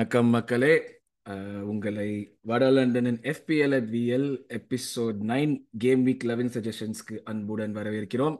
வணக்கம் 0.00 0.28
மக்களே. 0.28 1.00
உங்களை 1.62 2.36
வடலண்டனின் 2.48 2.72
லண்டனின் 2.72 3.20
at 3.22 3.88
VL 3.92 4.44
episode 4.48 5.14
nine 5.26 5.64
game 5.78 6.06
week 6.06 6.24
eleven 6.24 6.48
சஜஷன்ஸ்க்கு 6.48 7.22
அன்புடன் 7.24 7.74
வரவேற்கிறோம். 7.74 8.36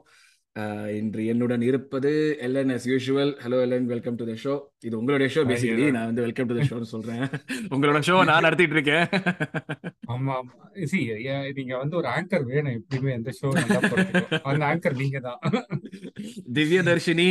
இன்று 0.95 1.21
என்னுடன் 1.31 1.61
இருப்பது 1.67 2.09
L N 2.45 2.71
as 2.75 2.85
usual 2.89 3.29
hello 3.43 3.57
L N 3.65 3.85
welcome 3.91 4.17
to 4.19 4.25
the 4.29 4.33
show 4.41 4.53
இது 4.87 4.95
உங்களுடைய 4.99 5.27
ஷோ 5.35 5.41
பேசிக்கலி. 5.51 5.85
நான் 5.95 6.07
வந்து 6.09 6.23
வெல்கம் 6.25 6.49
டு 6.49 6.55
த 6.57 6.63
ஷோன்னு 6.69 6.89
சொல்றேன். 6.93 7.21
உங்களோட 7.73 7.99
ஷோ 8.07 8.15
நான் 8.29 8.45
நடத்திட்டு 8.47 8.75
இருக்கேன். 8.77 9.05
ஆமா 10.13 10.35
சி 10.91 10.99
நீங்க 11.59 11.73
வந்து 11.83 11.97
ஒரு 12.01 12.09
ஆங்கர் 12.15 12.45
வேணும் 12.51 12.75
எப்படியுமே 12.79 13.15
எந்த 13.19 13.33
ஷோ 13.39 13.49
அந்த 14.51 14.65
ஆங்கர் 14.71 14.99
நீங்க 15.03 15.19
தான் 15.27 15.39
திவ்ய 16.57 16.81
தர்ஷினி 16.89 17.29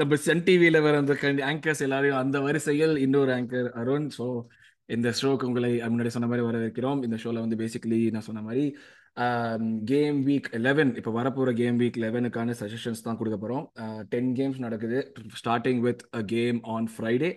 நம்ம 0.00 0.20
சன் 0.26 0.44
டிவியில 0.48 0.80
வர 0.86 0.96
அந்த 1.04 1.16
ஆங்கர்ஸ் 1.50 1.86
எல்லாரையும் 1.88 2.20
அந்த 2.24 2.40
வரிசையில் 2.48 2.96
இன்னொரு 3.06 3.32
ஆங்கர் 3.38 3.70
அருண். 3.82 4.08
ஸோ 4.18 4.26
இந்த 4.96 5.08
ஷோக்கு 5.20 5.48
உங்களை 5.50 5.72
முன்னாடி 5.92 6.10
சொன்ன 6.14 6.28
மாதிரி 6.32 6.46
வரவேற்கிறோம். 6.48 7.00
இந்த 7.06 7.18
ஷோல 7.24 7.42
வந்து 7.44 7.62
பேசிக்கலி 7.64 8.02
நான் 8.16 8.28
சொன்ன 8.30 8.42
மாதிரி 8.48 8.64
கேம் 9.90 10.18
வீக் 10.26 10.48
லெவன் 10.64 10.90
இப்போ 11.00 11.12
வரப்போகிற 11.18 11.50
கேம் 11.60 11.76
வீக் 11.82 11.98
லெவனுக்கான 12.04 12.54
சஜஷன்ஸ் 12.60 13.04
தான் 13.06 13.18
கொடுக்க 13.20 13.36
போகிறோம் 13.44 13.64
டென் 14.12 14.30
கேம்ஸ் 14.38 14.58
நடக்குது. 14.64 14.98
Starting 15.40 15.80
with 15.86 16.02
a 16.18 16.20
game 16.34 16.58
on 16.74 16.88
Friday 16.94 17.30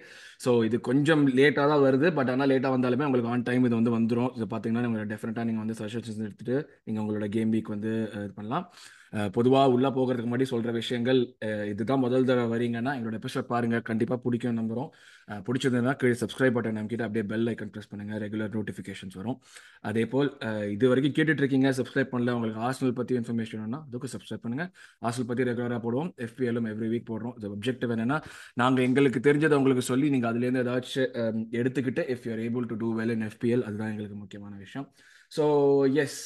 so 0.46 0.52
இது 0.68 0.80
கொஞ்சம் 0.90 1.24
லேட்டாக 1.40 1.68
தான் 1.74 1.84
வருது. 1.88 2.10
பட் 2.18 2.32
ஆனால் 2.34 2.52
லேட்டாக 2.54 2.76
வந்தாலுமே 2.77 3.08
உங்களுக்கு 3.10 3.32
ஆன் 3.36 3.48
டைம் 3.49 3.68
இது 3.70 3.80
வந்து 3.80 3.96
வந்துடும் 3.98 4.32
இது 4.38 4.48
பார்த்தீங்கன்னா 4.54 4.86
நீங்கள் 4.88 5.12
டெஃபினட்டாக 5.13 5.48
நீங்கள் 5.49 5.66
வந்து 5.66 5.80
சஜஷன்ஸ் 5.82 6.24
எடுத்துகிட்டு 6.27 6.58
நீங்கள் 6.86 7.04
உங்களோட 7.04 7.30
கேம் 7.38 7.54
வீக் 7.55 7.76
வந்து 7.76 7.93
இது 8.18 8.34
பண்ணலாம். 8.40 8.68
பொதுவாக 9.35 9.74
உள்ளே 9.76 9.90
போகிறதுக்கு 9.96 10.29
முன்னாடி 10.29 10.48
சொல்கிற 10.52 10.71
விஷயங்கள் 10.79 11.20
இதுதான் 11.71 12.02
முதல் 12.04 12.27
தடவை 12.29 12.49
வரீங்கன்னா 12.54 12.91
எங்களோட 12.98 13.18
எபிசோட் 13.21 13.48
பாருங்கள் 13.54 13.88
கண்டிப்பாக 13.90 14.20
பிடிக்கும் 14.26 14.60
நம்புகிறோம் 14.60 14.90
பிடிச்சதுன்னா 15.48 15.93
கீழே 16.02 16.18
சப்ஸ்கிரைப் 16.21 16.55
பட்டன் 16.57 16.77
நம்பிக்கிட்ட 16.79 17.07
அப்படியே 17.07 17.26
பெல் 17.32 17.49
ஐக்கன் 17.52 17.71
ப்ரெஸ் 17.74 17.90
பண்ணுங்கள் 17.91 18.21
ரெகுலர் 18.24 18.54
நோட்டிஃபிகேஷன்ஸ் 18.57 19.18
வரும். 19.20 19.37
அதே 19.90 20.04
போல் 20.13 20.30
இது 20.76 20.85
வரைக்கும் 20.91 21.15
கேட்டுட்டு 21.18 21.43
இருக்கீங்க 21.43 21.71
சப்ஸ்கிரைப் 21.80 22.12
பண்ணல 22.13 22.35
உங்களுக்கு 22.37 22.62
ஹாஸ்டல் 22.65 22.96
பற்றி 22.99 23.15
இன்ஃபர்மேஷன் 23.21 23.60
வேணும்னா 23.62 23.82
அதுக்கு 23.90 24.13
சப்ஸ்கிரைப் 24.15 24.43
பண்ணுங்கள் 24.46 24.71
ஹாஸ்டல் 25.05 25.30
பற்றி 25.32 25.49
ரெகுலராக 25.52 25.82
போடுவோம். 25.85 26.12
எஃபிஎலும் 26.27 26.70
எவ்ரி 26.74 26.90
வீக் 26.93 27.10
போடுறோம். 27.12 27.35
இது 27.40 27.54
அப்ஜெக்டிவ் 27.57 27.93
என்னன்னா 27.98 28.20
நாங்கள் 28.63 28.85
எங்களுக்கு 28.90 29.21
தெரிஞ்சதை 29.30 29.57
உங்களுக்கு 29.62 29.85
சொல்லி 29.91 30.10
நீங்கள் 30.15 30.32
அதுலேருந்து 30.32 30.63
ஏதாச்சும் 30.65 31.46
எடுத்துக்கிட்டு 31.62 32.04
if 32.15 32.26
you're 32.30 32.43
able 32.48 32.68
to 32.74 32.77
do 32.84 32.91
well 33.02 33.15
in 33.18 33.27
FPL 33.32 33.65
அதுதான் 33.70 33.91
எங்களுக்கு 33.93 34.20
முக்கியமான 34.24 34.55
விஷயம். 34.65 34.87
ஸோ 35.32 35.44
எஸ் 36.04 36.20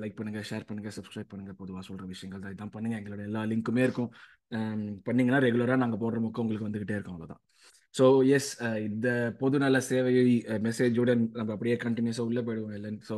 லைக் 0.00 0.16
பண்ணுங்கள் 0.18 0.46
ஷேர் 0.50 0.66
பண்ணுங்கள் 0.68 0.94
சப்ஸ்கிரைப் 0.96 1.30
பண்ணுங்கள் 1.32 1.58
பொதுவாக 1.60 1.84
சொல்கிற 1.88 2.06
விஷயங்கள் 2.12 2.42
தான் 2.44 2.54
இதான் 2.54 2.74
பண்ணுங்கள் 2.76 3.00
எங்களோட 3.00 3.22
எல்லா 3.30 3.42
லிங்க்குமே 3.52 3.84
இருக்கும். 3.88 4.10
Um, 4.58 4.80
பண்ணீங்கன்னா 5.06 5.40
ரெகுலராக 5.44 5.80
நாங்கள் 5.82 6.00
போடுற 6.02 6.18
முக்கம் 6.22 6.44
உங்களுக்கு 6.44 6.68
வந்துக்கிட்டே 6.68 6.96
இருக்கும் 6.96 7.16
அவ்வளோதான் 7.16 7.42
ஸோ 7.94 8.04
எஸ் 8.36 8.50
இந்த 8.88 9.08
பொதுநல 9.40 9.78
சேவையை 9.88 10.24
மெசேஜுடன் 10.66 11.22
நம்ம 11.38 11.52
அப்படியே 11.54 11.76
கண்டினியூஸாக 11.84 12.28
உள்ளே 12.28 12.42
போயிடுவோம் 12.46 12.76
இல்லைன்னு. 12.78 13.00
ஸோ 13.10 13.16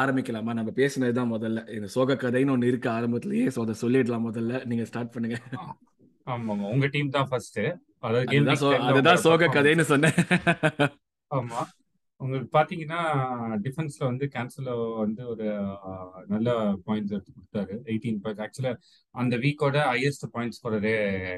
ஆரம்பிக்கலாமா? 0.00 0.52
நம்ம 0.58 0.70
பேசினது 0.80 1.14
தான் 1.18 1.32
முதல்ல. 1.32 1.60
இந்த 1.76 1.88
சோக 1.96 2.16
கதைன்னு 2.24 2.54
ஒன்று 2.54 2.70
இருக்கு 2.72 2.88
ஆரம்பத்திலேயே. 2.96 3.46
ஸோ 3.56 3.60
அதை 3.64 3.74
சொல்லிடலாம் 3.82 4.26
முதல்ல. 4.28 4.62
நீங்கள் 4.70 4.88
ஸ்டார்ட் 4.90 5.14
பண்ணுங்க. 5.16 5.38
ஆமாங்க. 6.26 6.64
உங்க 6.74 6.88
டீம் 6.94 7.14
தான் 7.18 7.28
ஃபர்ஸ்ட் 7.30 7.60
அதுதான் 8.88 9.22
சோக 9.26 9.48
கதைன்னு 9.56 9.86
சொன்னேன். 9.92 10.18
ஆமா. 11.30 11.60
உங்களுக்கு 12.22 12.50
பாத்தீங்கன்னா 12.56 13.00
டிஃபென்ஸ்ல 13.66 14.02
வந்து 14.10 14.26
கேன்சலோ 14.34 14.74
வந்து 15.04 15.22
ஒரு 15.32 15.46
நல்ல 16.32 16.48
பாயிண்ட்ஸ் 16.86 17.14
எடுத்து 17.16 17.32
கொடுத்தாரு. 17.36 17.74
எயிட்டீன் 17.90 18.20
பாயிண்ட்ஸ் 18.24 18.44
ஆக்சுவலா 18.46 18.72
அந்த 19.14 19.36
வீக்கோட 19.44 19.78
ஹையஸ்ட் 19.92 20.26
பாயிண்ட்ஸ் 20.34 20.58
ஸ்கோரரே 20.60 20.96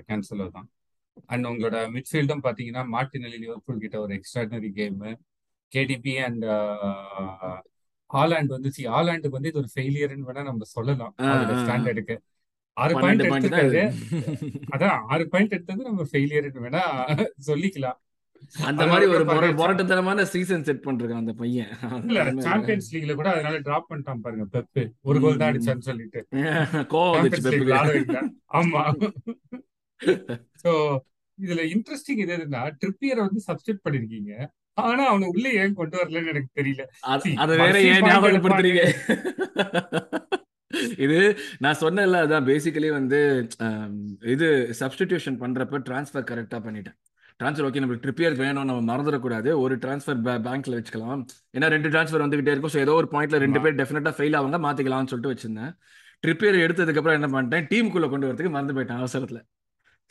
கேன்சலோ 0.09 0.47
தான். 0.57 0.69
அண்ட் 1.33 1.49
உங்களோட 1.51 1.79
மிட்ஃபீல்டும் 1.95 2.45
பாத்தீங்கன்னா 2.47 2.83
மார்டினலி 2.97 3.39
லிவர்பூல் 3.45 3.83
கிட்ட 3.85 3.97
ஒரு 4.05 4.13
extraordinary 4.19 4.71
game 4.81 5.01
KDB 5.73 6.15
and 6.27 6.45
Haaland 8.11 8.55
வந்து 8.57 8.71
சி 8.77 8.83
ஹாலாண்டுக்கு 8.95 9.37
வந்து 9.39 9.51
இது 9.53 9.61
ஒரு 9.63 9.71
ஃபெயிலியர்னு 9.75 10.29
வேணா 10.29 10.43
நம்ம 10.49 10.67
சொல்லலாம். 10.77 11.15
ஸ்டாண்டர்டுக்கு 11.63 12.17
ஆறு 12.77 12.95
பாயிண்ட் 13.03 13.23
பாயிண்ட் 13.31 13.47
எடுத்திருக்காரு. 13.49 13.83
அதான் 14.75 14.99
ஆறு 15.13 15.25
பாயிண்ட் 15.33 15.55
எடுத்தது 15.57 15.89
நம்ம 15.89 16.05
ஃபெயிலியர்னு 16.11 16.65
வேணா 16.67 16.83
சொல்லிக்கலாம். 17.49 17.99
அந்த 18.69 18.83
மாதிரி 18.87 19.07
ஒரு 19.15 19.25
முரட்டுத்தனமான 19.59 20.25
சீசன் 20.33 20.67
செட் 20.67 20.85
பண்றான் 20.87 21.21
அந்த 21.23 21.33
பையன். 21.33 21.71
சாம்பியன்ஸ் 22.47 22.91
லீக்ல 22.95 23.15
கூட 23.15 23.29
அதனால 23.35 23.59
டிராப் 23.59 23.89
பண்ணிட்டான் 23.91 24.23
பாருங்க 24.25 24.47
பெப்பு 24.55 24.83
ஒரு 25.03 25.21
கோல் 25.21 25.41
தான். 25.41 25.51
அடிச்சான்னு 25.53 25.87
சொல்லிட்டு. 25.89 26.21
கோவம் 26.95 27.31
ஆமா. 28.61 28.83
சோ 30.63 30.71
இதுல 31.39 31.63
இன்ட்ரெஸ்டிங் 31.75 32.21
இது 32.25 32.33
எதுன்னா 32.37 32.63
ட்ரிப்பியரை 32.81 33.21
வந்து 33.27 33.41
சப்ஸ்டியூட் 33.49 33.85
பண்ணிருக்கீங்க. 33.85 34.33
ஆனா 34.79 35.03
அவனை 35.11 35.27
உள்ள 35.29 35.47
ஏன் 35.63 35.75
கொண்டு 35.75 35.97
வரலன்னு 36.01 36.33
எனக்கு 36.33 36.51
தெரியல. 36.61 36.83
அத 37.43 37.51
வேற 37.63 37.77
ஏன் 37.93 38.07
ஞாபகப்படுத்துறீங்க? 38.09 38.83
இது 41.05 41.19
நான் 41.59 41.81
சொன்னேன்ல 41.83 42.21
அதான் 42.25 42.49
பேசிக்கலி 42.51 42.89
வந்து 42.91 43.19
இது 44.35 44.49
சப்ஸ்டிடியூஷன் 44.81 45.41
பண்றப்ப 45.43 45.81
டிரான்ஸ்ஃபர் 45.89 46.29
கரெக்டா 46.31 46.59
பண்ணிட்டேன். 46.67 46.99
ட்ரான்ஸ்ஃபர் 47.41 47.67
ஓகே 47.69 47.81
நம்மளுக்கு 47.83 48.05
ட்ரிப்பியர் 48.07 48.37
வேணும் 48.41 48.69
நம்ம 48.71 48.83
மறந்துடக்கூடாது. 48.91 49.51
ஒரு 49.65 49.75
ட்ரான்ஸ்ஃபர் 49.77 50.21
பேங்க்ல 50.47 50.75
வச்சுக்கலாம். 50.79 51.23
ஏன்னா 51.57 51.69
ரெண்டு 51.75 51.89
ட்ரான்ஸ்ஃபர் 51.89 52.25
வந்துகிட்டே 52.25 52.53
இருக்கும். 52.55 52.73
ஸோ 52.75 52.81
ஏதோ 52.85 52.95
ஒரு 53.01 53.09
பாயிண்ட்ல 53.13 53.39
ரெண்டு 53.45 53.61
பேர் 53.61 53.79
டெஃபினட்டா 53.81 54.13
ஃபெயில் 54.19 54.37
ஆவாங்க 54.41 54.61
மாத்திக்கலாம்னு 54.67 55.11
சொல்லிட்டு 55.13 55.33
வச்சிருந்தேன். 55.33 55.73
ட்ரிப்பியர் 56.25 56.63
எடுத்ததுக்கு 56.67 57.01
அப்புறம் 57.01 57.19
என்ன 57.21 57.31
பண்ணிட்டேன்? 57.35 57.67
டீமுக்குள்ள 57.73 58.09
கொண்டு 58.11 58.29
வரதுக்கு 58.29 58.55
மறந்து 58.57 58.77
போயிட்டேன் 58.77 59.01
அவசரத்துல. 59.03 59.41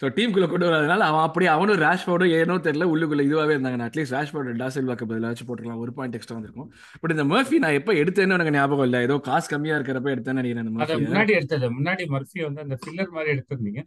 ஸோ 0.01 0.05
டீமுக்குள்ள 0.15 0.47
கொண்டு 0.51 0.67
வரதுனால 0.67 1.05
அவன் 1.09 1.25
அப்படியே 1.25 1.49
அவனும் 1.55 1.77
ரேஷ்ஃபோர்டும் 1.83 2.31
ஏனோ 2.37 2.55
தெரியல 2.65 2.85
உள்ளுக்குள்ள 2.91 3.23
இதுவாகவே 3.27 3.53
இருந்தாங்க 3.55 3.87
அட்லீஸ்ட் 3.87 4.15
ரேஷ்ஃபோர்டு 4.15 4.55
டாசில்வாக்கு 4.61 5.05
பதிலாக 5.09 5.31
வச்சு 5.31 5.45
போட்டுக்கலாம். 5.47 5.81
ஒரு 5.83 5.91
பாயிண்ட் 5.97 6.15
எக்ஸ்ட்ரா 6.17 6.37
வந்திருக்கும். 6.37 6.69
பட் 7.01 7.13
இந்த 7.15 7.25
மர்ஃபி 7.31 7.57
நான் 7.63 7.77
எப்போ 7.79 7.93
எடுத்தேன்னு 8.01 8.35
எனக்கு 8.37 8.55
ஞாபகம் 8.57 8.87
இல்லை. 8.87 9.01
ஏதோ 9.07 9.17
காசு 9.29 9.47
கம்மியா 9.53 9.77
இருக்கிறப்ப 9.79 10.13
எடுத்தேன்னு 10.15 10.41
நினைக்கிறேன் 10.41 10.71
முன்னாடி 11.07 11.35
எடுத்தது. 11.39 11.69
முன்னாடி 11.77 12.05
மர்ஃபி 12.15 12.41
வந்து 12.47 12.63
அந்த 12.65 12.77
ஃபில்லர் 12.81 13.15
மாதிரி 13.17 13.33
எடுத்திருந்தீங்க. 13.35 13.83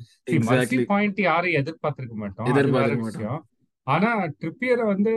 பாயிண்ட் 0.95 1.21
யாரும் 1.29 1.57
எதிர்பார்த்திருக்க 1.63 2.17
மாட்டோம். 2.23 2.49
எதிர்பார்த்துக்க 2.53 3.07
மாட்டோம். 3.07 3.43
ஆனா 3.87 4.11
ட்ரிப்பியரை 4.41 4.85
வந்து 4.93 5.11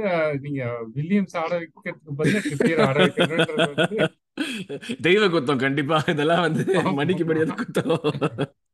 நீங்க 0.43 0.63
வில்லியம்ஸ் 0.95 1.37
ஆட 1.43 1.51
வைக்கிறதுக்கு 1.61 2.17
பதிலா 2.19 2.41
ட்ரிப்பியர் 2.47 2.83
ஆட 2.87 2.97
தெய்வ 5.05 5.23
குத்தம் 5.31 5.63
கண்டிப்பா. 5.63 5.97
இதெல்லாம் 6.13 6.43
வந்து 6.45 6.63
ஆமா 6.79 6.91
மன்னிக்க 6.99 7.23
முடியாத 7.29 7.55
குத்தம். 7.61 7.93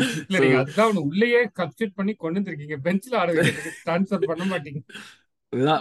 இல்ல 0.00 0.36
நீங்க 0.42 0.58
அதுதான் 0.60 0.86
அவனை 0.88 1.02
உள்ளேயே 1.08 1.40
சப்ஸ்டியூட் 1.58 1.98
பண்ணி 1.98 2.12
கொண்டு 2.22 2.38
வந்திருக்கீங்க. 2.38 2.76
பெஞ்ச்ல 2.86 3.18
ஆட 3.22 3.32
ட்ரான்ஸ்ஃபர் 3.86 4.30
பண்ண 4.30 4.44
மாட்டீங்க. 4.52 4.80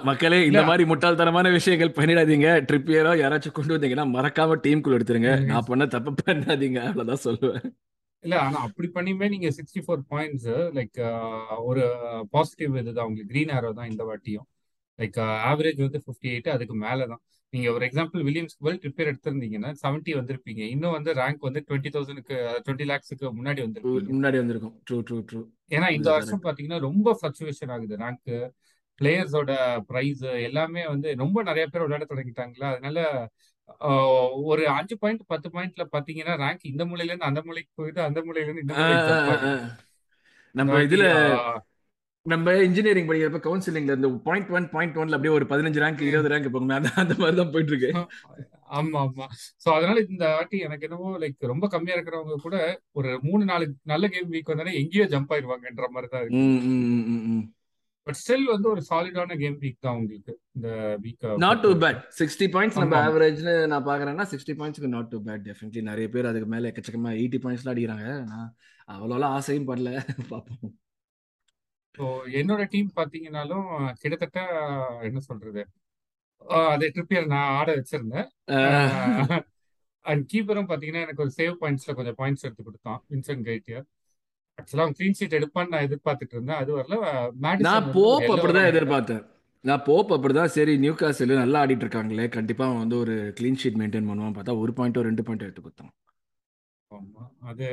மக்களே 0.08 0.40
இந்த 0.48 0.62
மாதிரி 0.70 0.84
முட்டாள்தனமான 0.90 1.52
விஷயங்கள் 1.58 1.96
பண்ணிடாதீங்க. 2.00 2.48
ட்ரிப்பியரோ 2.70 3.14
யாராச்சும் 3.22 3.56
கொண்டு 3.58 3.76
வந்தீங்கன்னா 3.76 4.06
மறக்காம 4.16 4.58
டீமுக்குள்ள 4.66 4.98
எடுத்துருங்க. 4.98 5.34
நான் 5.52 5.68
பண்ண 5.70 5.86
தப்பு 5.96 6.12
பண்ணாதீங்க 6.20 6.80
அவ்வளவுதான் 6.88 7.24
சொல்லுவேன். 7.28 7.66
இல்ல 8.24 8.36
ஆனா 8.46 8.58
அப்படி 8.68 8.88
பண்ணியுமே 8.96 9.28
நீங்க 9.34 9.50
சிக்ஸ்டி 9.58 9.82
ஃபோர் 9.86 10.02
பாயிண்ட்ஸ் 10.14 10.50
லைக் 10.78 11.00
ஒரு 11.70 11.84
பாசிட்டிவ் 12.36 12.76
இதுதான். 12.82 13.08
உங்களுக்கு 13.10 13.32
கிரீன் 13.34 13.54
ஆரோ 13.58 13.72
தான் 13.80 13.90
இந்த 13.92 14.04
வாட்டியும். 14.10 14.48
லைக் 15.00 15.20
ஆவரேஜ் 15.52 15.80
வந்து 15.86 16.02
ஃபிஃப்டி 16.06 16.30
எயிட் 16.34 16.50
அதுக்கு 16.56 16.76
மேல 16.86 17.08
தான் 17.14 17.22
நீங்க 17.54 17.70
ஒரு 17.72 17.84
எக்ஸாம்பிள் 17.88 18.22
வில்லியம்ஸ் 18.28 18.56
பதில் 18.64 18.82
ட்ரிப்பேர் 18.84 19.10
எடுத்திருந்தீங்கன்னா 19.12 19.70
செவன்ட்டி 19.82 20.12
வந்திருப்பீங்க. 20.18 20.62
இன்னும் 20.74 20.96
வந்து 20.98 21.12
ரேங்க் 21.14 21.48
வந்து 21.48 21.62
டுவெண்ட்டி 21.68 21.90
தௌசண்ட்க்கு 21.96 22.36
டுவெண்ட்டி 22.66 22.86
லேக்ஸுக்கு 22.92 23.26
முன்னாடி 23.38 23.62
வந்திருப்பீங்க. 23.66 24.14
முன்னாடி 24.18 24.38
வந்திருக்கும். 24.42 24.76
ட்ரூ 24.90 24.98
ட்ரூ 25.08 25.18
ட்ரூ 25.30 25.42
ஏன்னா 25.76 25.88
இந்த 25.98 26.10
வருஷம் 26.12 26.44
பாத்தீங்கன்னா 26.44 26.80
ரொம்ப 26.88 27.18
ஃபிளக்சுவேஷன் 27.18 27.72
ஆகுது. 27.76 27.96
ரேங்க் 28.04 28.32
பிளேயர்ஸோட 29.00 29.52
ப்ரைஸ் 29.90 30.24
எல்லாமே 30.48 30.82
வந்து 30.94 31.10
ரொம்ப 31.24 31.44
நிறைய 31.50 31.66
பேர் 31.68 31.86
விளையாட 31.86 32.06
தொடங்கிட்டாங்களா? 32.10 32.70
அதனால 32.74 33.00
ஒரு 34.52 34.64
அஞ்சு 34.78 34.96
பாயிண்ட் 34.98 35.22
பத்து 35.28 35.48
பாயிண்ட்ல 35.50 35.84
பாத்தீங்கன்னா 35.96 36.34
ரேங்க் 36.44 36.64
இந்த 36.72 36.86
மூலையில 36.86 37.12
இருந்து 37.12 37.30
அந்த 37.30 37.42
மூலைக்கு 37.46 37.72
போகுது 37.80 38.02
அந்த 38.08 38.20
மூலையில 38.22 38.48
இருந்து 38.48 38.66
இந்த 38.66 38.76
மூலைக்கு 38.80 39.52
நம்ம 40.56 40.80
இதுல 40.88 41.06
நம்ம 42.26 42.52
இன்ஜினியரிங் 42.66 43.08
படிக்கிறப்ப 43.08 43.40
கவுன்சிலிங்ல 43.46 43.94
இருந்து 43.94 44.10
பாயிண்ட் 44.26 44.50
ஒன் 44.52 44.66
பாயிண்ட் 44.74 44.98
ஒன்ல 44.98 45.16
அப்படியே 45.18 45.34
ஒரு 45.38 45.46
பதினஞ்சு 45.52 45.80
ரேங்க் 45.84 46.02
இருபது 46.08 46.32
ரேங்க் 46.34 46.52
போகுமே. 46.54 46.76
அந்த 46.78 46.90
அந்த 47.02 47.14
மாதிரி 47.22 47.38
தான் 47.40 47.54
போயிட்டு 47.54 47.72
இருக்கு 47.74 47.90
ஆமா 48.72 49.00
ஆமா. 49.06 49.26
சோ 49.64 49.68
அதனால 49.78 49.98
இந்த 50.08 50.26
வாட்டி 50.34 50.58
எனக்கு 50.66 50.86
என்னவோ 50.88 51.08
லைக் 51.24 51.50
ரொம்ப 51.52 51.68
கம்மியா 51.74 51.96
இருக்கிறவங்க 51.98 52.36
கூட 52.44 52.58
ஒரு 52.96 53.10
மூணு 53.24 53.44
நாலு 53.46 53.64
நல்ல 53.92 54.08
கேம் 54.14 54.30
வீக் 54.34 54.52
வந்தாலே 54.52 54.76
எங்கேயோ 54.82 55.08
ஜம்ப் 55.14 55.34
ஆயிருவாங்கன்ற 55.36 55.88
மாதிரி 55.96 56.10
தான் 56.14 56.24
இருக்கு 56.24 57.42
பட் 58.08 58.18
ஸ்டில் 58.20 58.46
வந்து 58.52 58.68
ஒரு 58.70 58.82
சாலிடான 58.88 59.36
கேம் 59.42 59.58
வீக் 59.64 59.84
தான் 59.86 59.98
உங்களுக்கு 59.98 60.34
இந்த 60.58 60.70
வீக்கை 61.04 61.34
not 61.44 61.64
too 61.66 61.72
bad 61.84 62.00
sixty 62.20 62.48
points 62.54 62.80
நம்ம 62.82 62.96
ஆவரேஜ்னு 63.08 63.56
நான் 63.74 63.88
பார்க்குறேன்னா 63.88 64.26
சிக்ஸ்டி 64.32 64.56
பாயிண்ட்ஸ்க்கு 64.60 64.94
நாட் 64.96 65.12
டூ 65.12 65.20
பேட் 65.28 65.44
டெஃபினெட்லி 65.48 65.84
நிறைய 65.90 66.08
பேர் 66.14 66.30
அதுக்கு 66.32 66.50
மேலே 66.54 66.70
எக்கச்சக்கமாக 66.72 67.20
எயிட்டி 67.20 67.40
பாயிண்ட்ஸ்லாம் 67.44 67.76
அடிக்கிறாங்க. 67.76 68.08
நான் 68.32 68.50
அவ்வளோலாம் 68.90 69.36
ஆசையும் 69.38 69.70
படல. 69.70 69.90
பார்ப்போம். 70.32 70.74
ஸோ 71.96 72.04
என்னோட 72.40 72.62
டீம் 72.74 72.90
பாத்தீங்கன்னாலும் 73.00 73.66
கிட்டத்தட்ட 74.02 74.40
என்ன 75.08 75.20
சொல்றது? 75.30 75.64
அதே 76.74 76.88
ட்ரிப்பியர் 76.96 77.32
நான் 77.34 77.56
ஆட 77.58 77.70
வச்சிருந்தேன். 77.80 78.28
அண்ட் 80.06 80.24
கீப்பரும் 80.32 80.70
பாத்தீங்கன்னா 80.70 81.04
எனக்கு 81.06 81.24
ஒரு 81.26 81.34
சேவ் 81.40 81.56
பாயிண்ட்ஸ்ல 81.62 81.96
கொஞ்சம் 81.98 82.18
பாயிண்ட்ஸ் 82.22 82.46
எடுத்து 82.48 82.64
கொடுத்தான் 82.68 83.02
வின்சென்ட் 83.12 83.44
கைட்டியர் 83.50 83.86
ஆக்சுவலா 84.58 84.86
அவன் 84.86 84.96
க்ளீன் 84.98 85.18
ஷீட் 85.20 85.38
எடுப்பான்னு 85.40 85.74
நான் 85.74 85.86
எதிர்பார்த்துட்டு 85.88 86.36
இருந்தேன் 86.38 86.62
அது 86.62 86.72
வரல. 86.78 86.96
நான் 87.68 87.92
போப் 87.98 88.28
அப்படிதான் 88.34 88.72
எதிர்பார்த்தேன். 88.72 89.22
நான் 89.64 89.84
போப் 89.88 90.12
அப்படிதான் 90.16 90.54
சரி 90.56 90.74
நியூ 90.84 90.94
காசில் 91.02 91.34
நல்லா 91.42 91.62
ஆடிட்டு 91.64 91.86
இருக்காங்களே 91.86 92.26
கண்டிப்பா 92.38 92.64
அவன் 92.68 92.82
வந்து 92.84 92.98
ஒரு 93.04 93.16
கிளீன் 93.38 93.60
ஷீட் 93.62 93.80
மெயின்டைன் 93.82 94.10
பண்ணுவான் 94.10 94.36
பார்த்தா 94.38 94.56
ஒரு 94.64 94.74
பாயிண்டோ 94.80 95.04
ரெண்டு 95.10 95.26
பாயிண்டோ 95.28 95.48
எடுத்து 95.48 95.64
கொடுத்தான். 95.66 95.94
ஆமா 96.92 97.24
அது 97.52 97.66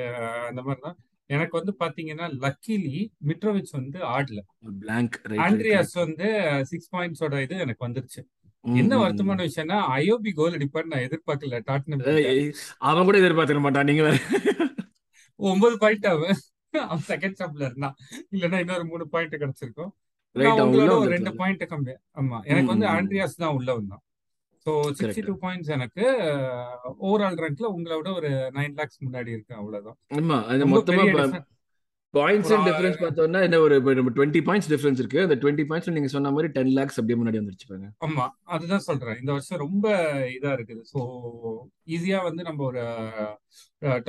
அந்த 0.51 0.61
மாதிரி 0.67 0.83
தான் 0.87 0.99
எனக்கு 1.35 1.55
வந்து 1.59 1.73
பாத்தீங்கன்னா 1.81 2.27
லக்கிலி 2.45 2.99
மிட்ரோவிச் 3.29 3.73
வந்து 3.79 3.99
ஆடல. 4.15 4.41
பிளாங்க் 4.81 5.17
ஆண்ட்ரியாஸ் 5.47 5.95
வந்து 6.05 6.29
சிக்ஸ் 6.71 6.91
பாயிண்ட்ஸோட 6.95 7.43
இது 7.43 7.57
எனக்கு 7.65 7.87
வந்துருச்சு. 7.89 8.23
என்ன 8.81 8.93
வருத்தமான 9.03 9.45
விஷயம்னா 9.49 9.79
ஐஓபி 9.99 10.31
கோல் 10.39 10.57
அடிப்பான்னு 10.59 10.93
நான் 10.93 11.07
எதிர்பார்க்கல 11.09 11.61
டாட்னம் 11.69 12.05
அவன் 12.91 13.07
கூட 13.09 13.19
எதிர்பார்த்திருக்க 13.23 13.67
மாட்டான் 13.67 13.89
நீங்க 13.91 14.05
ஒன்பது 15.37 15.77
பாயிண்ட் 15.85 16.07
அவன். 16.15 16.39
அவன் 16.87 17.07
செகண்ட் 17.09 17.37
ஸ்டாப்ல 17.39 17.67
இருந்தான். 17.69 17.97
இல்லைன்னா 18.33 18.59
இன்னொரு 18.65 18.85
மூணு 18.91 19.05
பாயிண்ட் 19.09 19.39
கிடைச்சிருக்கும். 19.43 19.93
ரெண்டு 21.15 21.33
பாயிண்ட் 21.41 21.63
கம்மி. 21.73 21.95
ஆமா 22.21 22.39
எனக்கு 22.53 22.71
வந்து 22.75 22.89
ஆண்ட்ரியாஸ் 22.97 23.41
தான் 23.45 23.55
உள்ள 23.59 23.71
வந்தான். 23.79 24.03
ஸோ 24.67 24.73
சிக்ஸ்டி 24.99 25.23
டூ 25.29 25.35
பாயிண்ட்ஸ் 25.45 25.71
எனக்கு 25.77 26.05
ஓவரால் 27.09 27.39
ரேங்க்ல 27.45 27.69
உங்களோட 27.77 28.09
ஒரு 28.21 28.31
நைன் 28.57 28.75
லேக்ஸ் 28.81 29.05
முன்னாடி 29.07 29.31
இருக்கு 29.37 29.55
அவ்வளவுதான். 29.61 29.99
ஆமா 30.19 30.39
அது 30.49 30.65
ரொம்ப 30.65 30.77
மொத்தமா 30.77 31.05
பாயிண்ட்ஸ் 32.15 32.53
டிஃபரன்ஸ் 32.67 33.01
பார்த்தோம்னா 33.03 33.41
என்ன 33.47 33.57
ஒரு 33.65 33.75
டுவெண்ட்டி 34.17 34.41
பாயிண்ட்ஸ் 34.47 34.71
டிஃபரன்ஸ் 34.73 35.01
இருக்கு. 35.03 35.19
அந்த 35.25 35.37
டுவெண்ட்டி 35.43 35.65
பாயிண்ட்ஸ் 35.71 35.97
நீங்க 35.97 36.11
சொன்ன 36.15 36.31
மாதிரி 36.35 36.49
டென் 36.55 36.73
லேக்ஸ் 36.79 36.99
அப்படியே 37.01 37.19
முன்னாடி 37.21 37.41
வந்துருச்சு 37.41 37.91
ஆமா 38.07 38.25
அதுதான் 38.55 38.87
சொல்றேன். 38.87 39.19
இந்த 39.23 39.31
வருஷம் 39.33 39.63
ரொம்ப 39.65 39.87
இதா 40.37 40.53
இருக்குது. 40.59 40.83
ஸோ 40.93 41.01
ஈஸியா 41.97 42.21
வந்து 42.29 42.43
நம்ம 42.49 42.65
ஒரு 42.71 42.85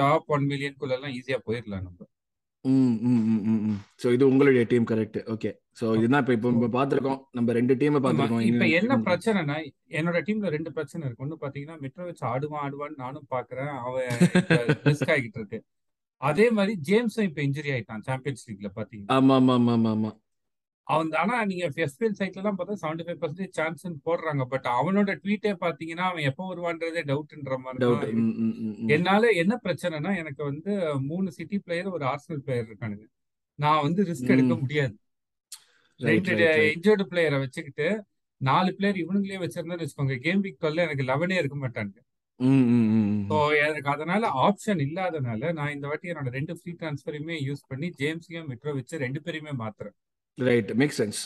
டாப் 0.01 0.31
ஒன் 0.35 0.47
மில்லியன்குள்ள 0.51 0.97
எல்லாம் 0.99 1.15
ஈஸியா 1.17 1.39
போயிடலாம் 1.49 1.85
நம்ம. 1.87 1.99
ஸோ 4.01 4.07
இது 4.15 4.23
உங்களுடைய 4.29 4.63
டீம் 4.71 4.87
கரெக்ட் 4.91 5.19
ஓகே 5.33 5.51
ஸோ 5.79 5.85
இதுதான் 5.97 6.23
இப்போ 6.23 6.33
இப்போ 6.35 6.69
பார்த்துருக்கோம். 6.77 7.19
நம்ம 7.37 7.53
ரெண்டு 7.57 7.73
டீமை 7.81 7.97
ஆமா 7.97 8.03
பார்த்துருக்கோம். 8.05 8.45
இப்ப 8.49 8.65
என்ன 8.79 8.97
பிரச்சனைனா 9.07 9.55
என்னோட 9.99 10.19
டீம்ல 10.27 10.49
ரெண்டு 10.55 10.71
பிரச்சனை 10.77 11.01
இருக்கு. 11.05 11.23
ஒண்ணு 11.25 11.37
பாத்தீங்கன்னா 11.43 11.77
மிட்ரோவிச் 11.83 12.23
ஆடுவான் 12.31 12.63
ஆடுவான்னு 12.65 13.01
நானும் 13.05 13.29
பாக்குறேன். 13.35 13.73
அவன் 13.85 14.09
ரிஸ்க் 14.89 15.13
ஆகிட்டு 15.15 15.39
இருக்கு. 15.41 15.59
அதே 16.21 16.47
மாதிரி 16.49 16.73
ஜேம்ஸும் 16.89 17.27
இப்ப 17.29 17.41
இன்ஜுரி 17.47 17.71
ஆயிட்டான் 17.75 18.03
சாம்பியன்ஸ் 18.09 18.45
லீக்ல 18.49 18.71
பாத்தீங்கன்னா. 18.79 19.13
ஆமா 19.17 19.35
ஆமா 19.41 19.55
ஆமா 19.59 19.73
ஆமா 19.77 19.91
ஆமா. 19.97 20.11
அவன் 20.89 21.09
ஆனா 21.21 21.35
நீங்க 21.49 21.65
எஸ்பிஎல் 21.85 22.15
சைட்ல 22.19 22.41
எல்லாம் 22.41 22.57
பார்த்தா 22.59 22.79
செவன்டி 22.83 23.03
ஃபைவ் 23.07 23.19
பர்சன்டேஜ் 23.21 23.57
சான்ஸ் 23.57 23.83
போடுறாங்க. 24.07 24.43
பட் 24.53 24.67
அவனோட 24.77 25.11
ட்வீட்டே 25.23 25.51
பாத்தீங்கன்னா 25.63 26.05
அவன் 26.09 26.27
எப்போ 26.29 26.43
வருவான்றதே 26.51 27.03
டவுட்ன்ற 27.09 27.57
மாதிரி 27.65 27.83
தான் 27.83 28.15
என்னால 28.95 29.31
என்ன 29.41 29.53
பிரச்சனைனா 29.65 30.13
எனக்கு 30.21 30.41
வந்து 30.51 30.71
மூணு 31.09 31.29
சிட்டி 31.37 31.59
பிளேயர் 31.65 31.93
ஒரு 31.95 32.05
ஆர்சனல் 32.13 32.43
பிளேயர் 32.45 32.67
இருக்கானுங்க. 32.69 33.05
நான் 33.59 33.83
வந்து 33.85 34.01
ரிஸ்க் 34.09 34.33
எடுக்க 34.35 34.55
முடியாது. 34.63 34.95
ரெண்டு 35.99 36.33
ரைட் 36.33 36.57
ரைட் 36.57 36.73
இன்ஜர்டு 36.75 37.05
பிளேயரை 37.11 37.39
வச்சுக்கிட்டு 37.43 37.87
நாலு 38.41 38.69
பிளேயர் 38.75 39.01
இவனுங்களே 39.01 39.39
வச்சிருந்தேன்னு 39.41 39.83
வச்சுக்கோங்க 39.83 40.17
கேம் 40.25 40.43
வீக் 40.45 40.61
டுவெல்ல 40.61 40.85
எனக்கு 40.87 41.05
லெவனே 41.09 41.39
இருக்க 41.41 41.57
மாட்டாங்க 41.63 41.95
ம் 42.39 42.67
ம் 42.73 42.89
ம் 42.97 43.23
ஸோ 43.29 43.37
எனக்கு 43.63 43.89
அதனால 43.93 44.27
ஆப்ஷன் 44.43 44.81
இல்லாதனால 44.85 45.51
நான் 45.57 45.73
இந்த 45.75 45.87
வாட்டி 45.87 46.11
என்னோட 46.11 46.29
ரெண்டு 46.37 46.53
ஃப்ரீ 46.59 46.71
ட்ரான்ஸ்ஃபரையுமே 46.81 47.37
யூஸ் 47.47 47.63
பண்ணி 47.71 47.87
ஜேம்ஸையும் 48.01 48.47
மிட்ரோ 48.51 48.73
வச்சு 48.77 49.03
ரெண்டு 49.05 49.21
பேரையுமே 49.25 49.53
மாத்துறேன். 49.63 49.95
ரைட் 50.39 50.71
மேக் 50.75 50.95
சென்ஸ் 50.99 51.19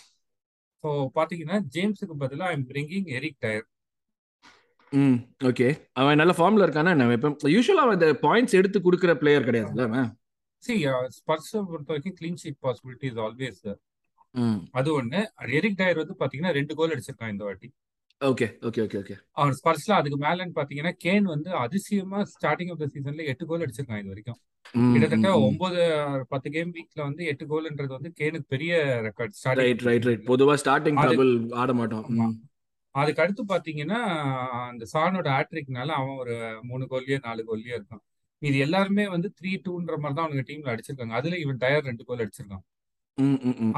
ஸோ 0.84 0.90
பாத்தீங்கன்னா 1.18 1.58
ஜேம்ஸுக்கு 1.76 2.16
பதிலா 2.24 2.48
I'm 2.54 2.66
bringing 2.72 3.08
Eric 3.18 3.40
Dier 3.40 3.68
hmm 4.92 5.18
okay 5.50 5.68
அவன் 5.94 6.20
நல்ல 6.22 6.34
ஃபார்ம்ல 6.38 6.66
இருக்கானா 6.66 6.92
நான் 6.98 7.14
இப்போ 7.18 7.50
யூஸ்வலாக 7.54 7.86
அவன் 7.86 7.98
இந்த 8.00 8.10
பாயிண்ட்ஸ் 8.26 8.58
எடுத்து 8.60 8.80
கொடுக்குற 8.80 9.14
பிளேயர் 9.22 9.48
கிடையாதுல்ல 9.48 9.86
அவன்? 9.90 10.10
சி 10.64 10.74
ஸ்பர்ஸை 11.16 11.62
பொறுத்த 11.70 11.90
வரைக்கும் 11.94 12.18
clean 12.20 12.42
sheet 12.42 12.60
possibility 12.66 13.08
is 13.12 13.22
always 13.26 13.64
அது 14.74 14.90
ஒண்ணு. 15.00 15.20
எரிக் 15.58 15.80
டயர் 15.80 16.02
வந்து 16.02 16.16
பாத்தீங்கன்னா 16.22 16.54
ரெண்டு 16.60 16.74
கோல் 16.78 16.94
அடிச்சிருக்கான் 16.94 17.34
இந்த 17.34 17.44
வாட்டி. 17.48 17.68
ஓகே 18.30 18.48
ஓகே 18.68 18.82
ஓகே 18.86 18.98
ஓகே 19.02 19.16
அவன் 19.40 19.56
ஸ்பர்ஸ்ல 19.60 19.94
அதுக்கு 20.00 20.18
மேலன்னு 20.26 20.58
பாத்தீங்கன்னா 20.60 20.94
கேன் 21.06 21.26
வந்து 21.34 21.50
அதிசயமா 21.64 22.20
ஸ்டார்டிங் 22.34 22.72
ஆஃப் 22.74 22.82
த 22.84 22.88
சீசன்ல 22.94 23.26
எட்டு 23.32 23.46
கோல் 23.50 23.64
அடிச்சிருக்கான் 23.66 24.02
இது 24.02 24.12
வரைக்கும். 24.14 24.40
கிட்டத்தட்ட 24.94 25.30
ஒன்பது 25.48 25.80
பத்து 26.34 26.48
கேம் 26.56 26.72
வீக்ல 26.76 27.02
வந்து 27.08 27.24
எட்டு 27.32 27.46
கோல்ன்றது 27.52 27.92
வந்து 27.98 28.12
கேனுக்கு 28.20 28.48
பெரிய 28.48 28.74
ரெக்கார்ட் 29.08 29.60
ரைட் 29.62 29.84
ரைட் 29.90 30.08
ரைட் 30.10 30.24
பொதுவாக 30.32 30.58
ஸ்டார்டிங் 30.64 31.00
அது 31.04 31.12
ட்ரபிள் 31.12 31.34
ஆட 31.64 31.74
மாட்டோம். 31.80 32.06
அதுக்கு 32.96 33.24
அடுத்து 33.24 33.44
பாத்தீங்கன்னா 33.52 34.00
அந்த 34.72 34.84
சானோட 34.94 35.28
ஆட்ரிக்னால 35.40 35.94
அவன் 36.00 36.18
ஒரு 36.24 36.36
மூணு 36.70 36.86
கோல்லையோ 36.92 37.20
நாலு 37.28 37.44
கோல்லையோ 37.50 37.76
இருக்கான். 37.78 38.04
இது 38.42 38.58
எல்லாருமே 38.66 39.04
வந்து 39.16 39.30
த்ரீ 39.38 39.52
டூன்ற 39.66 39.94
மாதிரி 40.02 40.16
தான் 40.18 40.28
அவனுக்கு 40.28 40.50
டீம்ல 40.50 40.74
அடிச்சிருக்காங்க. 40.74 41.16
அதுல 41.20 41.38
இவன் 41.44 41.62
டயர் 41.64 41.88
ரெண்டு 41.90 42.04
கோல் 42.08 42.24
அடிச்சிருக்கான். 42.26 42.64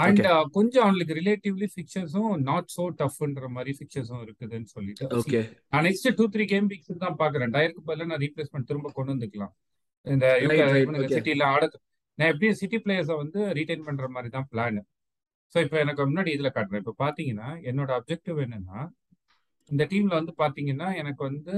அண்ட் 0.03 0.19
ஓகே 0.21 0.33
கொஞ்சம் 0.53 0.85
அவனுக்கு 0.85 1.13
ரிலேட்டிவ்லி 1.17 1.67
ஃபிக்சர்ஸும் 1.71 2.29
நாட் 2.45 2.69
சோ 2.73 2.83
டஃப்ன்ற 2.99 3.47
மாதிரி 3.55 3.71
ஃபிக்சர்ஸும் 3.77 4.21
இருக்குதுன்னு 4.25 4.69
சொல்லிட்டு. 4.73 5.05
ஓகே 5.19 5.41
நான் 5.71 5.85
next 5.87 6.09
two 6.19 6.25
three 6.33 6.45
game 6.51 6.67
weeks 6.71 7.03
தான் 7.03 7.17
பாக்குறேன். 7.21 7.53
டயருக்கு 7.55 7.83
பதிலா 7.87 8.07
நான் 8.11 8.23
ரீப்ளேஸ்மெண்ட் 8.23 8.69
திரும்ப 8.69 8.91
கொண்டு 8.93 9.13
வந்துக்கலாம். 9.13 9.53
இந்த 10.05 10.25
சிட்டில 11.15 11.45
ஆட 11.51 11.63
நான் 12.19 12.29
எப்படியும் 12.31 12.59
சிட்டி 12.59 12.77
பிளேயர்ஸை 12.83 13.15
வந்து 13.21 13.39
ரீடைன் 13.57 13.87
பண்ற 13.87 14.07
மாதிரி 14.09 14.29
தான் 14.31 14.47
பிளான் 14.51 14.81
ஸோ 15.55 15.63
இப்போ 15.63 15.77
எனக்கு 15.79 16.01
முன்னாடி 16.05 16.31
இதுல 16.35 16.49
காட்டுறேன். 16.51 16.83
இப்போ 16.83 16.95
பாத்தீங்கன்னா 17.01 17.49
என்னோட 17.69 17.91
அப்ஜெக்டிவ் 17.97 18.39
என்னன்னா 18.45 18.79
இந்த 19.69 19.83
டீம்ல 19.91 20.13
வந்து 20.13 20.33
பாத்தீங்கன்னா 20.39 20.87
எனக்கு 21.01 21.21
வந்து 21.27 21.53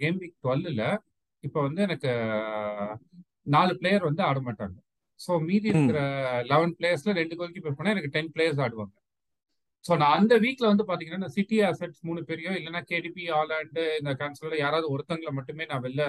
கேம் 0.00 0.18
வீக் 0.20 0.38
டுவெல்ல 0.44 0.84
இப்போ 1.44 1.60
வந்து 1.62 1.80
எனக்கு 1.82 2.10
அஹ், 2.36 2.96
நாலு 3.46 3.72
பிளேயர் 3.78 4.08
வந்து 4.08 4.22
ஆட 4.22 4.38
மாட்டாங்க 4.42 4.76
ஸோ 5.24 5.32
மீதி 5.48 5.68
இருக்கிற 5.72 5.98
லெவன் 6.50 6.74
பிளேயர்ஸ்ல 6.78 7.12
ரெண்டு 7.20 7.36
கோல் 7.38 7.54
கீப்பர் 7.54 7.76
பண்ணா 7.78 7.94
எனக்கு 7.94 8.14
டென் 8.16 8.32
பிளேயர்ஸ் 8.34 8.62
ஆடுவாங்க. 8.64 8.94
ஸோ 9.84 9.92
நான் 10.02 10.16
அந்த 10.18 10.34
வீக்ல 10.44 10.66
வந்து 10.70 10.84
பாத்தீங்கன்னா 10.88 11.30
சிட்டி 11.36 11.56
அசெட்ஸ் 11.68 12.02
மூணு 12.08 12.20
பேரையோ 12.28 12.52
இல்லைன்னா 12.58 12.82
கேடிபி 12.90 13.24
ஆலாண்டு 13.38 13.84
இந்த 14.00 14.12
கேன்சல்ல 14.20 14.58
யாராவது 14.64 14.88
ஒருத்தங்களை 14.94 15.32
மட்டுமே 15.38 15.64
நான் 15.70 15.84
வெளில 15.86 16.02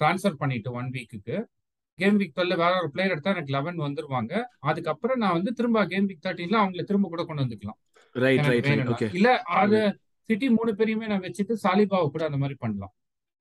ட்ரான்ஸ்ஃபர் 0.00 0.40
பண்ணிட்டு 0.42 0.72
ஒன் 0.80 0.90
வீக்குக்கு 0.96 1.36
கேம் 1.98 2.18
வீக் 2.20 2.34
டுவெல்ல 2.36 2.56
வேற 2.60 2.72
ஒரு 2.82 2.90
பிளேயர் 2.94 3.14
எடுத்தா 3.14 3.32
எனக்கு 3.36 3.54
லெவன் 3.56 3.78
வந்துருவாங்க. 3.86 4.32
அதுக்கப்புறம் 4.70 5.20
நான் 5.22 5.36
வந்து 5.38 5.52
திரும்ப 5.58 5.86
கேம் 5.92 6.06
வீக் 6.10 6.24
தேர்ட்டீன்ல 6.26 6.60
அவங்கள 6.62 6.82
திரும்ப 6.90 7.08
கூட 7.14 7.22
கொண்டு 7.24 7.44
வந்துக்கலாம். 7.44 7.78
இல்ல 9.18 9.30
அது 9.62 9.78
சிட்டி 10.28 10.48
மூணு 10.58 10.72
பேரையுமே 10.78 11.08
நான் 11.12 11.24
வச்சுட்டு 11.26 11.54
சாலிபாவை 11.64 12.08
கூட 12.14 12.24
அந்த 12.28 12.38
மாதிரி 12.42 12.56
பண்ணலாம். 12.64 12.92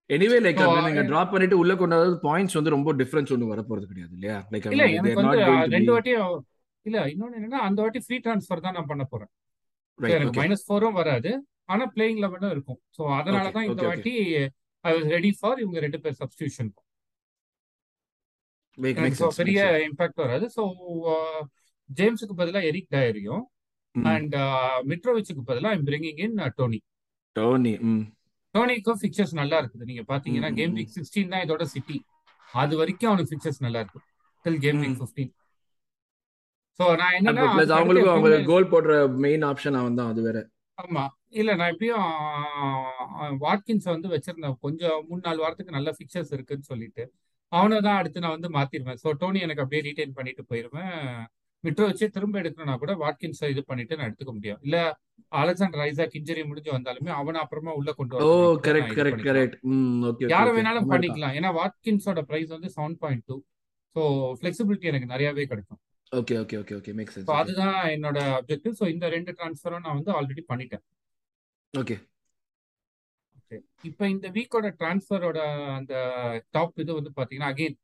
எனிவே 0.09 0.37
லைக் 0.43 0.61
நீங்க 0.87 1.01
டிராப் 1.09 1.31
பண்ணிட்டு 1.33 1.59
உள்ள 1.61 1.73
கொண்டு 1.79 1.95
வந்தது 1.97 2.17
பாயிண்ட்ஸ் 2.27 2.57
வந்து 2.57 2.73
ரொம்ப 2.75 2.93
டிஃபரன்ஸ் 3.01 3.31
ஒன்றும் 3.35 3.51
வரப்போறது 3.53 3.89
கிடையாது 3.91 4.13
இல்லையா? 4.17 4.37
லைக் 4.53 4.67
இல்ல 4.75 4.85
எனக்கு 4.97 5.21
வந்து 5.21 5.39
ரெண்டு 5.75 5.91
வாட்டியும் 5.95 6.37
இல்ல 6.85 6.97
இன்னொன்னு 7.13 7.37
என்னன்னா 7.39 7.61
அந்த 7.67 7.79
வாட்டி 7.83 8.01
ஃப்ரீ 8.05 8.17
ட்ரான்ஸ்ஃபர் 8.25 8.63
தான் 8.65 8.75
நான் 8.77 8.89
பண்ண 8.91 9.03
போறேன். 9.11 9.31
எனக்கு 9.99 10.39
மைனஸ் 10.41 10.65
ஃபோரும் 10.67 10.97
வராது 10.99 11.31
ஆனா 11.73 11.85
பிளேயிங் 11.95 12.21
லெவலும் 12.23 12.53
இருக்கும். 12.55 12.79
ஸோ 12.97 13.01
அதனால 13.19 13.47
தான் 13.55 13.67
இந்த 13.69 13.83
வாட்டி 13.89 14.13
ஐ 14.85 14.93
வாஸ் 14.95 15.09
ரெடி 15.15 15.31
ஃபார் 15.39 15.61
இவங்க 15.63 15.79
ரெண்டு 15.85 15.99
பேர் 16.03 16.19
சப்ஸ்டியூஷன் 16.21 16.69
பெரிய 19.39 19.59
இம்பாக்ட் 19.87 20.23
வராது. 20.25 20.45
ஸோ 20.55 20.63
ஜேம்ஸுக்கு 21.89 22.35
பதிலாக 22.41 22.69
எரிக் 22.69 22.91
டயரியும் 22.95 23.43
அண்ட் 23.95 24.35
மிட்ரோவிச்சுக்கு 24.91 25.43
பதிலாக 25.51 25.75
I'm 25.75 25.87
bringing 25.89 26.21
in 26.25 26.37
Toney 26.59 26.79
Toney 27.35 27.73
டோனிக்கும் 28.55 28.99
fixtures 29.01 29.33
நல்லா 29.39 29.57
இருக்குது. 29.61 29.87
நீங்க 29.89 30.03
பாத்தீங்கன்னா 30.11 30.49
கேம் 30.59 30.75
வீக் 30.77 30.93
சிக்ஸ்டீன் 30.97 31.33
தான் 31.33 31.43
இதோட 31.45 31.63
சிட்டி 31.73 31.97
அது 32.61 32.73
வரைக்கும் 32.79 33.09
அவனுக்கு 33.09 33.31
ஃபிக்சர்ஸ் 33.31 33.65
நல்லா 33.65 33.79
இருக்கு 33.83 34.01
till 34.45 34.61
game 34.65 34.79
week 34.83 34.99
fifteen 35.01 35.31
so 36.79 36.85
நான் 37.01 37.15
என்னன்னா 37.17 37.43
அவங்களுக்கும் 37.77 38.15
அவங்க 38.15 38.39
கோல் 38.49 38.71
போடுற 38.73 38.95
மெயின் 39.25 39.43
ஆப்ஷன் 39.49 39.77
அவன் 39.79 39.95
தான் 39.99 40.09
அது 40.11 40.21
வேற. 40.27 40.37
ஆமா. 40.77 41.03
இல்ல 41.39 41.51
நான் 41.59 41.71
எப்படியும் 41.73 42.03
வாட்கின்ஸை 43.43 43.89
வந்து 43.93 44.09
வச்சிருந்தேன். 44.13 44.57
கொஞ்சம் 44.65 44.97
மூணு 45.07 45.21
நாலு 45.25 45.39
வாரத்துக்கு 45.43 45.77
நல்ல 45.77 45.89
ஃபிக்சர்ஸ் 45.97 46.31
இருக்குன்னு 46.35 46.69
சொல்லிட்டு. 46.71 47.03
அவனை 47.51 47.77
தான் 47.87 47.97
அடுத்து 47.99 48.23
நான் 48.23 48.35
வந்து 48.35 48.49
மாத்திருவேன் 48.55 48.99
ஸோ 49.03 49.09
டோனி 49.21 49.39
எனக்கு 49.45 49.63
அப்படியே 49.63 49.83
ரீடைன் 49.87 50.15
பண்ணிட்டு 50.17 50.43
போயிருவேன் 50.49 50.95
மிட்ரோ 51.63 51.85
வச்சு 51.89 52.05
திரும்ப 52.15 52.35
எடுக்கணும்னா 52.41 52.75
கூட 52.83 52.93
வாட்கின்ஸை 53.03 53.47
இது 53.53 53.61
பண்ணிட்டு 53.69 53.97
நான் 53.97 54.07
எடுத்துக்க 54.09 54.33
முடியும். 54.37 54.59
இல்ல 54.65 54.77
அலெக்சாண்டர் 55.41 55.83
ஐசாக் 55.85 56.17
இன்ஜரி 56.19 56.43
முடிஞ்சு 56.49 56.71
வந்தாலுமே 56.75 57.11
அவனை 57.19 57.39
அப்புறமா 57.43 57.71
உள்ள 57.79 57.91
கொண்டு 57.99 58.21
ஓ 58.27 58.29
கரெக்ட் 58.67 58.93
கரெக்ட் 58.99 59.25
கரெக்ட் 59.29 59.55
யாரை 60.33 60.51
வேணாலும் 60.57 60.89
பண்ணிக்கலாம். 60.93 61.35
ஏன்னா 61.39 61.51
வாட்கின்ஸோட 61.59 62.21
பிரைஸ் 62.29 62.53
வந்து 62.55 62.69
seven 62.77 62.97
point 63.03 63.25
two 63.29 63.37
so 63.95 64.03
flexibility 64.39 64.89
எனக்கு 64.91 65.11
நிறையவே 65.13 65.45
கிடைக்கும். 65.51 65.79
Okay 66.11 66.35
okay 66.43 66.57
okay 66.61 66.75
okay 66.79 66.91
make 66.97 67.13
sense 67.13 67.31
அதுதான் 67.39 67.79
என்னோட 67.95 68.19
அப்ஜெக்டிவ் 68.39 68.75
ஸோ 68.81 68.85
இந்த 68.93 69.05
ரெண்டு 69.15 69.31
ட்ரான்ஸ்ஃபரும் 69.39 69.83
நான் 69.85 69.97
வந்து 69.99 70.13
ஆல்ரெடி 70.17 70.43
பண்ணிட்டேன். 70.51 70.83
ஓகே 71.73 71.97
ஓகே 73.39 73.57
இப்போ 73.89 74.05
இந்த 74.13 74.27
வீக்கோட 74.37 74.67
ட்ரான்ஸ்ஃபரோட 74.79 75.39
அந்த 75.79 75.93
டாப் 76.55 76.79
இது 76.83 76.91
வந்து 76.99 77.11
பார்த்தீங்கன்னா 77.17 77.51
again 77.53 77.77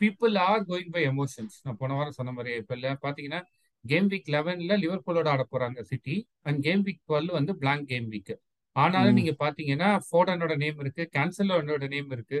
people 0.00 0.34
are 0.48 0.64
going 0.70 0.92
by 0.96 1.02
emotions 1.12 1.56
நான் 1.64 1.78
போன 1.82 1.94
வாரம் 1.98 2.16
சொன்ன 2.18 2.32
மாதிரி 2.38 2.54
இப்போ 2.62 2.74
இல்லை. 2.78 2.90
பார்த்தீங்கன்னா 3.04 3.40
கேம் 3.84 4.08
வீக் 4.12 4.28
லெவனில் 4.34 4.80
லிவர்பூலோட 4.84 5.28
ஆட 5.34 5.42
போகிறாங்க 5.52 5.80
City 5.90 6.16
and 6.48 6.58
game 6.66 6.82
week 6.86 7.00
twelve 7.08 7.30
வந்து 7.38 7.54
பிளாங்க் 7.62 7.86
கேம் 7.92 8.08
வீக் 8.14 8.34
ஆனாலும் 8.76 9.16
நீங்க 9.18 9.32
பாத்தீங்கன்னா 9.42 9.88
ஃபோடனோட 10.06 10.52
நேம் 10.62 10.78
இருக்கு 10.82 11.02
கேன்சலோட 11.16 11.86
நேம் 11.92 12.08
இருக்கு. 12.14 12.38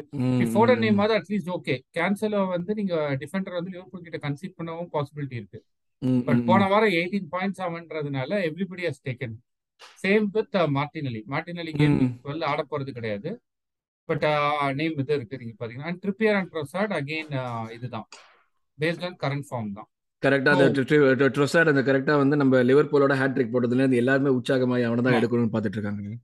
ஃபோடன் 0.52 0.80
நேம் 0.84 1.00
ஆகுது 1.02 1.16
அட்லீஸ்ட் 1.18 1.50
ஓகே 1.56 1.74
கேன்சலோ 1.96 2.40
வந்து 2.54 2.74
நீங்க 2.78 2.94
டிஃபெண்டர் 3.20 3.56
வந்து 3.58 3.72
லிவர்பூல் 3.74 4.06
கிட்ட 4.06 4.18
கன்சீட் 4.24 4.56
பண்ணவும் 4.58 4.90
பாசிபிலிட்டி 4.94 5.36
இருக்கு. 5.40 5.60
பட் 6.28 6.42
போன. 6.48 6.66
வாரம் 6.72 6.94
eighteen 6.98 7.28
points 7.34 7.62
அவன்றதுனால 7.66 8.40
everybody 8.48 8.84
has 8.88 9.04
taken 9.08 9.36
same 10.02 10.26
with 10.36 10.56
Martinelli 10.78 11.22
Martinelli 11.34 11.74
game. 11.80 11.96
Twelve 12.24 12.44
ஆட 12.50 12.60
போறது 12.72 12.92
கிடையாது. 12.98 13.30
பட் 14.08 14.24
நேம் 14.80 14.98
இது 15.02 15.12
இருக்கு 15.18 15.40
நீங்க 15.42 15.54
பாத்தீங்கன்னா 15.60 15.90
and 15.90 16.02
Trippier 16.04 16.36
and 16.38 16.50
Trossard 16.54 16.94
again 17.00 17.32
இதுதான். 17.76 18.06
பேஸ்ட் 18.78 19.04
ஆன் 19.08 19.18
கரண்ட் 19.24 19.46
ஃபார்ம் 19.50 19.72
தான். 19.78 19.88
கரெக்டா 20.22 20.52
அந்த 20.56 21.28
ட்ரொசாட் 21.36 21.70
அந்த 21.72 21.82
கரெக்டா 21.88 22.14
வந்து 22.20 22.36
நம்ம 22.42 22.60
லிவர்பூலோட 22.70 23.14
ஹேட்ரிக் 23.22 23.50
போட்டதுல 23.54 23.82
இருந்து 23.82 24.02
எல்லாருமே 24.02 24.30
உற்சாகமாயி 24.38 24.84
அவனை 24.88 25.02
தான் 25.06 25.18
எடுக்கணும்னு 25.18 25.54
பாத்துட்டு 25.54 25.78
இருக்காங்க. 25.78 26.14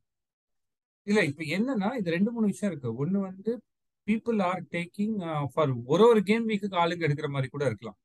இல்ல 1.06 1.20
இப்ப 1.30 1.42
என்னன்னா 1.56 1.88
இது 2.00 2.14
ரெண்டு 2.16 2.30
மூணு 2.34 2.46
விஷயம் 2.52 2.70
இருக்கு. 2.72 2.90
ஒண்ணு 3.02 3.18
வந்து 3.28 3.50
பீப்புள் 4.06 4.38
ஆர் 4.50 4.62
டேக்கிங் 4.76 5.16
ஃபார் 5.52 5.72
ஒரு 5.92 6.04
ஒரு 6.10 6.20
கேம் 6.28 6.46
வீக்குக்கு 6.50 6.80
ஆளுங்க 6.82 7.06
எடுக்கிற 7.08 7.28
மாதிரி 7.34 7.48
கூட 7.54 7.64
இருக்கலாம். 7.70 7.98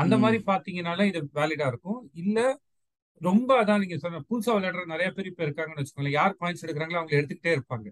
அந்த 0.00 0.14
மாதிரி 0.22 0.38
பாத்தீங்கன்னால 0.50 1.06
இது 1.10 1.20
வேலிடா 1.38 1.66
இருக்கும். 1.72 2.00
இல்ல 2.22 2.38
ரொம்ப 3.20 3.50
அதான் 3.62 3.82
நீங்க 3.82 3.96
சொன்ன 4.04 4.22
புதுசா 4.30 4.52
விளையாடுற 4.54 4.84
நிறைய 4.92 5.08
பேர் 5.16 5.30
இப்ப 5.30 5.42
இருக்காங்கன்னு 5.46 5.80
வச்சுக்கோங்களேன். 5.80 6.18
யார் 6.20 6.38
பாயிண்ட்ஸ் 6.40 6.64
எடுக்கிறாங்களோ 6.66 7.00
அவங்க 7.00 7.14
எடுத்துக்கிட்டே 7.18 7.54
இருப்பாங்க. 7.56 7.88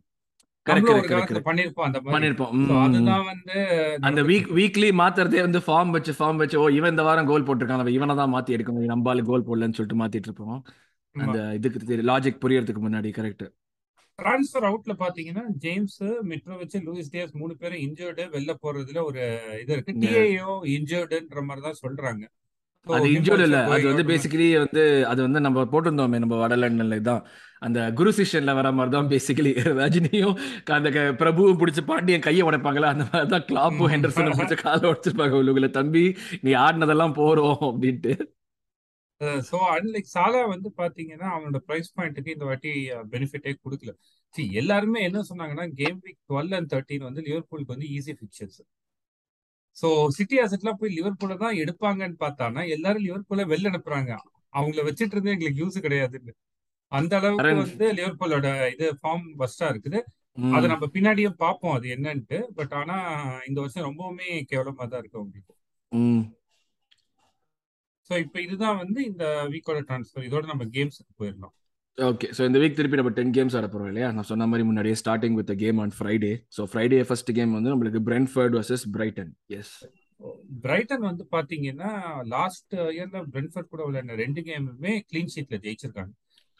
அந்த 4.09 4.21
வீக் 4.31 4.49
வீக்லி 4.59 4.89
மாத்துறதே 5.01 5.41
வந்து 5.41 5.61
ஃபார்ம் 5.67 5.93
வச்சு 5.97 6.13
ஃபார்ம் 6.19 6.41
வச்சு 6.43 6.57
ஓ 6.63 6.67
இவன் 6.79 6.93
இந்த 6.95 7.03
வாரம் 7.03 7.29
கோல் 7.31 7.47
போட்டிருக்கான் 7.49 7.95
இவனை 7.99 8.15
தான் 8.17 8.33
மாத்தி 8.35 8.57
எடுக்கணும் 8.57 8.93
நம்பால 8.93 9.25
கோல் 9.31 9.47
போடலன்னு 9.49 9.77
சொல்லிட்டு 9.79 10.01
மாத்திட்டு 10.03 10.29
இருப்போம். 10.31 10.59
அந்த 11.17 11.39
இதுக்கு 11.59 12.03
லாஜிக் 12.11 12.43
புரியறதுக்கு 12.45 12.83
முன்னாடி 12.87 13.11
கரெக்ட் 13.19 13.47
டிரான்ஸ்ஃபர் 14.19 14.67
அவுட்ல 14.69 14.95
பாத்தீங்கன்னா 15.03 15.45
ஜேம்ஸ் 15.65 16.01
மிட்ரோவிச் 16.31 16.77
லூயிஸ் 16.87 17.13
டியாஸ் 17.13 17.39
மூணு 17.43 17.55
பேரும் 17.57 17.83
இன்ஜர்டு 17.87 18.25
வெளில 18.35 18.53
போறதுல 18.65 19.03
ஒரு 19.11 19.23
இது 19.63 19.73
இருக்கு. 19.77 19.93
டிஏஓ 20.03 20.55
இன்ஜர்டுன்ற 20.77 21.43
மாதிரி 21.49 21.65
தான் 21.69 21.81
சொல்றாங்க. 21.85 22.25
அது 22.87 23.07
இன்ஜூர்ட் 23.15 23.45
இல்ல. 23.45 23.59
அது 23.75 23.85
வந்து 23.89 24.05
பேசிக்கலி 24.11 24.47
வந்து 24.57 24.83
அது 25.11 25.21
வந்து 25.27 25.41
நம்ம 25.41 25.65
போட்டிருந்தோமே 25.73 26.19
நம்ம 26.23 26.37
வடலண்ட்ல 26.43 26.97
தான் 27.09 27.23
அந்த 27.63 27.79
குரு 27.99 28.11
சிஷ்யன்ல 28.19 28.53
வர 28.59 28.69
மாதிரி 28.73 28.93
தான் 28.95 29.11
பேசிக்கலி 29.11 29.51
ரஜினியும் 29.81 30.37
அந்த 30.77 30.91
பிரபுவும் 31.21 31.59
பிடிச்ச 31.61 31.81
பாண்டியன் 31.91 32.27
கையை 32.27 32.45
உடைப்பாங்களா 32.49 32.91
அந்த 32.95 33.07
மாதிரி 33.09 33.31
தான் 33.35 33.47
கிளாப்பும் 33.49 33.93
ஹெண்டர்சனும் 33.93 34.39
பிடிச்ச 34.39 34.57
காலை 34.63 34.85
உடைச்சிருப்பாங்க. 34.91 35.35
உங்களை 35.45 35.71
தம்பி 35.79 36.05
நீ 36.43 36.53
ஆடினதெல்லாம் 36.65 37.17
போறோம் 37.21 37.59
அப்படின்ட்டு. 37.69 38.15
ஸோ 39.49 39.57
அன்லைக் 39.73 40.13
சாலா 40.13 40.43
வந்து 40.53 40.69
பாத்தீங்கன்னா 40.79 41.29
அவனோட 41.35 41.59
பிரைஸ் 41.67 41.95
பாயிண்ட்டுக்கு 41.97 42.35
இந்த 42.37 42.47
வாட்டி 42.51 42.71
பெனிஃபிட்டே 43.13 43.53
கொடுக்கல. 43.59 43.93
சி 44.35 44.43
எல்லாருமே 44.55 45.01
என்ன 45.09 45.25
சொன்னாங்கன்னா 45.31 45.67
game 45.81 45.99
week 46.05 46.21
twelve 46.31 46.55
and 46.59 46.71
thirteen 46.73 47.09
வந்து 47.09 47.25
லிவர்பூலுக்கு 47.29 47.75
வந்து 47.75 47.89
ஈஸி 47.97 48.15
ஃபிக்சர்ஸ் 48.19 48.61
ஸோ 49.81 49.89
சிட்டி 50.17 50.37
அசெட்லாம் 50.45 50.79
போய் 50.81 50.97
லிவர்பூல 50.99 51.37
தான் 51.43 51.59
எடுப்பாங்கன்னு 51.63 52.19
பார்த்தானா 52.25 52.63
எல்லாரும் 52.77 53.05
லிவர்பூல 53.09 53.45
வெளில 53.53 53.71
அனுப்புறாங்க. 53.73 54.13
அவங்கள 54.53 54.81
வச்சிட்டு 54.89 55.15
இருந்து 55.17 55.35
எங்களுக்கு 55.35 55.63
யூஸ் 55.63 55.85
கிடையாதுன்னு. 55.87 56.33
அந்த 56.93 57.13
அளவுக்கு 57.21 57.55
வந்து 57.65 57.87
லிவர்பூலோட 57.99 58.49
இது 58.75 58.87
ஃபார்ம் 59.01 59.27
பஸ்டா 59.41 59.67
இருக்குது. 59.73 59.99
அதை 60.57 60.67
நம்ம 60.73 60.87
பின்னாடியும் 60.95 61.39
பார்ப்போம் 61.45 61.77
அது 61.77 61.87
என்னன்ட்டு. 61.97 62.39
பட் 62.59 62.75
ஆனா 62.81 62.97
இந்த 63.49 63.59
வருஷம் 63.63 63.87
ரொம்பவுமே 63.89 64.29
கேவலமா 64.53 64.85
தான் 64.93 65.01
இருக்கு 65.03 65.21
அவங்களுக்கு. 65.21 65.55
ஸோ 68.11 68.15
இப்போ 68.25 68.39
இதுதான் 68.47 68.79
வந்து 68.83 69.01
இந்த 69.11 69.25
வீக்கோட 69.53 69.81
ட்ரான்ஸ்ஃபர் 69.89 70.27
இதோட 70.29 70.45
நம்ம 70.53 70.67
கேம்ஸுக்கு 70.77 71.13
போயிடலாம். 71.21 71.55
ஓகே 71.99 72.27
ஸோ 72.37 72.43
இந்த 72.45 72.59
வீக் 72.61 72.77
திருப்பி 72.77 72.99
நம்ம 72.99 73.13
டென் 73.17 73.33
கேம்ஸ் 73.37 73.55
ஆட 73.59 73.67
போறோம் 73.67 73.89
இல்லையா? 73.91 74.09
நான் 74.13 74.29
சொன்ன 74.29 74.47
மாதிரி 74.47 74.65
முன்னாடியே 74.67 74.97
starting 75.01 75.37
with 75.39 75.51
game 75.63 75.79
on 75.79 75.93
Friday 75.97 76.31
so 76.57 76.63
Friday 76.71 77.01
first 77.09 77.33
game 77.33 77.53
வந்து 77.53 77.73
நம்மளுக்கு 77.73 78.01
Brentford 78.09 78.55
versus 78.59 78.85
Brighton 78.91 79.33
yes 79.59 79.73
Brighton 80.65 81.05
வந்து 81.09 81.25
பாத்தீங்கன்னா 81.33 81.91
லாஸ்ட் 82.29 82.75
இயர்ல 82.91 83.21
பிரென்ஃபர்ட் 83.35 83.71
கூட 83.73 83.83
விளையாடின 83.87 84.17
ரெண்டு 84.17 84.43
கேமுமே 84.49 84.93
கிளீன் 85.09 85.33
ஷீட்ல 85.35 85.59
ஜெயிச்சிருக்காங்க. 85.65 86.13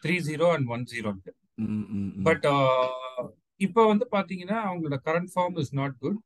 த்ரீ 0.03 0.15
ஜீரோ 0.27 0.47
அண்ட் 0.55 0.69
ஒன் 0.69 0.85
ஜீரோன்ட்டு 0.93 1.33
பட் 2.23 2.45
இப்போ 3.61 3.81
வந்து 3.87 4.05
பாத்தீங்கன்னா 4.11 4.59
அவங்களோட 4.67 4.97
current 5.07 5.31
form 5.33 5.57
is 5.63 5.73
not 5.73 5.97
good 5.99 6.19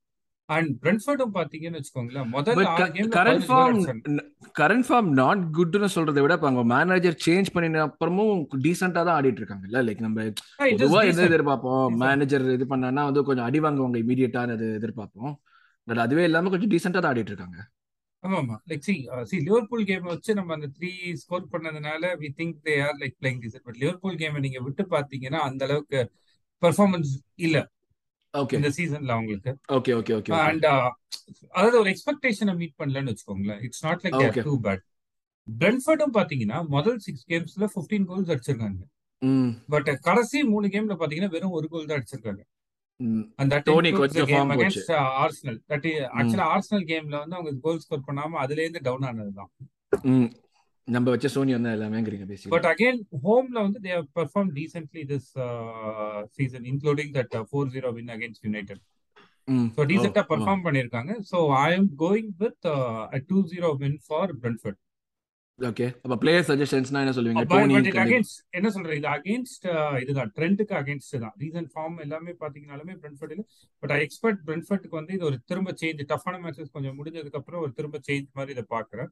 and 0.49 0.71
பிரென்ஃபர்டும் 0.81 1.33
பாத்தீங்கன்னு 1.35 1.79
வச்சுக்கோங்களேன் 1.79 2.27
முதல் 2.33 2.57
பட் 2.57 2.67
ஆறு 2.73 2.87
கேம்ல 2.95 3.13
current 3.15 3.45
form 3.47 3.79
current 4.55 4.85
form 4.87 5.09
not 5.19 5.43
குட்னு 5.55 5.87
சொல்றதை 5.95 6.21
விட 6.23 6.35
அவங்க 6.39 6.63
மேனேஜர் 6.73 7.17
சேஞ்ச் 7.25 7.53
பண்ணின 7.55 7.81
அப்புறமும் 7.87 8.33
டீசெண்டா 8.65 9.01
தான் 9.01 9.17
ஆடிட்டு 9.17 9.41
இருக்காங்கல்ல 9.41 9.81
லைக் 9.87 10.03
நம்ம 10.05 10.25
பொதுவா 10.73 11.01
எது 11.11 11.23
எதிர்பார்ப்போம்? 11.29 11.85
மேனேஜர் 12.03 12.45
இது 12.57 12.67
பண்ணான்னா 12.71 13.05
வந்து 13.09 13.23
கொஞ்சம் 13.29 13.47
அடி 13.47 13.61
வாங்குவாங்க 13.65 13.99
இமீடியட்டான 14.03 14.55
இது 14.57 14.67
எதிர்பார்ப்போம். 14.79 15.33
பட் 15.87 16.03
அதுவே 16.05 16.25
இல்லாம 16.29 16.51
கொஞ்சம் 16.53 16.71
டீசெண்டா 16.73 16.99
தான் 16.99 17.11
ஆடிட்டு 17.11 17.33
இருக்காங்க. 17.33 17.57
ஆமா 18.23 18.37
ஆமா 18.41 18.55
like 18.69 18.85
see 18.85 18.93
see 19.29 19.37
Liverpool 19.47 19.83
game 19.89 20.07
வச்சு 20.11 20.31
நம்ம 20.37 20.53
அந்த 20.57 20.67
த்ரீ 20.77 20.91
ஸ்கோர் 21.21 21.51
பண்ணதுனால 21.51 22.13
we 22.21 22.29
think 22.39 22.55
they 22.67 22.75
are 22.85 22.97
like 23.01 23.15
playing 23.19 23.41
decent 23.43 23.65
but 23.67 23.79
Liverpool 23.81 24.19
கேமை 24.21 24.41
நீங்க 24.45 24.61
விட்டு 24.67 24.85
பாத்தீங்கன்னா 24.93 25.41
அந்த 25.49 25.63
அளவுக்கு 25.67 25.99
பெர்ஃபார்மன்ஸ் 26.61 27.11
இல்ல. 27.45 27.57
ஓகே 28.42 28.58
இந்த 28.60 28.70
சீசன்ல 28.77 29.15
அவங்களுக்கு. 29.18 29.51
ஓகே 29.77 29.92
ஓகே 30.00 30.13
ஓகே 30.18 30.34
அண்ட் 30.48 30.65
அதாவது 31.56 31.77
ஒரு 31.82 31.89
எக்ஸ்பெக்டேஷனை 31.94 32.56
மீட் 32.62 32.75
பண்ணலன்னு 32.82 33.12
வச்சுக்கோங்களேன். 33.12 33.62
It's 33.68 33.84
not 33.86 34.04
like 34.06 34.20
they're 34.24 34.48
too 34.50 34.56
bad 34.65 34.84
பிரென்ஃபர்டும் 35.48 36.13
பாத்தீங்கன்னா 36.18 36.60
முதல் 36.75 37.00
சிக்ஸ் 37.06 37.25
கேம்ஸ்ல 37.32 37.68
15 37.77 38.06
கோல்ஸ் 38.12 38.32
அடிச்சிருக்காங்க. 38.34 38.82
பட் 39.74 39.89
கடைசி 40.08 40.38
மூணு 40.54 40.68
கேம்ல 40.74 40.96
பாத்தீங்கன்னா 41.01 41.34
வெறும் 41.36 41.56
ஒரு 41.60 41.68
கோல் 41.74 41.89
தான் 41.89 42.00
அடிச்சிருக்காங்க. 42.00 42.44
That 43.51 43.65
Toney 43.70 43.89
game 44.32 44.51
against 44.54 44.92
Arsenal 45.24 45.60
that 45.72 45.88
ஆக்சுவலா 46.18 46.48
ஆர்சனல் 46.54 46.86
கேம்ல 46.92 47.15
வந்து 47.24 47.38
அவங்க 47.38 47.51
கோல் 47.65 47.82
ஸ்கோர் 47.84 48.06
பண்ணாம 48.08 48.39
அதுல 48.44 48.62
இருந்து 48.65 48.82
டவுன் 48.88 49.08
ஆனதுதான் 49.10 49.51
நம்ம 50.88 51.12
வச்ச 51.12 51.27
சோனி 51.27 51.54
வந்து 51.54 51.70
எல்லாமேங்கிறீங்க 51.70 52.25
பேசிக்கலி 52.30 52.54
பட் 52.54 52.68
அகைன் 52.72 53.00
ஹோம்ல 53.24 53.58
வந்து 53.60 53.80
they 53.80 53.94
perform 54.18 54.51
decently 54.58 55.04
this 55.04 55.30
season 56.38 56.65
including 56.72 57.13
that 57.15 57.34
four 57.50 57.72
zero 57.75 57.92
win 57.94 58.12
against 58.15 58.46
United 58.46 58.84
hmm 59.48 59.68
so 59.75 59.82
oh 59.82 59.88
டீசெண்டா 59.88 60.24
ஓ 60.24 60.30
பெர்ஃபார்ம் 60.32 60.63
பண்ணியிருக்காங்க 60.63 61.13
so 61.32 61.39
I 61.60 61.68
am 61.74 61.89
going 61.98 62.32
with 62.38 62.68
two 63.30 63.39
zero 63.54 63.72
win 63.82 64.00
for 64.08 64.34
Brentford 64.44 64.80
okay 65.59 65.85
அப்ப 66.03 66.15
player 66.21 66.45
சஜஷன்ஸ்னா 66.47 67.01
என்ன 67.03 67.12
சொல்லுவீங்க? 67.17 67.43
டோனி 67.51 67.75
என்ன 68.57 68.69
சொல்றது? 68.75 68.95
இது 69.00 69.07
அகேன்ஸ்ட் 69.13 69.65
இதுதான். 70.01 70.31
ட்ரெண்டுக்கு 70.38 70.74
அகேன்ஸ்ட் 70.79 71.13
தான். 71.24 71.35
ரீசன் 71.43 71.69
ஃபார்ம் 71.74 71.95
எல்லாமே 72.05 72.31
பாத்தீங்கன்னாலுமே 72.41 72.95
பிரென்ஃபர்ட் 73.03 73.43
பட் 73.83 73.93
ஐ 73.97 74.00
எக்ஸ்பெக்ட் 74.05 74.41
பிரென்ஃபர்ட்டுக்கு 74.50 74.97
வந்து 75.00 75.13
இது 75.17 75.25
ஒரு 75.29 75.38
திரும்ப 75.51 75.74
சேஞ்ச் 75.81 76.01
டஃபான 76.12 76.41
மேட்சஸ் 76.43 76.74
கொஞ்சம் 76.75 76.97
முடிஞ்சதுக்கு 77.00 77.39
அப்புறம் 77.41 77.62
ஒரு 77.65 77.71
திரும்ப 77.79 78.01
சேஞ்ச் 78.09 78.27
மாதிரி 78.39 78.53
இதை 78.57 78.65
பாக்குறேன் 78.75 79.09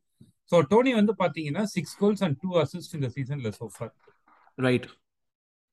ஸோ 0.52 0.60
டோனி 0.74 0.94
வந்து 1.00 1.16
பாத்தீங்கன்னா 1.24 1.64
six 1.76 1.96
goals 2.02 2.26
and 2.28 2.38
two 2.44 2.52
assist 2.64 2.98
இந்த 3.00 3.12
சீசன்ல 3.16 3.52
so far 3.60 3.94
right 4.58 4.90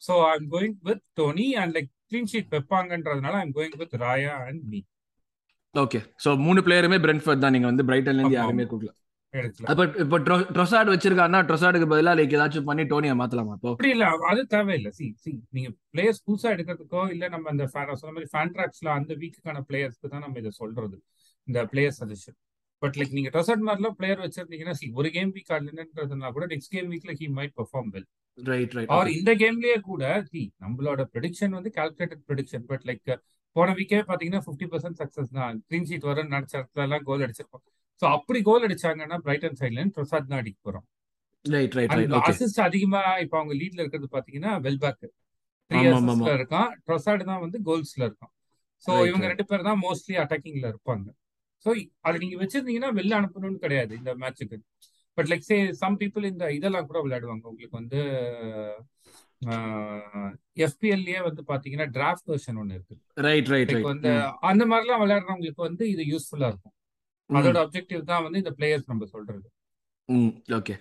so 0.02 0.14
I 0.28 0.32
am 0.38 0.48
going 0.54 0.78
with 0.88 1.04
Toney 1.20 1.48
and 1.62 1.74
like 1.78 1.90
clean 2.10 2.30
sheet 2.32 2.50
வைப்பாங்கன்றதுனால 2.54 3.34
I 3.40 3.46
am 3.48 3.56
going 3.58 3.76
with 3.82 3.96
Raya 4.04 4.36
and 4.46 4.62
Mee 4.72 4.80
okay 5.74 5.98
so 6.22 6.30
மூணு 6.46 6.60
பிளேயருமே 6.66 6.96
பிரென்ஃபர்ட் 7.02 7.42
தான். 7.42 7.54
நீங்க 7.54 7.68
வந்து 7.68 7.84
பிரைட்டன்ல 7.88 8.20
இருந்து 8.20 8.38
யாருமே 8.38 8.64
கொடுக்கல. 8.70 8.92
அப்ப 9.72 9.82
இப்போ 10.02 10.16
ட்ரொசாட் 10.56 10.90
வச்சிருக்காருன்னா 10.92 11.40
ட்ரொசாடுக்கு 11.48 11.86
பதிலா 11.92 12.12
லைக் 12.18 12.34
ஏதாச்சும் 12.36 12.68
பண்ணி 12.68 12.84
டோனியை 12.92 13.14
மாத்தலாமா 13.20 13.52
அப்போ 13.56 13.68
அப்படி 13.72 13.90
இல்ல 13.94 14.06
அது 14.30 14.42
தேவையில்லை. 14.54 14.90
சி 14.98 15.06
சி 15.24 15.32
நீங்க 15.56 15.68
பிளேயர்ஸ் 15.94 16.22
புதுசா 16.26 16.48
எடுக்கிறதுக்கோ 16.54 17.02
இல்ல 17.14 17.24
நம்ம 17.34 17.50
அந்த 17.54 17.66
சொன்ன 17.72 18.12
மாதிரி 18.16 18.30
ஃபேன்ட்ராக்ஸ்ல 18.34 18.90
அந்த 18.98 19.14
வீக்குக்கான 19.22 19.62
பிளேயர்ஸ்க்கு 19.68 20.12
தான் 20.14 20.24
நம்ம 20.26 20.38
இதை 20.42 20.52
சொல்றது. 20.60 20.96
இந்த 21.48 21.60
பிளேயர் 21.72 21.96
சஜஷன் 22.00 22.38
பட் 22.82 22.96
லைக் 22.98 23.14
நீங்க 23.16 23.30
டொசட் 23.36 23.64
மாதிரிலாம் 23.68 23.96
பிளேயர் 23.98 24.22
வச்சிருந்தீங்கன்னா 24.24 24.74
see, 24.80 24.88
ஒரு 25.00 25.08
கேம் 25.16 25.32
வீக் 25.36 25.52
ஆடலன்றதுனா 25.56 26.30
கூட 26.36 26.46
நெக்ஸ்ட் 26.52 26.72
கேம் 26.76 26.88
வீக்ல 26.94 27.14
he 27.20 27.26
might 27.38 27.54
perform 27.58 27.90
well 27.94 28.06
right 28.38 28.74
right 28.76 28.92
or 28.96 29.10
இந்த 29.16 29.30
கேம்லயே 29.42 29.76
கூட 29.90 30.04
சி 30.30 30.42
நம்மளோட 30.64 31.02
ப்ரெடிக்ஷன் 31.14 31.56
வந்து 31.58 31.72
கால்குலேட்டட் 31.78 32.22
ப்ரெடிக்ஷன் 32.28 32.64
பட் 32.70 32.86
லைக் 32.90 33.10
போன 33.56 33.72
வீக்கே 33.78 34.00
பாத்தீங்கன்னா 34.10 34.42
ஃபிஃப்டி 34.46 34.66
பர்சன்ட் 34.72 34.98
சக்சஸ் 35.00 35.30
தான். 35.38 35.56
க்ளீன் 35.68 35.86
ஷீட் 35.88 36.08
வரும் 36.10 36.32
நினைச்ச 36.34 36.54
இடத்துல 36.58 36.84
எல்லாம் 36.86 37.04
கோல் 37.08 37.24
அடிச்சிருப்போம். 37.26 37.64
ஸோ 38.00 38.04
அப்படி 38.16 38.40
கோல் 38.48 38.66
அடிச்சாங்கன்னா 38.66 39.18
பிரைட்டன் 39.26 39.58
சைட்ல 39.60 39.84
ட்ரொசாட் 39.96 40.30
தான் 40.32 40.42
அடிக்க 40.42 40.58
போறோம். 40.66 40.86
அசிஸ்ட் 42.28 42.60
அதிகமா 42.68 43.02
இப்ப 43.24 43.34
அவங்க 43.40 43.54
லீட்ல 43.60 43.82
இருக்கிறது 43.82 44.08
பாத்தீங்கன்னா 44.16 44.52
வெல்பேக் 44.66 45.00
த்ரீ 45.70 45.80
அசிஸ்ட்ல 45.90 46.34
இருக்கான். 46.38 46.70
ட்ரொசாட் 46.86 47.28
தான் 47.30 47.42
வந்து 47.44 47.58
கோல்ஸ்ல 47.68 48.02
இருக்கான். 48.08 48.32
ஸோ 48.86 48.90
ரைட் 48.96 49.08
இவங்க 49.10 49.26
ரெண்டு 49.32 49.46
பேர் 49.50 49.68
தான் 49.68 49.80
மோஸ்ட்லி 49.86 50.16
அட்டாக்கிங்ல 50.22 50.66
இருப்பாங்க. 50.72 51.06
ஸோ 51.66 51.70
அது 52.08 52.16
நீங்க 52.22 52.36
வச்சிருந்தீங்கன்னா 52.42 52.90
வெளில 52.98 53.18
அனுப்பணும்னு 53.20 53.62
கிடையாது 53.64 53.92
இந்த 54.00 54.12
மேட்சுக்கு 54.22 54.58
but 55.18 55.28
like 55.30 55.46
say 55.50 55.56
some 55.82 55.96
people 56.02 56.30
இந்த 56.32 56.44
இதெல்லாம் 56.58 56.88
கூட 56.90 56.98
விளையாடுவாங்க. 57.04 57.44
உங்களுக்கு 57.52 57.80
வந்து 57.80 58.00
எஃபிஎல்லே 60.66 61.20
வந்து 61.28 61.42
பாத்தீங்கன்னா 61.50 61.88
டிராஃப்ட் 61.96 62.30
வெர்ஷன் 62.32 62.58
ஒன்று 62.62 62.76
இருக்கு. 62.78 62.96
ரைட் 63.26 63.50
ரைட் 63.54 63.74
வந்து 63.92 64.10
அந்த 64.50 64.64
மாதிரிலாம் 64.72 65.02
விளையாடுறவங்களுக்கு 65.04 65.62
வந்து 65.68 65.84
இது 65.94 66.04
யூஸ்ஃபுல்லா 66.12 66.50
இருக்கும். 66.52 66.76
அதோட 67.38 67.58
அப்ஜெக்டிவ் 67.64 68.02
தான் 68.12 68.22
வந்து 68.26 68.40
இந்த 68.42 68.52
பிளேயர்ஸ் 68.58 68.88
நம்ம 68.90 69.06
சொல்றது. 69.14 69.46
ம் 70.08 70.32
ஓகே 70.58 70.74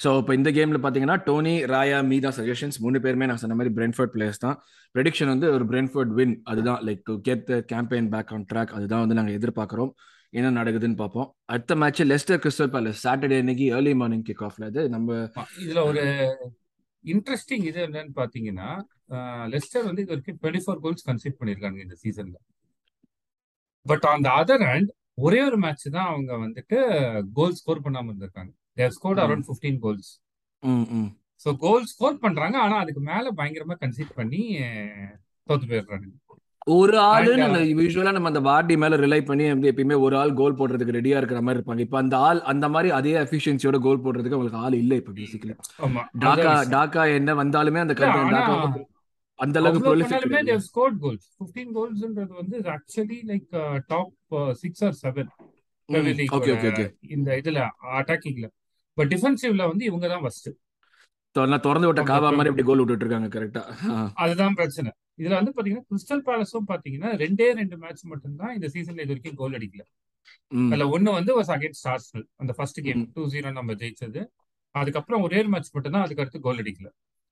ஸோ 0.00 0.10
இப்போ 0.20 0.32
இந்த 0.38 0.50
கேம்ல 0.56 0.78
பார்த்தீங்கன்னா 0.84 1.16
டோனி 1.26 1.52
ராயா 1.72 1.98
மீதா 2.10 2.30
சஜஷன்ஸ் 2.38 2.78
மூணு 2.84 2.98
பேருமே 3.04 3.26
நான் 3.30 3.40
சொன்ன 3.42 3.56
மாதிரி 3.58 3.72
பிரென்ஃபோர்ட் 3.76 4.12
பிளேயர்ஸ் 4.14 4.42
தான். 4.44 4.56
ப்ரெடிக்ஷன் 4.94 5.30
வந்து 5.32 5.46
ஒரு 5.56 5.64
பிரென்ஃபோர்ட் 5.70 6.12
வின் 6.18 6.34
அதுதான். 6.50 6.80
Like 6.86 7.02
to 7.08 7.14
get 7.28 7.44
the 7.50 7.58
campaign 7.72 8.08
back 8.14 8.32
on 8.36 8.46
track 8.52 8.74
அதுதான் 8.78 9.02
வந்து 9.04 9.18
நாங்கள் 9.18 9.36
எதிர்பார்க்குறோம். 9.38 9.92
என்ன 10.38 10.48
நடக்குதுன்னு 10.60 10.98
பார்ப்போம். 11.02 11.28
அடுத்த 11.54 11.72
match 11.82 12.02
Leicester 12.12 12.40
Crystal 12.44 12.72
Palace 12.74 13.02
Saturday 13.04 13.38
அன்னைக்கு 13.42 13.66
ஏர்லி 13.76 13.92
மார்னிங் 14.00 14.26
கிக் 14.28 14.44
ஆஃப்ல 14.48 14.68
அது 14.72 14.82
நம்ம 14.94 15.18
இதுல 15.64 15.82
ஒரு 15.90 16.04
இன்ட்ரெஸ்டிங் 17.04 17.64
இது 17.70 17.80
என்னன்னு 17.86 18.14
பாத்தீங்கன்னா 18.20 18.68
லெஸ்டர் 19.54 19.86
வந்து 19.88 20.02
இது 20.04 20.12
வரைக்கும் 20.14 20.38
டுவெண்ட்டி 20.42 20.64
ஃபோர் 20.66 20.82
கோல்ஸ் 20.84 21.06
கன்சிட் 21.08 21.38
பண்ணிருக்காங்க 21.40 21.80
இந்த 21.86 21.96
சீசன்ல 22.02 22.36
but 23.86 24.06
on 24.12 24.24
the 24.26 24.32
other 24.42 24.64
hand 24.70 24.90
ஒரே 25.18 25.40
ஒரு 25.48 25.58
மேட்ச் 25.64 25.86
தான் 25.96 26.08
அவங்க 26.12 26.32
வந்துட்டு 26.44 26.78
கோல் 27.38 27.56
ஸ்கோர் 27.60 27.84
பண்ணாம 27.84 28.08
இருந்திருக்காங்க. 28.10 28.52
They've 28.80 28.94
scored 28.96 29.22
around 29.24 29.46
fifteen 29.48 29.78
goals 29.84 30.10
so 31.44 31.50
goal 31.64 31.88
score 31.92 32.22
பண்றாங்க. 32.24 32.56
ஆனா 32.64 32.76
அதுக்கு 32.82 33.00
மேல 33.12 33.32
பயங்கரமா 33.38 33.76
கன்சிட் 33.82 34.12
பண்ணி 34.20 34.42
தோத்து 35.48 35.66
போயிடுறாங்க. 35.70 36.06
ஒரு 36.76 36.96
ஆளு 37.08 37.32
யூஸ்வலா 37.80 38.12
நம்ம 38.16 38.30
அந்த 38.32 38.40
வார்டி 38.46 38.74
மேல 38.82 38.96
ரிலை 39.02 39.18
பண்ணி 39.30 39.44
எப்பயுமே 39.70 39.96
ஒரு 40.04 40.14
ஆள் 40.20 40.32
கோல் 40.38 40.56
போடுறதுக்கு 40.60 40.96
ரெடியா 40.96 41.18
இருக்கிற 41.20 41.40
மாதிரி 41.46 41.58
இருப்பாங்க. 41.58 41.84
இப்போ 41.86 41.98
அந்த 42.02 42.16
ஆள் 42.28 42.40
அந்த 42.52 42.68
மாதிரி 42.74 42.90
அதே 42.98 43.12
எஃபிஷியன்சியோட 43.24 43.78
கோல் 43.86 44.02
போடுறதுக்கு 44.04 44.36
அவங்களுக்கு 44.36 44.62
ஆள் 44.66 44.76
இல்லை 44.82 44.98
இப்போ 45.00 45.12
பேசிக்கலி 45.18 45.54
ஆமா. 45.86 46.04
டாக்கா. 46.24 46.54
டாக்கா 46.76 47.04
என்ன 47.18 47.34
வந்தாலுமே 47.42 47.82
அந்த 47.84 47.96
டாக்கா 48.00 48.22
அந்த 49.38 49.58
அளவுக்கு 49.60 49.86
prolific 49.86 50.48
they've 50.50 50.64
scored 50.68 50.98
goals 51.04 51.26
fifteen 51.36 51.72
கோல்ஸ்ன்றது 51.76 52.34
வந்து 52.40 52.56
actually 52.74 53.18
like 53.30 53.48
top 53.92 54.12
six 54.62 54.84
or 54.88 54.96
seven 55.02 55.30
Premier 55.88 56.20
hmm 56.20 56.34
okay 56.36 56.52
okay 56.56 56.68
okay 56.72 56.86
இந்த 57.16 57.30
இதுல 57.40 57.62
அட்டாக்கிங்ல 58.00 58.46
பட் 58.98 59.10
டிஃபென்சிவ்ல 59.14 59.64
வந்து 59.72 59.84
இவங்க 59.90 60.08
தான் 60.12 60.22
ஃபர்ஸ்ட் 60.26 60.50
திறந்து 61.64 61.88
விட்ட 61.88 62.02
காவா 62.10 62.28
மாதிரி 62.36 62.50
இப்படி 62.50 62.66
கோல் 62.66 62.80
விட்டுட்டு 62.80 63.04
இருக்காங்க 63.04 63.28
கரெக்டா 63.36 63.62
அதுதான் 64.24 64.56
பிரச்சனை. 64.58 64.90
இதுல 65.20 65.34
வந்து 65.38 65.52
பாத்தீங்கன்னா 65.56 65.86
கிறிஸ்டல் 65.90 66.22
பேலஸும் 66.28 66.68
பாத்தீங்கன்னா 66.70 67.10
ரெண்டே 67.22 67.46
ரெண்டு 67.60 67.76
மேட்ச் 67.82 68.02
மட்டும்தான் 68.12 68.52
இந்த 68.56 68.68
சீசன்ல 68.74 69.04
இது 69.04 69.12
வரைக்கும் 69.12 69.38
கோல் 69.40 69.56
அடிக்கல. 69.58 69.82
அதுல 70.68 70.86
ஒண்ணு 70.96 71.10
வந்து 71.18 71.32
வாஸ் 71.38 71.50
அகேன்ஸ்ட் 71.54 71.88
ஆர்சனல் 71.92 72.26
அந்த 72.42 72.52
ஃபர்ஸ்ட் 72.58 72.80
கேம் 72.86 73.02
டூ 73.16 73.24
ஜீரோ 73.34 73.50
நம்ம 73.58 73.74
ஜெயிச்சது. 73.82 74.22
அதுக்கப்புறம் 74.74 75.24
ஒரே 75.26 75.38
ஒரு 75.42 75.50
மேட்ச் 75.54 75.72
மட்டும் 75.76 75.94
தான் 75.96 76.04
அதுக்கு 76.06 76.22
அடுத்து 76.24 76.40
கோல் 76.46 76.62
அடிக்கல. 76.62 76.88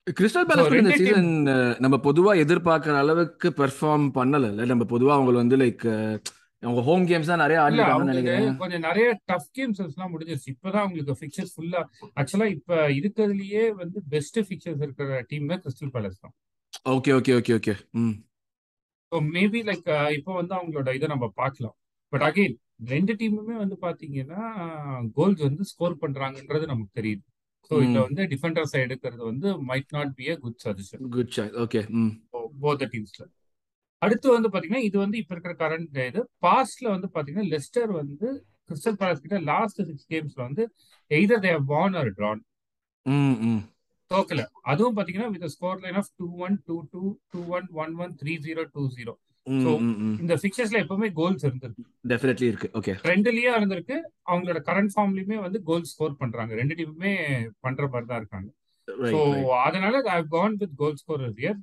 கிறிஸ்டல் 0.07 0.47
பேலஸ் 0.47 0.73
இந்த 0.77 0.95
சீசன் 1.01 1.29
நம்ம 1.83 1.95
பொதுவா 2.05 2.31
எதிர்பார்க்குற 2.43 2.95
அளவுக்கு 3.03 3.49
பெர்ஃபார்ம் 3.59 4.07
பண்ணல. 4.17 4.47
நம்ம 4.71 4.85
பொதுவா 4.93 5.13
அவங்க 5.17 5.41
வந்து 5.43 5.57
லைக் 5.61 5.85
அவங்க 6.63 6.81
ஹோம் 6.87 7.05
கேம்ஸ் 7.09 7.29
தான் 7.31 7.41
நிறைய 7.43 7.57
அவங்களுக்கு 7.61 8.11
நினைக்கிறேன். 8.11 8.57
கொஞ்சம் 8.63 8.83
நிறைய 8.87 9.07
டஃப் 9.31 9.47
கேம்ஸ் 9.57 9.79
எல்லாம் 9.85 10.11
முடிஞ்சிருச்சு. 10.13 10.51
இப்பதான் 10.53 10.83
அவங்களுக்கு 10.83 11.15
ஃபிக்சர்ஸ் 11.21 11.53
ஃபுல்லா 11.55 11.81
ஆக்சுவலா 12.19 12.47
இப்ப 12.57 12.77
இருக்கிறதுலயே 12.99 13.63
வந்து 13.81 13.97
பெஸ்ட் 14.13 14.39
ஃபிக்சர்ஸ் 14.47 14.83
இருக்கிற 14.85 15.21
டீம் 15.31 15.49
தான் 15.51 15.61
கிறிஸ்டல் 15.63 15.93
பேலஸ் 15.95 16.21
தான். 16.25 16.33
Okay 16.95 17.13
okay 17.19 17.33
okay 17.39 17.53
okay 17.59 17.75
hmm. 18.03 18.15
So 19.11 19.19
maybe 19.35 19.61
like 19.69 19.89
இப்போ 20.17 20.31
வந்து 20.39 20.55
அவங்களோட 20.59 20.95
இதை 20.99 21.09
நம்ம 21.13 21.27
பார்க்கலாம். 21.41 21.75
பட் 22.13 22.25
அகைன் 22.29 22.55
ரெண்டு 22.93 23.13
டீமுமே 23.19 23.55
வந்து 23.63 23.77
பாத்தீங்கன்னா 23.85 24.41
கோல்ஸ் 25.17 25.43
வந்து 25.47 25.65
ஸ்கோர் 25.71 26.01
பண்றாங்கன்றது 26.03 26.65
நமக்கு 26.71 26.97
தெரியுது. 26.99 27.23
ஸோ 27.71 27.73
இதுல 27.83 27.99
வந்து 28.05 28.21
டிஃபெண்டர் 28.31 28.69
சைடு 28.71 28.85
எடுக்கிறது 28.87 29.23
வந்து 29.27 29.49
might 29.67 29.93
not 29.93 30.13
be 30.15 30.25
a 30.29 30.35
good 30.41 30.59
suggestion 30.63 31.03
good 31.13 31.37
okay 31.63 31.81
both 32.63 32.85
டீம்ஸ்ல 32.93 33.25
அடுத்து 34.01 34.27
வந்து 34.31 34.49
பாத்தீங்கன்னா 34.53 34.85
இது 34.85 34.97
வந்து 34.99 35.17
இப்ப 35.17 35.33
இருக்கிற 35.35 35.53
கரண்ட் 35.59 35.99
இது. 36.05 36.21
பாஸ்ட்ல 36.43 36.87
வந்து 36.89 37.07
பாத்தீங்கன்னா 37.13 37.47
லெஸ்டர் 37.51 37.91
வந்து 37.99 38.27
கிறிஸ்டல் 38.69 38.97
பேலஸ் 38.99 39.23
கிட்ட 39.23 39.37
லாஸ்ட் 39.49 39.79
சிக்ஸ் 39.87 40.09
கேம்ஸ்ல 40.09 40.41
வந்து 40.47 40.63
either 41.11 41.43
they've 41.45 41.63
won 41.71 41.95
or 42.01 42.11
drawn 42.17 42.41
hmm 43.05 43.37
hmm. 43.47 43.61
தோக்கல. 44.11 44.41
அதுவும் 44.63 44.97
பாத்தீங்கன்னா 44.97 45.29
with 45.33 45.45
score 45.53 45.79
line 45.83 45.99
of 46.01 46.11
two 46.19 46.27
one 46.45 46.55
two 46.67 46.75
two 46.93 47.01
two 47.31 47.39
one 47.55 47.67
one 47.83 47.93
one 47.99 48.13
three 48.19 48.33
zero 48.45 48.63
two 48.73 48.83
zero 48.95 49.13
இந்த 50.21 50.33
ஃபிக்சர்ஸ்ல 50.41 50.77
எப்பவுமே 50.83 51.07
கோல்ஸ் 51.19 51.45
இருந்திருக்கு. 51.47 51.83
டெஃபினெட்லி 52.11 52.47
இருக்கு. 52.51 52.69
ஓகே 52.79 52.93
ட்ரெண்ட்லயே 53.05 53.49
இருந்திருக்கு. 53.57 53.97
அவங்களோட 54.31 54.59
கரண்ட் 54.69 54.93
ஃபார்ம்லயுமே 54.93 55.37
வந்து 55.45 55.59
கோல் 55.69 55.89
ஸ்கோர் 55.91 56.19
பண்றாங்க. 56.21 56.53
ரெண்டு 56.61 56.75
டீமுமே 56.79 57.13
பண்ற 57.65 57.87
மாதிரி 57.93 58.07
தான் 58.11 58.21
இருக்காங்க. 58.21 58.49
ரைட் 58.87 59.51
அதனால 59.65 60.01
I 60.17 60.21
gone 60.37 60.55
with 60.61 60.75
goal 60.83 60.97
scorer 61.43 61.59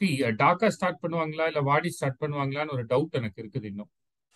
see 0.00 0.08
Daka 0.42 0.68
start 0.76 1.02
பண்ணுவாங்களா? 1.02 1.46
இல்ல 1.50 1.60
வாடி 1.70 1.90
ஸ்டார்ட் 1.96 2.20
பண்ணுவாங்களான்னு 2.22 2.74
ஒரு 2.76 2.84
டவுட் 2.92 3.18
எனக்கு 3.20 3.40
இருக்குது 3.42 3.68
இன்னும். 3.72 3.90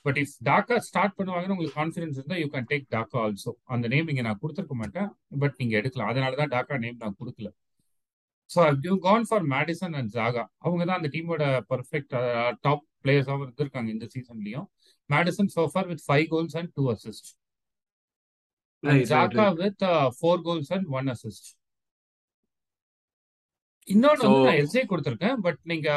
பட் 0.06 0.18
இஃப் 0.22 0.34
டாக்கா 0.48 0.76
ஸ்டார்ட் 0.88 1.16
பண்ணுவாங்கன்னு 1.18 1.54
உங்களுக்கு 1.54 1.78
கான்ஃபிடன்ஸ் 1.78 2.18
இருந்தா 2.18 2.36
you 2.40 2.48
can 2.52 2.68
take 2.72 2.84
Daka 2.96 3.16
also 3.26 3.52
அந்த 3.74 3.86
நேம் 3.94 4.10
இங்க 4.12 4.24
நான் 4.28 4.40
கொடுத்துருக்க 4.42 4.76
மாட்டேன். 4.82 5.08
பட் 5.42 5.56
நீங்க 5.60 5.74
எடுக்கலாம். 5.80 6.10
அதனால 6.12 6.36
தான் 6.42 6.52
டாக்கா 6.56 6.78
நேம் 6.84 7.00
நான் 7.04 7.18
கொடுக்கல. 7.22 7.50
So 8.50 8.60
you 8.86 8.94
can 9.06 9.26
for 9.28 9.44
Maddison 9.54 9.96
and 9.98 10.12
ஜாகா 10.16 10.44
அவங்க 10.64 10.82
தான் 10.88 10.98
அந்த 11.00 11.10
டீமோட 11.16 11.42
பர்ஃபெக்ட் 11.72 12.14
டாப் 12.66 12.84
பிளேயர்ஸாகவும் 13.04 13.44
இருந்திருக்காங்க 13.46 13.90
இந்த 13.96 14.06
சீசன்லயும் 14.14 14.66
Maddison 15.10 15.52
so far 15.56 15.90
with 15.92 16.04
five 16.06 16.26
goals 16.34 16.56
and 16.60 16.72
two 16.78 16.84
assist 16.94 17.30
right 18.82 19.38
with 19.62 19.84
four 20.18 20.42
goals 20.48 20.72
and 20.76 20.88
one 20.98 21.08
assist 21.14 21.48
இன்னொன்னு 23.88 24.22
வந்து 24.22 24.46
நான் 24.46 24.60
எஸ்ஏ 24.62 24.82
கொடுத்துருக்கேன் 24.90 25.36
பட் 25.44 25.58
நீங்க 25.70 25.88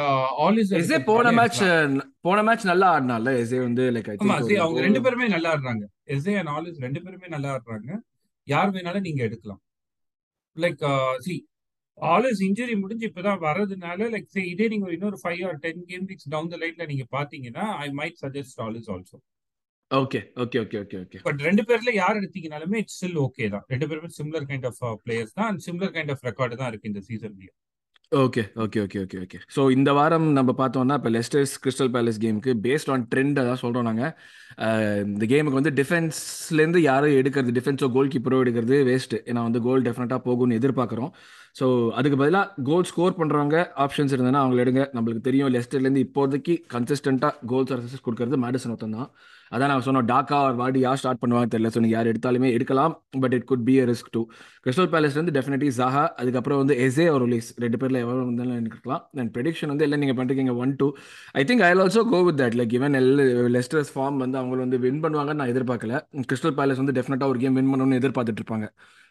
ஆலிஸ் 0.44 0.72
எஸ்ஏ 0.80 0.98
போன 1.08 1.30
மேட்ச் 1.38 1.60
போன 2.26 2.42
மேட்ச் 2.48 2.66
நல்லா 2.70 2.88
ஆடினால 2.96 3.32
எஸ்ஏ 3.40 3.60
வந்து 3.68 3.84
லைக் 3.94 4.10
அவங்க 4.64 4.80
ரெண்டு 4.86 5.00
பேருமே 5.06 5.26
நல்லா 5.34 5.50
ஆடுறாங்க. 5.54 5.84
எஸ்ஏ 6.14 6.34
அண்ட் 6.40 6.52
ஆலிஸ் 6.56 6.78
ரெண்டு 6.86 7.00
பேருமே 7.04 7.30
நல்லா 7.34 7.50
ஆடுறாங்க. 7.54 7.90
யார் 8.46 8.70
வேணாலும் 8.76 9.06
நீங்க 9.08 9.22
எடுக்கலாம். 9.28 9.60
லைக் 10.56 10.84
சி 11.26 11.34
ஆலிஸ் 12.12 12.42
இன்ஜுரி 12.46 12.74
முடிஞ்சு 12.82 13.08
இப்பதான் 13.08 13.42
வர்றதுனால 13.46 14.08
லைக் 14.14 14.30
சரி 14.34 14.46
இதே 14.52 14.68
நீங்க 14.72 14.92
இன்னொரு 14.96 15.18
five 15.22 15.42
or 15.48 15.58
ten 15.64 15.82
game 15.90 16.06
weeks 16.10 16.30
down 16.34 16.52
the 16.52 16.58
லைன்ல 16.62 16.86
நீங்க 16.92 17.06
பாத்தீங்கன்னா 17.16 17.66
I 17.84 17.88
might 18.00 18.18
suggest 18.24 18.60
Olise 18.66 18.90
also 18.96 19.18
okay 19.90 20.20
okay 20.42 20.58
okay 20.64 20.76
okay 20.82 20.98
okay 21.04 21.20
but 21.24 21.40
ரெண்டு 21.46 21.62
பேர்ல 21.68 21.92
யார் 21.94 22.18
எடுத்தீங்கனாலுமே 22.20 22.80
இட்ஸ் 22.82 22.98
ஸ்டில் 22.98 23.18
ஓகே 23.24 23.46
தான். 23.54 23.64
ரெண்டு 23.72 23.86
பேருமே 23.90 24.10
சிமிலர் 24.18 24.46
கைண்ட் 24.50 24.68
ஆஃப் 24.68 24.78
பிளேயர்ஸ் 25.06 25.34
தான். 25.38 25.48
And 25.50 25.64
similar 25.66 25.94
kind 25.96 26.12
of 26.14 26.24
record 26.28 26.60
தான் 26.60 26.70
இருக்கு 26.72 26.90
இந்த 26.92 27.02
சீசன்லயும் 27.08 27.56
okay 28.12 28.42
okay 28.62 28.78
okay 28.84 28.98
okay 29.02 29.18
okay 29.24 29.38
so 29.56 29.62
இந்த 29.74 29.90
வாரம் 29.98 30.24
நம்ம 30.36 30.52
பார்த்தோம்னா 30.60 30.94
இப்போ 31.00 31.10
லெஸ்டர்ஸ் 31.16 31.52
கிறிஸ்டல் 31.64 31.90
பேலஸ் 31.96 32.18
கேமுக்கு 32.24 32.52
பேஸ்ட் 32.64 32.90
ஆன் 32.94 33.04
ட்ரெண்ட் 33.12 33.40
அதான் 33.42 33.60
சொல்கிறோம் 33.62 33.86
நாங்கள் 33.90 34.12
இந்த 35.12 35.26
கேமுக்கு 35.32 35.60
வந்து 35.60 35.72
டிஃபென்ஸ்லேருந்து 35.80 36.80
யாரும் 36.88 37.18
எடுக்கிறது 37.20 37.54
டிஃபென்ஸோ 37.58 37.88
கோல் 37.96 38.10
கீப்பரோ 38.14 38.40
எடுக்கிறது 38.44 38.78
வேஸ்ட்டு 38.90 39.20
ஏன்னா 39.30 39.42
வந்து 39.48 39.62
கோல் 39.66 39.86
டெஃபினட்டாக 39.88 40.20
போகும்னு 40.26 40.58
எதிர்பார்க்குறோம். 40.60 41.12
ஸோ 41.58 41.66
அதுக்கு 41.98 42.18
பதிலாக 42.22 42.62
கோல் 42.68 42.88
ஸ்கோர் 42.90 43.18
பண்ணுறவங்க 43.20 43.56
ஆப்ஷன்ஸ் 43.84 44.12
இருந்ததுன்னா 44.14 44.42
அவங்கள 44.42 44.62
எடுங்க. 44.64 44.84
நம்மளுக்கு 44.96 45.26
தெரியும் 45.28 45.50
லெஸ்டர்லேருந்து 45.54 46.04
இப்போதைக்கு 46.06 46.54
கன்சிஸ்டண்ட்டாக 46.74 47.32
கோல்ஸ் 47.52 47.72
அசஸ் 47.76 48.04
கொடுக்கறது 48.06 48.38
மேடிசன் 48.44 48.72
ஒருத்தன் 48.74 48.96
தான். 48.98 49.10
அதான் 49.52 49.70
நான் 49.72 49.84
சொன்னோம் 49.86 50.06
டாக்கா 50.10 50.36
ஒரு 50.48 50.56
வாடி 50.60 50.80
யார் 50.84 50.98
ஸ்டார்ட் 51.00 51.20
பண்ணுவாங்க 51.22 51.48
தெரியல. 51.54 51.70
ஸோ 51.74 51.80
நீங்கள் 51.84 51.96
யார் 51.96 52.10
எடுத்தாலுமே 52.12 52.48
எடுக்கலாம் 52.56 52.92
but 53.22 53.34
it 53.38 53.46
could 53.50 53.64
be 53.68 53.74
a 53.82 53.84
risk 53.90 54.10
too 54.16 54.22
Crystal 54.64 54.90
வந்து 55.20 55.34
டெஃபினெட்லி 55.38 55.70
ஜாஹா 55.78 56.04
அதுக்கப்புறம் 56.22 56.60
வந்து 56.62 56.74
எஸ்ஏ 56.86 57.06
ஒரு 57.16 57.24
ரிலீஸ் 57.28 57.48
ரெண்டு 57.64 57.80
பேரில் 57.82 58.00
எவ்வளோ 58.02 58.20
இருந்தாலும் 58.24 58.58
எடுக்கலாம். 58.60 59.02
தென் 59.18 59.32
ப்ரெடிக்ஷன் 59.36 59.72
வந்து 59.72 59.86
எல்லாம் 59.86 60.02
நீங்கள் 60.04 60.18
பண்ணுறீங்க 60.20 60.54
one 60.64 60.74
two 60.82 60.88
I 61.40 61.44
think 61.50 61.64
I 61.68 61.70
also 61.84 62.04
go 62.12 62.20
with 62.28 62.40
that 62.42 62.56
like 62.60 62.74
even 62.78 62.96
L 63.00 63.10
Leicester's 63.56 63.92
form 63.94 64.18
வந்து 64.24 64.38
அவங்க 64.40 64.62
வந்து 64.64 64.80
வின் 64.86 65.02
பண்ணுவாங்கன்னு 65.04 65.40
நான் 65.42 65.52
எதிர்பார்க்கல. 65.54 65.96
கிறிஸ்டல் 66.30 66.56
பேலஸ் 66.60 66.82
வந்து 66.82 66.96
டெஃபினட்டாக 66.98 67.32
ஒரு 67.34 67.40
கேம் 67.44 67.58
வின் 67.60 67.70
பண்ணணும்னு 67.72 68.00
எதிர்பார்த்துட்டு 68.02 68.42
இருப்பாங்க. 68.42 68.68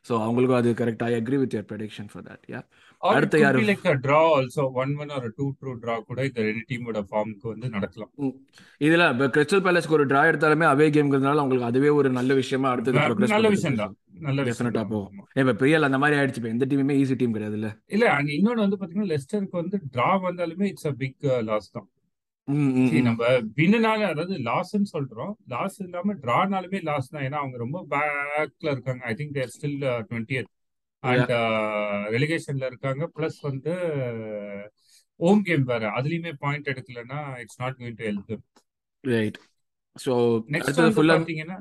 ஸோ 0.07 0.13
அவங்களுக்கும் 0.25 0.59
அது 0.61 0.69
correct 0.81 1.03
I 1.09 1.11
agree 1.21 1.37
with 1.43 1.55
your 1.57 1.67
prediction 1.71 2.09
for 2.11 2.25
that 2.29 2.45
yeah 2.53 2.61
அடுத்த 3.01 3.39
யார்? 3.41 3.57
Like 3.67 3.85
draw 4.05 4.19
also 4.35 4.63
one 4.81 4.93
one 5.01 5.11
ஒரு 5.17 5.27
டூ 5.37 5.45
ட்ரூ 5.59 5.71
ட்ரா 5.83 5.95
கூட 6.07 6.19
இந்த 6.29 6.39
ரெண்டு 6.47 6.63
டீமோட 6.69 7.01
ஃபார்முக்கு 7.09 7.47
வந்து 7.51 7.67
நடக்கலாம். 7.75 8.11
இதில் 8.85 9.05
கிறிஸ்டல் 9.35 9.63
பேலஸ்க்கு 9.67 9.97
ஒரு 9.97 10.05
ட்ரா 10.11 10.21
எடுத்தாலுமே 10.31 10.67
அவே 10.71 10.87
கேம்ங்கிறதுனால 10.95 11.41
அவங்களுக்கு 11.43 11.69
அதுவே 11.69 11.91
ஒரு 11.99 12.11
நல்ல 12.17 12.33
விஷயமா 12.41 12.71
அடுத்தது 12.73 12.97
ப்ரோக்ரஸ் 13.01 13.35
நல்ல 13.35 13.51
விஷயம் 13.55 13.79
தான் 13.81 13.93
நல்ல 14.27 14.45
தான் 14.77 14.89
போகும். 14.91 15.13
இப்போ 15.41 15.53
பிரியல் 15.61 15.87
அந்த 15.89 15.99
மாதிரி 16.03 16.17
ஆயிடுச்சு 16.19 16.41
இப்போ 16.41 16.51
எந்த 16.55 16.67
டீமுமே 16.71 16.97
ஈஸி 17.01 17.17
டீம் 17.21 17.37
கிடையாது 17.37 17.57
இல்லை 17.59 17.71
இல்ல 17.95 18.05
அண்ட் 18.15 18.33
இன்னொன்னு 18.37 18.65
வந்து 18.65 18.79
பாத்தீங்கன்னா 18.81 19.11
லெஸ்டருக்கு 19.13 19.61
வந்து 19.61 19.79
டிரா 19.95 20.09
வந்தாலுமே 20.27 20.67
இட்ஸ் 20.73 20.89
அ 20.91 20.95
பிக் 21.03 21.29
லாஸ் 21.49 21.73
தான். 21.77 21.87
சரி 22.89 22.99
ம். 22.99 23.07
நம்ம 23.07 23.23
வின்னுனால 23.57 24.01
அதாவது 24.13 24.35
லாஸ்ன்னு 24.45 24.91
சொல்றோம். 24.93 25.33
லாஸ் 25.53 25.77
இல்லாம 25.85 26.15
டிரானாலுமே 26.23 26.79
லாஸ் 26.87 27.11
தான். 27.13 27.25
ஏன்னா 27.27 27.41
அவங்க 27.43 27.57
ரொம்ப 27.57 27.79
பேக்ல 27.91 28.71
இருக்காங்க. 28.75 29.01
I 29.11 29.13
think 29.19 29.35
they're 29.37 29.53
still 29.55 29.77
twenty 30.09 30.37
and 31.03 31.31
ரெலிகேஷன்ல 32.13 32.65
இருக்காங்க. 32.65 33.03
பிளஸ் 33.15 33.39
வந்து 33.41 33.73
ஹோம் 35.19 35.41
கேம் 35.43 35.65
வேற. 35.65 35.83
அதுலயுமே 35.97 36.31
point 36.43 36.71
எடுக்கலன்னா 36.73 37.19
it's 37.43 37.61
not 37.61 37.77
going 37.79 37.97
to 37.99 38.05
help 38.09 38.31
right 39.03 39.37
so 39.95 40.13
next 40.53 40.69
ஃபுல்லாக 40.95 41.17
பாத்தீங்கன்னா 41.19 41.57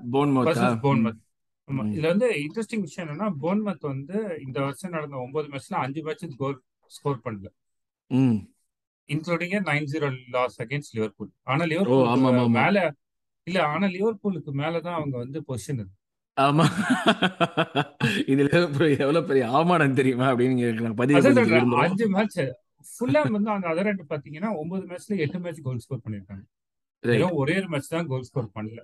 போன்மத் 0.85 1.20
ஆமா 1.68 1.83
இதுல 1.94 2.09
வந்து 2.12 2.29
இன்ட்ரெஸ்டிங் 2.44 2.85
விஷயம் 2.85 3.05
என்னன்னா 3.07 3.29
போன்மத் 3.42 3.83
வந்து 3.90 4.16
இந்த 4.44 4.59
வருஷம் 4.66 4.94
நடந்த 4.96 5.16
ஒன்பது 5.24 5.48
மேட்ச்ல 5.48 5.77
அஞ்சு 5.85 6.03
மேட்ச் 6.05 6.24
கோல் 6.40 6.59
ஸ்கோர் 6.90 7.24
பண்ணல. 7.24 7.48
Including 9.09 9.55
nine 9.68 9.88
zero 9.92 10.07
loss 10.35 10.57
against 10.64 10.94
Liverpool 10.96 11.31
ஆனா 11.46 11.64
ஆமாம் 12.31 12.55
மேல 12.59 12.79
இல்ல 13.46 13.59
ஆனா 13.72 13.87
லிவர்பூலுக்கு 13.94 14.51
மேலதான் 14.61 14.98
அவங்க 14.98 15.16
வந்து 15.16 15.38
பொசிஷன் 15.48 15.79
இருக்கு. 15.81 15.96
ஆமா. 16.38 16.64
இதுல 18.33 18.48
எவ்வளவு 18.98 19.29
பெரிய 19.29 19.44
அவமானம் 19.53 19.98
தெரியுமா 20.01 20.27
அப்படின்னு 20.31 20.68
நான் 20.81 20.98
பதிவு 21.01 21.33
அஞ்சு 21.85 22.07
மேட்ச் 22.14 22.38
ஃபுல்லா 22.87 23.22
வந்து 23.29 23.51
அந்த 23.55 23.66
அதர் 23.72 23.88
ரெண்டு 23.88 24.05
பாத்தீங்கன்னா 24.11 24.51
ஒன்பது 24.61 24.85
மேட்ச்ல 24.90 25.18
எட்டு 25.24 25.38
மேட்ச் 25.44 25.64
கோல் 25.66 25.83
ஸ்கோர் 25.85 26.05
பண்ணிருக்காங்க 26.05 26.44
ஒரே 27.40 27.57
ஒரு 27.57 27.68
மேட்ச் 27.72 27.92
தான் 27.92 28.09
கோல் 28.11 28.27
ஸ்கோர் 28.29 28.55
பண்ணல. 28.57 28.81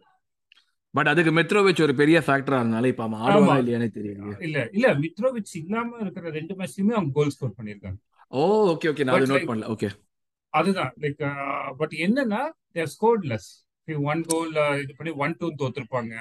பட் 0.94 1.08
அதுக்கு 1.12 1.30
மெட்ரோவிச் 1.38 1.82
ஒரு 1.84 1.94
பெரிய 2.00 2.18
ஃபேக்டரா 2.24 2.58
இருந்தால 2.62 2.90
இப்ப 2.92 3.02
அவன் 3.02 3.18
ஆமா. 3.18 3.28
ஆடுவானா 3.28 3.56
இல்லையானே 3.62 3.88
தெரியல. 3.96 4.34
இல்ல 4.46 4.58
இல்ல 4.72 4.88
மித்ரோவிச் 5.00 5.54
இல்லாம 5.60 5.98
இருக்கிற 6.00 6.30
ரெண்டு 6.30 6.54
மேட்ச்லயுமே 6.54 6.94
அவங்க 6.98 7.12
கோல் 7.12 7.32
ஸ்கோர் 7.36 7.56
பண்ணிருக்காங்க 7.56 7.98
ஓ 8.32 8.42
ஓகே 8.72 8.90
ஓகே 8.92 9.06
நான் 9.06 9.30
நோட் 9.32 9.48
பண்ணல. 9.50 9.68
ஓகே 9.74 9.88
அதுதான் 10.54 10.92
லைக் 11.02 11.22
பட் 11.78 11.94
என்னன்னா 12.06 12.42
there 12.72 12.92
scored 12.94 13.24
less 13.26 13.50
one 14.08 14.22
goal 14.28 14.52
இது 14.82 14.92
பண்ணி 14.98 15.12
ஒன் 15.24 15.36
டூ 15.40 15.46
தோத்துருப்பாங்க. 15.60 16.12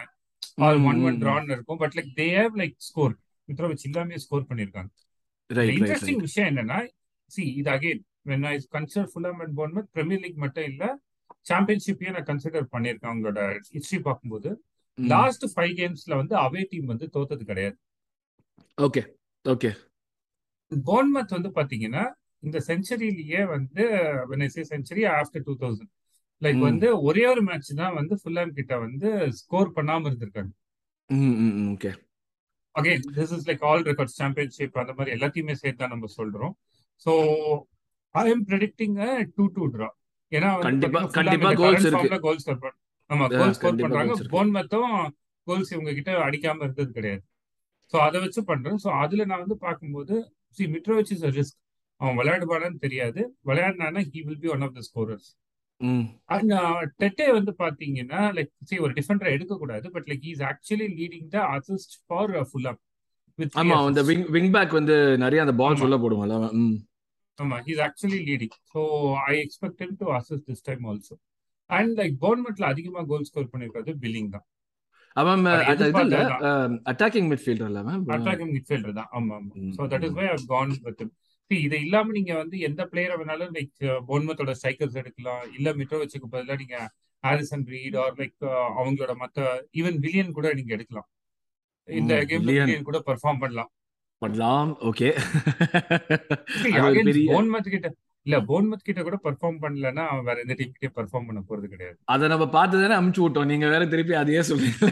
ஆர் 0.57 0.77
ம். 0.77 0.85
ஒன் 0.85 0.99
ஒன் 1.03 1.17
டிரான்னு 1.21 1.53
இருக்கும் 1.55 1.79
but 1.79 1.95
like 1.97 2.11
they 2.17 2.27
have 2.35 2.55
like 2.61 2.75
score 2.87 3.13
Mitrovic 3.49 3.85
எல்லாமே 3.85 4.17
ஸ்கோர் 4.23 4.49
பண்ணிருக்காங்க 4.49 4.91
இன்ட்ரெஸ்டிங் 5.71 6.21
விஷயம் 6.25 6.49
என்னன்னா 6.51 6.77
சி 7.31 7.43
இது 7.59 7.71
again 7.71 8.01
when 8.25 8.45
I 8.45 8.55
consider 8.75 9.09
Fulham 9.11 9.39
and 9.43 9.55
Bournemouth 9.57 9.89
premier 9.95 10.21
league 10.23 10.43
மட்டும் 10.43 10.67
இல்ல 10.71 10.83
சாம்பியன்ஷிப்பையும் 11.45 12.15
நான் 12.17 12.29
கன்சிடர் 12.29 12.67
பண்ணியிருக்கேன் 12.73 13.11
அவங்களோட 13.11 13.39
ஹிஸ்டரி 13.73 13.99
பார்க்கும்போது. 14.03 14.49
லாஸ்ட் 14.97 15.45
ஃபைவ் 15.51 15.73
கேம்ஸ்ல 15.79 16.13
வந்து 16.19 16.35
அவே 16.41 16.61
டீம் 16.71 16.91
வந்து 16.91 17.05
தோத்தது 17.13 17.43
கிடையாது. 17.45 17.75
ஓகே 18.77 19.01
ஓகே 19.45 19.71
போர்ன்மத் 20.71 21.35
வந்து 21.35 21.49
பாத்தீங்கன்னா 21.57 22.03
இந்த 22.43 22.57
செஞ்சுரியிலேயே 22.67 23.41
வந்து 23.51 23.83
century 24.71 25.03
after 25.13 25.45
two 25.45 25.53
thousand 25.61 25.91
like 26.41 26.61
வந்து 26.69 26.87
ஒரே 27.07 27.23
ஒரு 27.33 27.41
மேட்ச் 27.47 27.69
தான் 27.81 27.95
வந்து 27.99 28.13
ஃபுல்லாம் 28.21 28.55
கிட்ட 28.57 28.73
வந்து 28.85 29.09
ஸ்கோர் 29.39 29.75
பண்ணாம 29.77 30.07
இருந்திருக்காங்க. 30.09 30.51
Okay 31.73 31.91
again 32.75 33.03
this 33.17 33.33
is 33.37 33.47
like 33.49 33.63
all 33.69 33.83
records 33.89 34.17
championship 34.21 34.79
அந்த 34.83 34.93
மாதிரி 34.97 35.13
எல்லாத்தையுமே 35.15 35.55
சேர்த்து 35.61 35.81
தான் 35.83 35.93
நம்ம 35.95 36.09
சொல்றோம். 36.19 36.53
So 37.05 37.11
I 38.15 38.23
am 38.33 38.45
predicting 38.49 38.95
two 39.37 39.45
two 39.57 39.65
draw 39.75 39.89
ஏன்னா 40.31 40.49
கண்டிப்பா 40.67 41.01
கண்டிப்பா 41.19 41.49
கோல்ஸ் 41.61 41.85
இருக்கு. 41.85 41.97
ஃபார்ம்ல 41.97 42.19
கோல் 42.25 42.41
ஸ்கோர் 42.43 42.61
பண்ண 42.63 42.75
ஆமா 43.09 43.25
கோல் 43.39 43.55
ஸ்கோர் 43.57 43.81
பண்றாங்க. 43.83 44.13
இருக்கு. 44.15 44.33
போன்மத்தும் 44.35 44.93
கோல்ஸ் 45.47 45.71
இவங்க 45.75 45.91
கிட்ட 45.97 46.11
அடிக்காம 46.27 46.63
இருந்தது 46.65 46.91
கிடையாது. 46.97 47.23
ஸோ 47.93 47.97
அதை 48.07 48.19
வச்சு 48.23 48.41
பண்றேன் 48.51 48.79
ஸோ 48.83 48.89
அதுல 49.03 49.25
நான் 49.31 49.43
வந்து 49.45 49.57
பார்க்கும்போது 49.65 50.15
சி 50.57 50.65
மிட்ரோவிச் 50.75 51.11
இஸ் 51.15 51.25
ரிஸ்க் 51.37 51.59
அவன் 52.01 52.17
விளையாடுவானான்னு 52.19 52.79
தெரியாது. 52.85 53.21
விளையாடினானா 53.49 54.01
he 54.11 54.21
will 54.27 54.41
be 54.45 54.51
one 54.55 54.65
of 54.67 54.75
the 54.77 54.83
scorers 54.89 55.29
Tete 57.01 57.27
வந்து 57.37 57.51
பாத்தீங்கன்னா 57.59 58.21
லைக் 58.35 58.51
ஒரு 58.79 58.93
டிஃபெண்டர் 58.97 59.33
எடுக்கக்கூடாது 59.33 59.87
but 59.95 60.07
like 60.11 60.25
is 60.31 60.43
actually 60.49 60.87
leading 60.99 61.27
the 61.33 61.41
assist 61.55 61.95
for 62.03 62.33
Fulham 62.69 62.81
ஆமா 63.59 63.75
அந்த 63.83 64.01
விங் 64.09 64.25
விங் 64.35 64.51
பேக் 64.55 64.73
வந்து 64.79 64.95
நிறைய 65.23 65.45
அந்த 65.45 65.53
போடுவான்ல 66.03 66.35
அவன். 66.39 66.53
ம். 66.61 66.75
ஆமா 67.39 67.57
he's 67.67 67.83
actually 67.85 68.19
leading 68.27 68.55
so 68.73 68.81
I 69.27 69.35
expect 69.43 69.81
him 69.83 69.93
to 70.01 70.07
assist 70.17 70.47
this 70.49 70.65
time 70.67 70.83
also 70.89 71.15
and 71.69 71.93
like 71.99 72.15
போர்ன்மெட்ல 72.23 72.65
அதிகமா 72.73 73.03
கோல் 73.09 73.27
ஸ்கோர் 73.29 73.51
பண்ணிருக்கிறது 73.53 73.93
பில்லிங் 74.03 74.29
தான் 74.29 74.45
அவன் 75.15 75.41
அது 75.71 75.87
இது 75.87 76.01
இல்ல 76.03 76.19
அட்டாக்கிங் 76.91 77.27
அட்டாக்கிங் 78.15 78.53
மிட்ஃபீல்டர் 78.55 78.95
தான். 78.99 79.09
ஆமா 79.13 79.33
ஆமா. 79.39 79.87
That 79.91 80.05
is. 80.07 80.15
Why 80.19 80.27
I 80.29 80.37
gone 80.49 80.73
with 80.79 81.03
See, 81.03 81.32
இது 81.51 81.81
இல்லாம 81.81 82.11
நீங்க 82.11 82.33
வந்து 82.35 82.59
எந்த 82.59 82.89
பிளேயரை 82.91 83.15
வேணாலும் 83.15 83.53
லைக் 83.53 83.71
போன்மத்தோட 84.07 84.51
ஸ்ட்ரைக்கர்ஸ் 84.59 84.95
எடுக்கலாம். 84.95 85.53
இல்ல 85.57 85.73
மிட்ரோவிச்சுக்கு 85.73 86.27
பதிலா 86.31 86.57
நீங்க 86.57 86.77
ஹாரிசன் 87.23 87.65
ரீட் 87.67 87.97
ஆர் 87.97 88.15
லைக் 88.15 88.45
அவங்களோட 88.79 89.13
மத்த 89.23 89.39
ஈவன் 89.73 89.97
வில்லியன் 89.99 90.31
கூட 90.31 90.53
நீங்க 90.53 90.73
எடுக்கலாம். 90.73 91.07
இந்த 91.87 92.13
ம், 92.15 92.25
கேம்ல 92.29 92.49
வில்லியன் 92.51 92.83
கூட 92.83 92.99
பெர்ஃபார்ம் 93.05 93.39
பண்ணலாம். 93.39 93.71
பண்ணலாம். 94.21 94.69
ஓகே 94.81 95.07
கிட்ட 97.67 97.87
இல்ல 98.25 98.37
போன்மத் 98.49 98.85
கிட்ட 98.87 99.01
கூட 99.05 99.17
பெர்ஃபார்ம் 99.23 99.57
பண்ணலன்னா 99.63 100.03
அவன் 100.11 100.27
வேற 100.27 100.37
எந்த 100.43 100.55
டீம் 100.59 100.73
கிட்டே 100.75 100.89
பெர்ஃபார்ம் 100.99 101.27
பண்ண 101.29 101.39
போறது 101.49 101.67
கிடையாது. 101.73 101.97
அதை 102.13 102.27
நம்ம 102.33 102.45
பார்த்து 102.55 102.81
தானே 102.83 102.95
அமுச்சு 102.99 103.21
விட்டோம். 103.23 103.49
நீங்க 103.51 103.67
வேற 103.73 103.83
திருப்பி 103.93 104.13
அதையே 104.21 104.41
சொல்றீங்க 104.49 104.89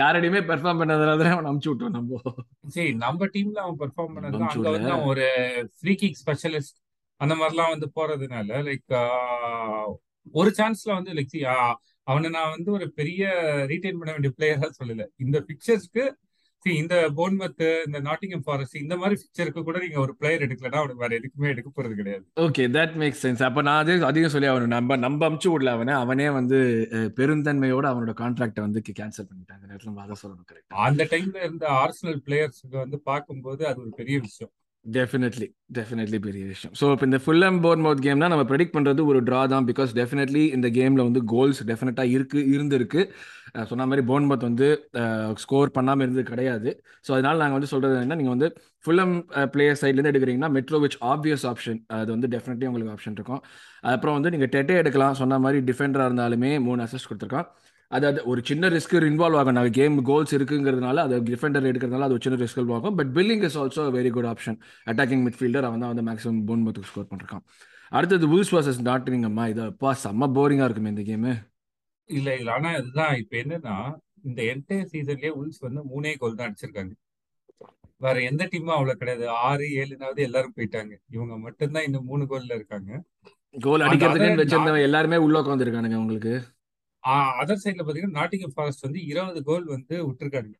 யாரடியுமே 0.00 0.42
பெர்ஃபார்ம் 0.50 0.80
பண்ணதுனால 0.80 1.16
தானே 1.22 1.32
அவன் 1.36 1.50
அமுச்சு 1.52 1.70
விட்டோம் 1.72 1.96
நம்ம. 1.96 2.20
சரி 2.76 2.92
நம்ம 3.04 3.28
டீம்ல 3.34 3.60
அவன் 3.64 3.80
பெர்ஃபார்ம் 3.82 4.16
அங்க 4.20 4.38
விடல. 4.40 4.74
வந்து 4.76 4.92
அவன் 4.94 5.10
ஒரு 5.14 5.26
ஃப்ரீ 5.78 5.94
கிக் 5.94 6.20
ஸ்பெஷலிஸ்ட் 6.22 6.78
அந்த 7.20 7.34
மாதிரிலாம் 7.34 7.72
வந்து 7.74 7.88
போறதுனால 7.96 8.62
லைக் 8.68 8.94
ஒரு 10.32 10.50
சான்ஸ்ல 10.58 10.92
வந்து 10.98 11.12
லைக் 11.12 11.38
அவனை 12.06 12.28
நான் 12.30 12.54
வந்து 12.56 12.70
ஒரு 12.72 12.86
பெரிய 12.92 13.24
ரீட்டைன் 13.70 13.98
பண்ண 13.98 14.12
வேண்டிய 14.12 14.32
பிளேயரா 14.38 14.68
சொல்லல. 14.78 15.04
இந்த 15.16 15.38
பிக்சர்ஸ்க்கு 15.48 16.04
இந்த 16.66 17.10
போன்மத் 17.16 17.62
இந்த 17.86 17.98
நாட்டிங்கம் 18.00 18.42
ஃபாரஸ்ட் 18.44 18.76
இந்த 18.76 18.96
மாதிரி 18.96 19.20
பிக்சருக்கு 19.22 19.62
கூட 19.62 19.78
நீங்க 19.78 19.98
ஒரு 20.00 20.16
பிளேயர் 20.16 20.42
எடுக்கலன்னா 20.42 20.80
அவனுக்கு 20.82 21.02
வேற 21.02 21.12
எதுக்குமே 21.18 21.48
எடுக்க 21.48 21.70
போறது 21.70 21.94
கிடையாது. 21.94 22.24
ஓகே 22.36 22.64
தட் 22.68 22.94
மேக் 22.94 23.18
சென்ஸ் 23.22 23.42
அப்ப 23.42 23.62
நான் 23.62 23.78
அதே 23.78 23.98
அதிகம் 24.00 24.30
சொல்லி 24.30 24.48
அவனு 24.48 24.66
நம்ம 24.66 24.96
நம்ம 24.96 25.28
அமுச்சு 25.28 25.48
விடல 25.48 25.70
அவனை. 25.70 25.94
அவனே 25.94 26.30
வந்து 26.30 26.58
பெருந்தன்மையோட 27.16 27.86
அவனோட 27.92 28.14
கான்ட்ராக்டை 28.20 28.60
வந்து 28.60 28.82
கேன்சல் 28.90 29.28
பண்ணிட்டாங்க 29.28 29.60
அந்த 29.60 29.70
நேரத்துல 29.70 29.96
அதை 29.96 30.16
சொல்லணும் 30.22 30.48
கரெக்டா 30.52 30.80
அந்த 30.86 31.04
டைம்ல 31.04 31.36
இருந்த 31.42 31.66
ஆர்சனல் 31.80 32.20
பிளேயர்ஸ்க்கு 32.26 32.76
வந்து 32.76 33.00
பார்க்கும்போது 33.00 33.66
அது 33.66 33.80
ஒரு 33.80 33.90
பெரிய 33.96 34.18
விஷயம். 34.18 34.52
டெஃபினெட்லி 34.96 35.46
டெஃபினெட்லி 35.76 36.18
பெரிய 36.24 36.42
விஷயம். 36.50 36.72
ஸோ 36.80 36.84
இப்போ 36.94 37.06
இந்த 37.08 37.18
ஃபுல் 37.24 37.44
அண்ட் 37.46 37.60
போர் 37.64 37.80
மவுத் 37.84 38.02
கேம்னா 38.06 38.28
நம்ம 38.32 38.44
ப்ரெடிக்ட் 38.50 38.74
பண்ணுறது 38.76 39.02
ஒரு 39.10 39.20
ட்ரா 39.28 39.40
தான் 39.52 39.66
பிகாஸ் 39.70 39.90
டெஃபினெட்லி 39.98 40.42
இந்த 40.56 40.68
கேமில் 40.78 41.04
வந்து 41.08 41.20
கோல்ஸ் 41.32 41.60
டெஃபினட்டாக 41.70 42.14
இருக்கு 42.16 42.40
இருந்திருக்கு. 42.54 43.02
சொன்ன 43.70 43.86
மாதிரி 43.90 44.04
போர்ன் 44.10 44.28
மவுத் 44.28 44.46
வந்து 44.48 44.68
ஸ்கோர் 45.44 45.74
பண்ணாமல் 45.78 46.04
இருந்தது 46.06 46.24
கிடையாது. 46.32 46.70
ஸோ 47.06 47.10
அதனால 47.16 47.34
நாங்கள் 47.42 47.58
வந்து 47.58 47.72
சொல்கிறது 47.74 48.02
என்ன 48.06 48.18
நீங்கள் 48.20 48.36
வந்து 48.36 48.48
ஃபுல்லம் 48.84 49.14
பிளேயர் 49.54 49.80
சைட்லேருந்து 49.82 50.12
எடுக்கிறீங்கன்னா 50.12 50.52
மெட்ரோவிச் 50.58 50.98
ஆப்வியஸ் 51.12 51.46
ஆப்ஷன் 51.52 51.80
அது 52.00 52.10
வந்து 52.16 52.30
டெஃபினெட்லி 52.34 52.68
உங்களுக்கு 52.70 52.94
ஆப்ஷன் 52.96 53.16
இருக்கும். 53.18 53.42
அப்புறம் 53.94 54.16
வந்து 54.18 54.32
நீங்கள் 54.36 54.52
டெட்டே 54.56 54.76
எடுக்கலாம் 54.82 55.20
சொன்ன 55.22 55.38
மாதிரி 55.44 55.60
டிஃபெண்டராக 55.70 56.10
இருந்தாலுமே 56.10 56.52
மூணு 56.66 56.82
அசஸ்ட் 56.86 57.10
கொடுத்துருக்கான். 57.10 57.48
அது 57.96 58.06
அது 58.10 58.20
ஒரு 58.32 58.40
சின்ன 58.48 58.68
ரிஸ்க் 58.74 58.94
இன்வால்வ் 59.08 59.38
ஆகும் 59.40 59.56
நாங்கள் 59.56 59.76
கேம் 59.78 59.96
கோல்ஸ் 60.08 60.32
இருக்குங்கிறதுனால 60.36 61.02
அது 61.06 61.20
டிஃபெண்டர் 61.28 61.68
எடுக்கிறதுனால 61.70 62.06
அது 62.08 62.16
ஒரு 62.16 62.24
சின்ன 62.26 62.38
ரிஸ்க் 62.42 62.72
ஆகும். 62.76 62.96
But 62.98 63.10
Billing 63.18 63.44
is 63.48 63.58
also 63.62 63.82
very 63.96 64.10
good 64.16 64.28
option 64.32 64.58
attacking 64.90 65.22
midfielder 65.26 65.68
அவன் 65.68 65.82
தான் 65.84 65.92
வந்து 65.92 66.06
மேக்ஸிமம் 66.08 66.42
போன் 66.48 66.64
மத்துக்கு 66.66 66.90
ஸ்கோர் 66.90 67.08
பண்ணிருக்கான். 67.10 67.44
அடுத்தது 67.92 68.26
வூல்ஸ் 68.32 68.52
வர்சஸ் 68.56 68.80
நாட்டிங் 68.88 69.26
அம்மா 69.30 69.44
இது 69.52 69.62
அப்பா 69.70 69.90
செம்ம 70.04 70.28
போரிங்காக 70.38 70.68
இருக்குமே 70.68 70.92
இந்த 70.94 71.04
கேமு 71.10 71.32
இல்ல 72.10 72.28
இல்ல. 72.38 72.48
ஆனா 72.52 72.70
இதுதான் 72.78 73.14
இப்ப 73.22 73.36
என்னன்னா 73.42 73.76
இந்த 74.28 74.40
என்டையர் 74.52 74.90
சீசன்லயே 74.92 75.32
உல்ஸ் 75.40 75.64
வந்து 75.66 75.80
மூணே 75.92 76.12
கோல் 76.20 76.38
தான் 76.38 76.48
அடிச்சிருக்காங்க. 76.48 76.92
வேற 78.04 78.16
எந்த 78.30 78.42
டீமும் 78.52 78.76
அவ்வளவு 78.76 79.00
கிடையாது. 79.00 79.24
ஆறு 79.48 79.66
ஏழுனாவது 79.80 80.20
எல்லாரும் 80.28 80.56
போயிட்டாங்க. 80.56 80.92
இவங்க 81.10 81.34
மட்டும்தான் 81.46 81.86
இந்த 81.88 81.98
மூணு 82.08 82.24
கோல்ல 82.32 82.58
இருக்காங்க. 82.58 82.90
கோல் 83.66 83.86
வச்சிருந்தவன் 83.86 84.86
எல்லாருமே 84.88 85.20
உள்ள 85.26 85.36
உட்காந்துருக்கானுங்க 85.42 85.98
உங்களுக்கு 86.02 86.34
அதர் 87.38 87.62
சைட்ல 87.62 87.84
பாத்தீங்கன்னா 87.84 88.18
நாட்டிங்கம் 88.18 88.54
ஃபாரஸ்ட் 88.54 88.86
வந்து 88.86 89.00
இருபது 89.10 89.40
கோல் 89.44 89.66
வந்து 89.72 89.94
விட்டுருக்காங்க 90.04 90.54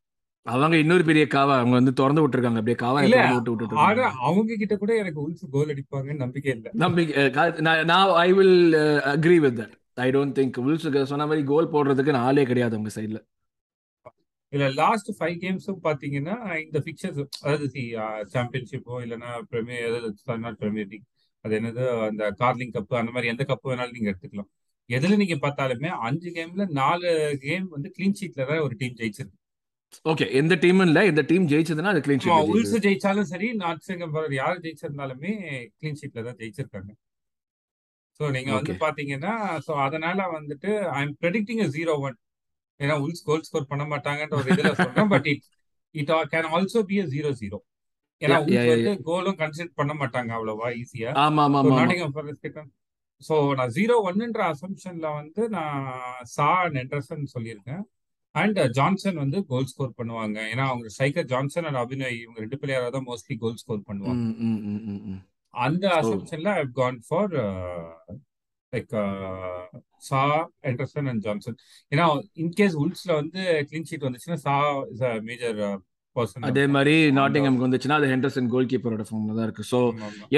அவங்க 0.46 0.76
இன்னொரு 0.76 1.04
பெரிய 1.04 1.24
காவா 1.34 1.54
அவங்க 1.58 1.76
வந்து 1.78 1.92
திறந்து 1.92 2.22
விட்டுருக்காங்க. 2.22 2.60
அப்படியே 2.60 2.78
திறந்து 2.78 3.36
விட்டு 3.36 3.52
விட்டுட்டு 3.52 3.78
ஆனா 3.84 4.06
அவங்க 4.26 4.56
கிட்ட 4.62 4.74
கூட 4.76 4.92
எனக்கு 4.96 5.20
உல்ஸ் 5.22 5.44
கோல் 5.54 5.70
அடிப்பாங்கன்னு 5.74 6.22
நம்பிக்கை 6.24 6.50
இல்ல. 6.56 6.66
நம்பிக்கை 6.82 7.22
நான் 7.90 8.10
I 8.20 8.28
will 8.32 8.58
agree 9.12 9.38
with 9.44 9.56
that 9.60 9.74
I 9.98 10.08
don't 10.12 10.36
think 10.38 10.58
உல்ஸுக்கு 10.64 11.02
சொன்ன 11.12 11.26
மாதிரி 11.26 11.44
கோல் 11.46 11.72
போடுறதுக்கு 11.72 12.18
ஆளே 12.24 12.44
கிடையாது 12.44 12.76
அவங்க 12.76 12.92
சைடில் 12.96 13.20
இல்ல 14.52 14.66
லாஸ்ட் 14.76 15.10
ஃபைவ் 15.16 15.36
கேம்ஸும் 15.42 15.80
பாத்தீங்கன்னா 15.84 16.34
இந்த 16.64 16.78
பிக்சர்ஸ் 16.84 17.22
அதாவது 17.42 17.66
சாம்பியன்ஷிப்போ 18.34 18.96
இல்லைன்னா 19.04 19.30
பிரீமியர் 19.50 19.86
அதாவது 19.90 20.10
பிரீமியர் 20.60 20.90
லீக் 20.92 21.08
அது 21.44 21.54
என்னது 21.58 21.84
அந்த 22.04 22.24
கார்லிங் 22.38 22.74
கப் 22.76 23.00
அந்த 23.00 23.10
மாதிரி 23.10 23.32
எந்த 23.32 23.44
கப் 23.44 23.66
வேணாலும் 23.70 23.96
நீங்க 23.96 24.10
எடுத்துக்கலாம். 24.12 24.50
எதுல 24.90 25.16
நீங்க 25.20 25.36
பார்த்தாலுமே 25.42 25.90
அஞ்சு 26.06 26.30
கேம்ல 26.36 26.64
நாலு 26.78 27.10
கேம் 27.44 27.66
வந்து 27.74 27.88
கிளீன் 27.96 28.18
ஷீட்ல 28.18 28.46
தான் 28.50 28.64
ஒரு 28.66 28.74
டீம் 28.80 28.96
ஜெயிச்சிருக்கு. 29.00 29.38
ஓகே 30.04 30.26
எந்த 30.38 30.54
டீமும் 30.62 30.86
இல்லை 30.88 31.02
இந்த 31.10 31.22
டீம் 31.30 31.46
ஜெயிச்சதுன்னா 31.50 31.92
அது 31.94 32.02
கிளீன் 32.06 32.22
ஷீட் 32.22 32.52
உல்ஸ் 32.54 32.74
ஜெயிச்சாலும் 32.86 33.28
சரி 33.32 33.48
நார்த் 33.60 33.86
சிங்கம் 33.88 34.14
யார் 34.38 34.62
ஜெயிச்சிருந்தாலுமே 34.64 35.32
கிளீன் 35.78 35.98
ஷீட்ல 36.00 36.24
தான் 36.28 36.38
ஜெயிச்சிருக்காங்க. 36.40 36.90
ஸோ 38.20 38.24
நீங்க 38.34 38.50
வந்து 38.56 38.74
பாத்தீங்கன்னா 38.82 39.32
ஸோ 39.66 39.72
அதனால 39.86 40.26
வந்துட்டு 40.34 40.70
I 40.96 41.00
am 41.04 41.14
predicting 41.22 41.62
zero 41.76 41.94
one 42.06 42.16
ஏன்னா 42.80 42.94
உல்ஸ் 43.04 43.24
கோல் 43.28 43.46
ஸ்கோர் 43.48 43.70
பண்ண 43.72 43.84
மாட்டாங்கன்ற 43.92 44.36
ஒரு 44.40 44.50
இதுல 44.54 44.72
சொல்றேன் 44.78 45.10
but 45.14 45.26
it 45.32 45.44
it 45.94 46.12
can 46.32 46.50
also 46.52 46.82
be 46.90 46.98
a 47.00 47.06
zero 47.14 47.30
zero 47.40 47.58
ஏன்னா 48.22 48.36
உல்ஸ் 48.44 48.70
வந்து 48.74 48.92
கோலும் 49.08 49.38
கன்சிடர் 49.40 49.78
பண்ண 49.80 49.92
மாட்டாங்க 50.02 50.32
அவ்வளவா 50.38 50.68
ஈஸியா 50.80 51.10
ஆமா 51.24 51.44
ஆமா 51.50 51.62
ஸோ 53.22 53.34
நான் 53.58 53.74
ஜீரோ 53.76 53.94
ஒன்னுன்ற 54.08 54.42
அசம்ஷன்ல 54.54 55.06
வந்து 55.20 55.42
நான் 55.56 55.84
சா 56.36 56.48
அண்ட் 56.64 56.78
எண்டர்சன் 56.82 57.32
சொல்லியிருக்கேன். 57.34 57.82
அண்ட் 58.34 58.58
ஜான்சன் 58.78 59.20
வந்து 59.22 59.38
கோல் 59.50 59.68
ஸ்கோர் 59.72 59.96
பண்ணுவாங்க. 59.98 60.36
ஏன்னா 60.52 60.64
அவங்க 60.70 60.88
ஸ்ட்ரைக்கர் 60.94 61.28
ஜான்சன் 61.32 61.66
அண்ட் 61.68 61.80
அபிநய் 61.82 62.16
இவங்க 62.22 62.38
ரெண்டு 62.44 62.58
பிளேயரா 62.62 62.88
தான் 62.96 63.08
மோஸ்ட்லி 63.10 63.36
கோல் 63.42 63.60
ஸ்கோர் 63.62 63.86
பண்ணுவாங்க. 63.88 64.24
அந்த 65.54 65.84
அசம்ஷன்ல 66.00 66.52
I 66.60 66.64
gone 66.80 67.00
for 67.08 67.34
like 68.72 68.94
Sa 70.08 70.22
Henderson 70.70 71.08
and 71.10 71.24
Johnson 71.26 71.58
ஏன்னா 71.92 72.06
இன்கேஸ் 72.44 72.76
உல்ஸ்ல 72.84 73.12
வந்து 73.20 73.40
கிளீன் 73.70 73.88
ஷீட் 73.90 74.06
வந்துச்சுன்னா 74.08 74.38
சா 74.46 74.56
இஸ் 74.94 75.04
அ 75.10 75.12
மேஜர் 75.28 75.60
அதே 76.48 76.64
மாதிரி 76.74 76.94
நாட்டிங்ஹாம்க்கு 77.18 77.66
வந்துச்சுன்னா 77.66 77.96
அது 78.00 78.08
ஹெண்டர்சன் 78.12 78.50
கோல் 78.52 78.68
கீப்பரோட 78.72 79.04
ஃபார்ம்ல 79.08 79.34
தான் 79.38 79.46
இருக்கு. 79.46 79.64
ஸோ 79.70 79.78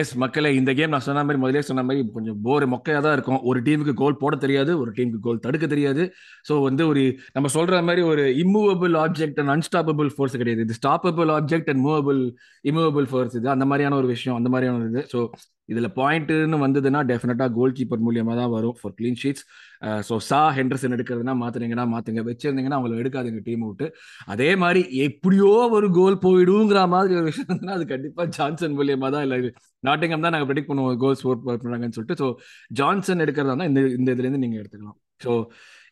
எஸ் 0.00 0.12
மக்களே 0.22 0.50
இந்த 0.60 0.70
கேம் 0.78 0.92
நான் 0.94 1.04
சொன்ன 1.08 1.24
மாதிரி 1.28 1.40
முதலே 1.42 1.62
சொன்ன 1.70 1.84
மாதிரி 1.88 2.04
கொஞ்சம் 2.16 2.38
போர் 2.46 2.66
மொக்கையாக 2.74 3.02
தான் 3.06 3.16
இருக்கும். 3.16 3.40
ஒரு 3.50 3.60
டீமுக்கு 3.66 3.94
கோல் 4.02 4.20
போட 4.22 4.36
தெரியாது 4.44 4.74
ஒரு 4.82 4.92
டீமுக்கு 4.98 5.20
கோல் 5.26 5.42
தடுக்க 5.46 5.66
தெரியாது. 5.74 6.04
ஸோ 6.50 6.56
வந்து 6.68 6.84
ஒரு 6.92 7.02
நம்ம 7.38 7.50
சொல்ற 7.56 7.82
மாதிரி 7.88 8.04
ஒரு 8.12 8.24
immovable 8.44 8.96
object 9.04 9.40
and 9.42 9.54
unstoppable 9.56 10.10
force 10.14 10.38
கிடையாது. 10.42 10.64
இது 10.68 10.78
stoppable 10.80 11.32
object 11.38 11.70
and 11.72 11.84
movable 11.88 12.22
immovable 12.70 13.08
force 13.12 13.36
இது 13.40 13.50
அந்த 13.56 13.66
மாதிரியான 13.72 13.98
ஒரு 14.02 14.10
விஷயம் 14.14 14.38
அந்த 14.40 14.50
மாதிரியான 14.54 14.88
இது. 14.92 15.04
ஸோ 15.14 15.20
இதுல 15.68 15.88
பாயிண்ட்னு 15.96 16.58
வந்ததுன்னா 16.60 17.00
டெஃபினட்டா 17.08 17.46
கோல் 17.54 17.72
கீப்பர் 17.72 18.02
மூலியமா 18.04 18.34
தான் 18.34 18.52
வரும் 18.52 18.76
for 18.80 18.94
clean 18.98 19.18
sheets 19.22 19.44
so 20.08 20.16
Shaw 20.26 20.40
Henderson 20.56 20.94
எடுக்கிறதுனா 20.96 21.34
மாத்துறீங்கன்னா 21.40 21.86
மாத்துங்க. 21.92 22.22
வச்சிருந்தீங்கன்னா 22.28 22.78
அவங்களை 22.78 22.98
எடுக்காதுங்க 23.02 23.40
டீம் 23.44 23.64
விட்டு. 23.66 23.86
அதே 24.26 24.56
மாதிரி 24.56 24.80
எப்படியோ 25.06 25.50
ஒரு 25.78 25.90
கோல் 25.92 26.18
போயிடுங்கிற 26.22 26.82
மாதிரி 26.88 27.14
ஒரு 27.14 27.24
விஷயம் 27.24 27.48
இருந்ததுன்னா 27.48 27.76
அது 27.78 27.86
கண்டிப்பா 27.86 28.24
ஜான்சன் 28.36 28.76
மூலியமா 28.78 29.10
தான் 29.10 29.24
இல்லை 29.26 29.38
நாட்டிங்கம் 29.84 30.24
தான் 30.24 30.34
நாங்கள் 30.34 30.50
ப்ரெடிக்ட் 30.50 30.70
பண்ணுவோம் 30.70 30.98
கோல் 30.98 31.14
ஸ்கோர் 31.14 31.42
பண்ணுறாங்கன்னு 31.46 31.96
சொல்லிட்டு. 31.98 32.20
ஸோ 32.22 32.28
ஜான்சன் 32.72 33.18
எடுக்கிறதா 33.18 33.68
இந்த 33.70 33.82
இந்த 33.98 34.10
இதுலேருந்து 34.12 34.38
நீங்கள் 34.38 34.62
எடுத்துக்கலாம். 34.62 34.98
ஸோ 35.24 35.32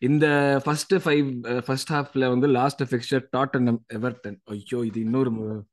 இந்த 0.02 0.26
ஃபர்ஸ்ட் 0.64 0.94
ஃபைவ் 1.04 1.28
ஃபர்ஸ்ட் 1.66 1.92
ஹாஃப்ல 1.92 2.28
வந்து 2.28 2.46
லாஸ்ட் 2.50 2.82
ஃபிக்சர் 2.90 3.22
டாட்டன் 3.36 3.68
எவர்டன் 3.94 4.36
ஐயோ 4.50 4.80
இது 4.84 5.00
இன்னொரு 5.00 5.30
மு- 5.30 5.44
கொடூரமா 5.44 5.52
Actually, 5.52 5.52
இருக்குமே 5.52 5.72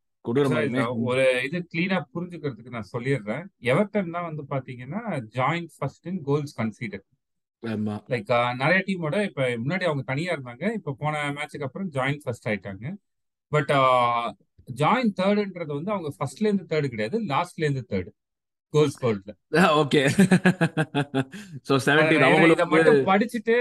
இந்த 0.00 0.13
ஒரு 0.28 1.24
இது 1.46 1.58
கிளீனா 1.72 1.98
புரிஞ்சுக்கிறதுக்கு 2.14 2.74
நான் 2.76 2.92
சொல்லிடுறேன். 2.92 3.44
எவர்டன் 3.72 4.14
தான் 4.14 4.28
வந்து 4.28 4.44
பாத்தீங்கன்னா 4.52 5.02
joint 5.38 5.72
first 5.78 6.06
in 6.10 6.20
goals 6.28 6.54
conceded 6.60 7.06
like 8.12 8.30
நிறைய 8.62 8.78
டீமோட 8.88 9.16
இப்ப 9.28 9.42
முன்னாடி 9.62 9.84
அவங்க 9.88 10.02
தனியா 10.12 10.30
இருந்தாங்க. 10.36 10.64
இப்ப 10.78 10.94
போன 11.02 11.22
மேட்சுக்கு 11.36 11.66
அப்புறம் 11.68 11.90
ஜாயிண்ட் 11.96 12.24
ஃபர்ஸ்ட் 12.24 12.48
ஆயிட்டாங்க. 12.50 12.86
பட் 13.52 13.72
ஜாயிண்ட் 14.82 15.14
தேர்டுன்றது 15.20 15.72
வந்து 15.78 15.92
அவங்க 15.94 16.10
ஃபர்ஸ்ட்ல 16.18 16.48
இருந்து 16.48 16.66
தேர்டு 16.72 16.90
கிடையாது 16.92 17.16
லாஸ்ட்ல 17.32 17.64
இருந்து 17.66 17.84
தேர்டு 17.92 18.10
கோல்ஸ் 18.76 19.00
கோல்ட்ல 19.02 19.32
ஓகே. 19.82 20.02
அவங்களும் 22.28 22.54
இதை 22.54 22.66
வந்து 22.66 22.70
மட்டும் 22.74 23.02
படிச்சுட்டு 23.10 23.56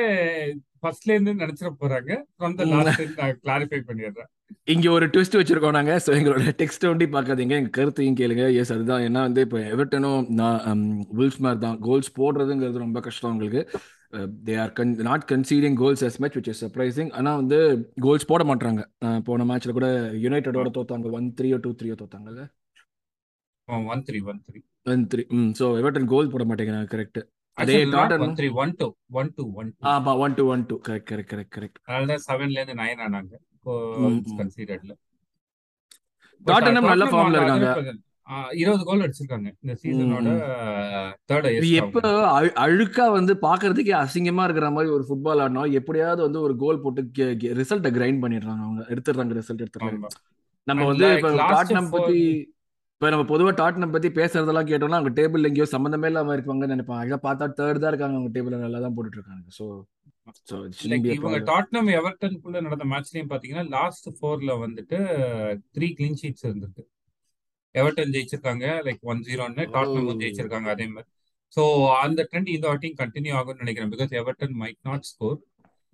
ஃபர்ஸ்ட்ல 0.83 1.13
இருந்து 1.15 1.33
நினைச்சிட 1.41 1.69
போறாங்க. 1.81 2.11
ஃப்ரம் 2.37 2.55
த 2.59 2.65
லாஸ்ட் 2.71 3.19
நான் 3.19 3.37
கிளாரிஃபை 3.43 3.79
பண்ணிடுறேன். 3.89 4.29
இங்க 4.73 4.87
ஒரு 4.95 5.05
ட்விஸ்ட் 5.13 5.37
வச்சிருக்கோம் 5.37 5.75
நாங்க. 5.77 5.93
ஸோ 6.05 6.09
எங்களோட 6.17 6.51
டெக்ஸ்ட் 6.61 6.85
ஒண்டி 6.89 7.05
பார்க்காதீங்க 7.15 7.55
எங்க 7.59 7.71
கருத்தையும் 7.77 8.17
கேளுங்க. 8.21 8.45
எஸ் 8.61 8.73
அதுதான். 8.75 9.03
ஏன்னா 9.07 9.21
வந்து 9.27 9.43
இப்போ 9.47 9.59
எவர்டனும் 9.73 10.23
நான் 10.39 10.83
வில்ஸ் 11.19 11.39
மாதிரி 11.45 11.61
தான். 11.65 11.77
கோல்ஸ் 11.87 12.11
போடுறதுங்கிறது 12.19 12.85
ரொம்ப 12.85 13.01
கஷ்டம் 13.07 13.29
அவங்களுக்கு. 13.31 13.63
They 14.47 14.55
are 14.63 14.73
gun 14.79 14.91
not 15.09 15.23
conceding 15.31 15.77
goals 15.83 16.03
as 16.09 16.17
much 16.23 16.35
which 16.39 16.49
is 16.53 16.59
surprising. 16.63 17.07
ஆனால் 17.19 17.39
வந்து 17.41 17.59
கோல்ஸ் 18.05 18.29
போட 18.31 18.43
மாட்டாங்க 18.51 18.81
போன 19.29 19.45
மேட்ச்ல 19.51 19.73
கூட 19.77 19.87
யுனைடெடோட 20.25 20.71
தோத்தாங்க. 20.77 21.13
ஒன் 21.19 21.29
த்ரீயோ 21.39 21.59
டூ 21.65 21.71
த்ரீயோ 21.79 21.95
தோத்தாங்கல்ல. 22.01 22.43
One 23.67 24.03
three 24.05 24.19
one 24.25 24.39
three 24.45 24.59
one 24.85 25.03
three 25.11 25.23
hmm 25.37 25.51
so 25.59 25.65
Everton 25.79 26.09
goal 26.09 26.31
போட 26.31 26.43
மாட்டேங்கிறாங்க 26.45 26.89
கரெக்ட் 26.93 27.19
அதே 27.57 27.75
Tottenham 27.93 28.23
one 28.25 28.35
three 28.37 28.47
one 28.57 28.73
two 28.79 28.87
one 29.13 29.29
two 29.35 29.43
one 29.55 29.69
two 29.73 29.83
ஆமா 29.91 30.13
one 30.21 30.35
two 30.37 30.45
one 30.53 30.63
two 30.69 30.75
correct 30.85 31.07
correct 31.11 31.31
correct 31.33 31.53
correct 31.55 31.79
அதனால 31.85 32.07
தான் 32.11 32.23
செவன்ல 32.27 32.57
இருந்து 32.59 32.79
நைன் 32.79 33.03
ஆனாங்க. 33.05 33.33
பட் 36.45 36.45
டாட்டனம் 36.45 36.85
நல்ல 36.85 37.03
டாட்னம் 37.03 37.13
ஃபார்ம்ல 37.13 37.37
அவங்க 37.41 37.67
இருக்காங்க. 37.67 37.69
அதுல 37.69 37.99
இருபது 38.55 38.83
கோல் 38.85 39.03
அடிச்சிருக்காங்க 39.05 39.47
இந்த 39.55 39.71
ம், 39.71 39.79
சீசனோட 39.81 40.27
ம். 40.27 40.41
தேர்ட் 41.29 41.47
இது 41.47 41.53
ஹையஸ்ட் 41.61 41.79
எப்போ 41.81 41.99
அவங்களுக்கு 42.01 42.35
அழு- 42.37 42.55
அழுக்கா 42.63 43.05
வந்து 43.15 43.33
பாக்குறதுக்கே 43.43 43.93
அசிங்கமா 43.99 44.43
இருக்கிற 44.45 44.69
மாதிரி 44.71 44.91
ஒரு 44.93 45.05
ஃபுட்பால் 45.07 45.41
ஆடினா 45.43 45.63
எப்படியாவது 45.79 46.21
வந்து 46.25 46.39
ஒரு 46.41 46.55
கோல் 46.61 46.81
போட்டு 46.81 47.01
ரிசல்ட்டை 47.59 47.91
கிரைண்ட் 47.95 48.23
பண்ணிடுறாங்க 48.23 48.63
அவங்க. 48.65 48.83
எடுத்துடுறாங்க 48.89 49.35
ரிசல்ட் 49.39 49.63
எடுத்துடுறாங்க. 49.63 50.09
நம்ம 50.67 50.81
வந்து 50.89 51.07
இப்போ 51.15 51.31
பத்தி 51.95 52.19
இப்போ 53.03 53.11
நம்ம 53.13 53.25
பொதுவாக 53.31 53.53
டாட்னம் 53.59 53.93
பத்தி 53.93 54.09
பேசுறதெல்லாம் 54.17 54.67
கேட்டோம்னா 54.67 54.97
அவங்க 54.99 55.11
டேபிள் 55.17 55.47
எங்கேயோ 55.47 55.65
சம்மந்தமே 55.71 56.09
இல்லாம 56.09 56.35
இருப்பாங்கன்னு 56.35 56.75
நினைப்பாங்க. 56.75 57.07
இதை 57.09 57.17
பார்த்தா 57.25 57.45
தேர்ட் 57.57 57.79
தான் 57.81 57.89
இருக்காங்க 57.91 58.15
அவங்க 58.17 58.29
டேபிள் 58.35 58.53
நல்லா 58.61 58.79
தான் 58.83 58.93
போட்டுட்டு 58.97 59.17
இருக்காங்க 59.19 59.43
ஸோ 59.57 59.65
இவங்க 61.15 61.39
டாட்னம் 61.49 61.89
எவர்டனுக்குள்ள 61.95 62.57
நடந்த 62.65 62.85
மேட்ச்லயும் 62.91 63.31
பாத்தீங்கன்னா 63.31 63.65
லாஸ்ட் 63.73 64.07
ஃபோர்ல 64.17 64.53
வந்துட்டு 64.61 64.97
த்ரீ 65.75 65.87
கிளீன் 65.97 66.17
ஷீட்ஸ் 66.21 66.45
இருந்திருக்கு. 66.47 66.83
எவர்டன் 67.75 68.13
ஜெயிச்சிருக்காங்க 68.15 68.67
லைக் 68.85 69.01
ஒன் 69.13 69.23
ஜீரோன்னு 69.27 69.65
டாட்னமும் 69.73 70.21
ஜெயிச்சிருக்காங்க 70.21 70.69
அதே 70.75 70.87
மாதிரி. 70.93 71.09
ஸோ 71.57 71.65
அந்த 72.03 72.25
ட்ரெண்ட் 72.29 72.51
இந்த 72.55 72.65
வாட்டியும் 72.71 72.99
கண்டினியூ 73.01 73.35
ஆகும்னு 73.39 73.63
நினைக்கிறேன் 73.63 73.91
because 73.95 74.13
Everton 74.21 74.55
might 74.61 74.81
not 74.89 75.09
score 75.11 75.37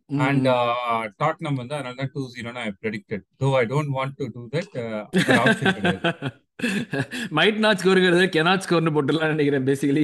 and 0.10 0.50
Tottenham 1.24 1.60
வந்து 1.62 1.76
அதனால 1.78 1.98
தான் 2.02 2.12
டூ 2.14 2.26
ஜீரோன்னு 2.36 2.62
I 2.68 2.74
predicted 2.84 3.26
though 3.42 3.50
I 3.62 3.64
don't 3.74 3.94
want 3.98 4.16
to 4.22 4.28
do 4.38 4.44
that 4.54 4.72
might 7.38 7.60
not 7.64 7.82
ஸ்கோருங்கிறது 7.82 8.26
cannot 8.36 8.64
ஸ்கோர்னு 8.66 8.92
போட்டுலாம் 8.96 9.32
நினைக்கிறேன் 9.34 9.68
பேசிக்கலி 9.70 10.04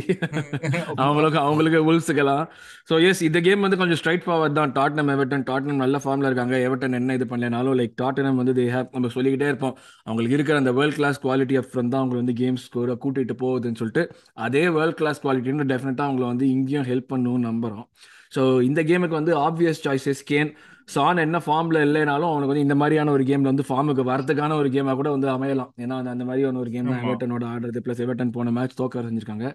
அவங்களுக்கு 1.06 1.40
அவங்களுக்கு 1.46 1.80
உல்ஸுக்கலாம் 1.92 2.44
ஸோ 2.90 2.96
எஸ் 3.08 3.22
இந்த 3.28 3.40
கேம் 3.48 3.66
வந்து 3.66 3.80
கொஞ்சம் 3.82 4.00
ஸ்ட்ரைட் 4.02 4.26
ஃபார்வர்ட் 4.26 4.58
தான். 4.60 4.74
டாட்னம் 4.78 5.12
எவர்டன் 5.16 5.46
டாட்னம் 5.50 5.82
நல்ல 5.84 6.00
ஃபார்ம்ல 6.04 6.30
இருக்காங்க. 6.30 6.56
எவர்டன் 6.68 6.98
என்ன 7.00 7.16
இது 7.20 7.26
பண்ணலனாலும் 7.32 7.78
லைக் 7.80 7.96
டாட்னம் 8.04 8.40
வந்து 8.42 8.54
தே 8.60 8.66
ஹேவ் 8.76 8.90
நம்ம 8.96 9.12
சொல்லிக்கிட்டே 9.16 9.50
இருப்போம். 9.52 9.76
அவங்களுக்கு 10.08 10.38
இருக்கிற 10.38 10.58
அந்த 10.64 10.74
world 10.80 10.98
class 11.00 11.20
quality 11.26 11.58
up 11.62 11.70
from 11.72 11.92
தான் 11.94 12.02
அவங்க 12.04 12.18
வந்து 12.22 12.36
கேம் 12.42 12.60
ஸ்கோரை 12.66 12.96
கூட்டிட்டு 13.06 13.36
போகுதுன்னு 13.44 13.80
சொல்லிட்டு 13.82 14.06
அதே 14.48 14.64
வேர்ல்ட் 14.78 15.00
கிளாஸ் 15.02 15.22
குவாலிட்டின்னு 15.26 15.70
டெஃபினட்டாக 15.74 16.10
அவங்களை 16.10 16.30
வந்து 16.34 16.48
இங்கேயும் 16.56 16.88
ஹெல்ப் 16.92 17.12
பண்ணுன்னு 17.14 17.48
நம்புறோம். 17.50 17.88
ஸோ 18.36 18.44
இந்த 18.70 18.82
கேமுக்கு 18.90 19.20
வந்து 19.22 19.34
ஆப்வியஸ் 19.48 19.84
சாய்ஸஸ் 19.86 20.24
கேன் 20.32 20.50
சான் 20.88 21.18
என்ன 21.18 21.38
ஃபார்ம்ல 21.38 21.78
இல்லைனாலும் 21.86 22.30
அவனுக்கு 22.30 22.48
வந்து 22.48 22.62
இந்த 22.62 22.76
மாதிரியான 22.76 23.12
ஒரு 23.12 23.24
கேம்ல 23.24 23.42
வந்து 23.44 23.64
ஃபார்முக்கு 23.68 24.04
வரதுக்கான 24.04 24.54
ஒரு 24.54 24.70
கேமா 24.70 24.96
கூட 24.96 25.10
வந்து 25.10 25.28
அமையலாம். 25.28 25.72
ஏன்னா 25.78 25.96
அந்த- 26.04 26.26
மாதிரியான 26.26 26.60
ஒரு 26.60 26.72
கேம் 26.72 26.90
தான் 26.90 27.04
எவர்டனோட 27.06 27.46
ஆடுறது. 27.52 27.80
பிளஸ் 27.86 28.04
எவர்டன் 28.06 28.32
போன 28.32 28.52
மேட்ச் 28.52 28.76
தோக்க 28.76 29.02
செஞ்சிருக்காங்க 29.02 29.48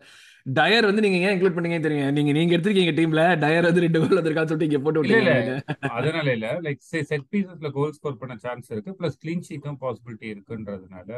டயர் 0.52 0.84
வந்து 0.84 1.02
நீங்க 1.02 1.18
ஏன் 1.18 1.34
இன்க்ளூட் 1.34 1.56
பண்ணீங்கன்னு 1.56 1.80
தெரியும் 1.80 2.12
நீங்க 2.12 2.32
நீங்க 2.32 2.56
எடுத்திருக்கீங்க 2.56 2.94
டீம்ல 2.96 3.24
டயர் 3.38 3.64
வந்து 3.64 3.80
ரெண்டு 3.80 4.00
கோல் 4.00 4.18
வந்திருக்கான்னு 4.20 4.52
சொல்லிட்டு 4.52 4.70
இங்க 4.70 4.80
போட்டு 4.80 5.02
விட்டீங்க 5.02 5.56
அதனால 5.94 6.32
இல்ல. 6.32 6.48
லைக் 6.60 6.82
செட் 7.04 7.26
பீசஸ்ல 7.32 7.70
கோல் 7.70 7.92
ஸ்கோர் 7.92 8.16
பண்ண 8.16 8.36
சான்ஸ் 8.38 8.70
இருக்கு. 8.70 8.96
பிளஸ் 9.00 9.18
கிளீன் 9.22 9.46
ஷீட்டும் 9.48 9.80
பாசிபிலிட்டி 9.80 10.28
இருக்குன்றதுனால 10.30 11.10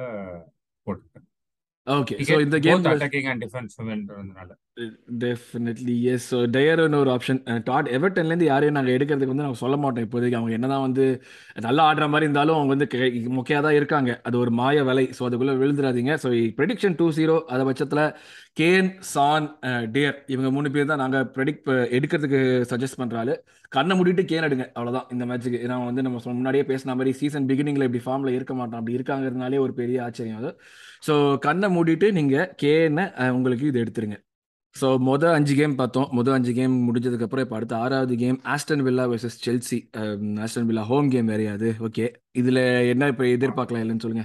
போட்டுருக்கேன் 0.87 1.29
ஓகே 1.86 2.16
கெட் 2.18 2.42
இந்த 2.44 2.58
கேம்ல 2.64 2.90
அட்டாக்கிங் 2.90 3.28
அண்ட் 3.30 3.42
டிஃபென்சிவ்ன்றதுனால 3.44 4.50
டெஃபினெட்லி 5.22 5.94
எஸ் 6.12 6.26
ஸோ 6.32 6.38
டயர்னு 6.54 6.98
ஒரு 7.04 7.10
ஆப்ஷன் 7.14 7.40
டாட் 7.68 7.88
எவர்டன்லேருந்து 7.96 8.46
யாரையும் 8.48 8.76
நாங்கள் 8.76 8.94
எடுக்கிறதுக்கு 8.96 9.32
வந்து 9.32 9.44
நாங்கள் 9.46 9.62
சொல்ல 9.62 9.76
மாட்டோம் 9.82 10.04
இப்போதைக்கு. 10.06 10.38
அவங்க 10.38 10.52
என்னதான் 10.58 10.84
வந்து 10.86 11.04
நல்லா 11.66 11.84
ஆடுற 11.88 12.06
மாதிரி 12.12 12.26
இருந்தாலும் 12.28 12.56
அவங்க 12.58 12.72
வந்து 12.74 12.86
முக்கியாக 13.38 13.62
தான் 13.66 13.78
இருக்காங்க. 13.78 14.10
அது 14.28 14.36
ஒரு 14.42 14.52
மாய 14.60 14.84
விலை. 14.90 15.04
ஸோ 15.16 15.24
அதுக்குள்ளே 15.28 15.56
விழுந்துடாதீங்க 15.62 16.14
ஸோ 16.24 16.30
ப்ரெடிக்ஷன் 16.60 16.96
டூ 17.00 17.08
ஜீரோ 17.18 17.36
அதை 17.54 17.64
பட்சத்தில் 17.70 18.04
கேன் 18.60 18.90
சான் 19.12 19.48
டியர் 19.96 20.16
இவங்க 20.34 20.48
மூணு 20.56 20.70
பேர் 20.76 20.90
தான் 20.92 21.02
நாங்கள் 21.04 21.26
ப்ரெடிக்ட் 21.36 21.68
எடுக்கிறதுக்கு 21.98 22.40
சஜஸ்ட் 22.72 23.00
பண்ணுறாரு 23.02 23.34
கண்ணை 23.72 23.94
மூடிட்டு 23.98 24.24
கேன் 24.30 24.46
எடுங்க. 24.48 24.66
அவ்வளோதான் 24.76 25.10
இந்த 25.16 25.26
மேட்ச்சுக்கு 25.28 25.60
ஏன்னா 25.66 25.76
வந்து 25.90 26.06
நம்ம 26.06 26.18
முன்னாடியே 26.38 26.66
பேசின 26.72 26.96
மாதிரி 27.00 27.12
சீசன் 27.20 27.50
பிகினிங்கில் 27.50 27.88
இப்படி 27.88 28.04
ஃபார்மில் 28.06 28.36
இருக்க 28.38 28.54
மாட்டோம் 28.60 28.80
அப்படி 28.80 28.98
இருக்காங்கிறதுனாலே 28.98 29.60
ஒரு 29.66 29.74
பெரிய 29.82 29.98
ஆச்சரியம் 30.06 30.40
அது. 30.42 30.52
ஸோ 31.02 31.14
கண்ணை 31.46 31.68
மூடிட்டு 31.76 32.08
நீங்கள் 32.18 32.50
கேனை 32.62 33.04
உங்களுக்கு 33.36 33.64
இது 33.70 33.82
எடுத்துருங்க. 33.84 34.18
ஸோ 34.76 34.88
மொதல் 35.08 35.34
அஞ்சு 35.38 35.54
கேம் 35.58 35.74
பார்த்தோம். 35.80 36.06
மொதல் 36.16 36.36
அஞ்சு 36.36 36.52
கேம் 36.58 36.74
முடிஞ்சதுக்கப்புறம் 36.88 37.44
இப்போ 37.46 37.56
அடுத்த 37.58 37.74
ஆறாவது 37.84 38.14
game 38.22 38.38
Aston 38.52 38.84
Villa 38.86 39.04
versus 39.10 39.40
Chelsea 39.46 39.78
Aston 40.44 40.68
Villa 40.68 40.84
home 40.90 41.10
game 41.14 41.30
வேறையாது 41.32 41.70
okay 41.88 42.06
இதில் 42.40 42.62
என்ன 42.92 43.08
இப்போ 43.12 43.26
எதிர்பார்க்கலாம் 43.36 43.84
இல்லைன்னு 43.84 44.04
சொல்லுங்க. 44.06 44.24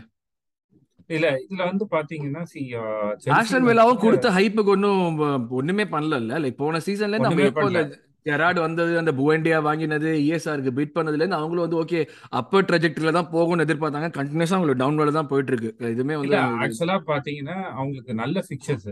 இல்ல 1.16 1.28
இதுல 1.44 1.62
வந்து 1.72 1.86
பாத்தீங்கன்னா 1.96 2.42
ஆஸ்டன் 3.38 3.68
வில்லாவும் 3.70 4.02
கொடுத்த 4.06 4.30
ஹைப்புக்கு 4.38 4.74
ஒன்றும் 4.76 5.04
ஒன்றுமே 5.60 5.86
பண்ணல 5.96 6.40
லைக் 6.44 6.62
போன 6.64 6.82
அவங்க 6.82 7.24
ஒண்ணுமே 7.26 7.50
எப்போ 7.52 7.68
ஜெராட் 8.28 8.60
வந்தது 8.62 8.94
அந்த 9.00 9.12
புவண்டியா 9.18 9.58
வாங்கினது 9.66 10.10
இஎஸ்ஆருக்கு 10.24 10.76
பீட் 10.78 10.96
பண்ணதுலேருந்து 10.96 11.40
அவங்களும் 11.40 11.66
வந்து 11.66 11.80
ஓகே 11.82 12.00
அப்பர் 12.40 12.68
ட்ரெஜெக்டரியில் 12.70 13.18
தான் 13.18 13.32
போகும்னு 13.34 13.66
எதிர்பார்த்தாங்க. 13.66 14.10
கண்டினியூஸாக 14.18 14.58
அவங்களுக்கு 14.58 14.84
டவுன்வேர்ல 14.84 15.14
தான் 15.14 15.32
போயிட்டு 15.32 15.54
இருக்கு 15.54 15.72
இதுவுமே 15.92 16.18
வந்து 16.20 16.38
ஆக்சுவலா 16.64 16.98
பாத்தீங்கன்னா 17.10 17.58
அவங்களுக்கு 17.74 18.14
நல்ல 18.22 18.44
பிக்சர்ஸ் 18.48 18.90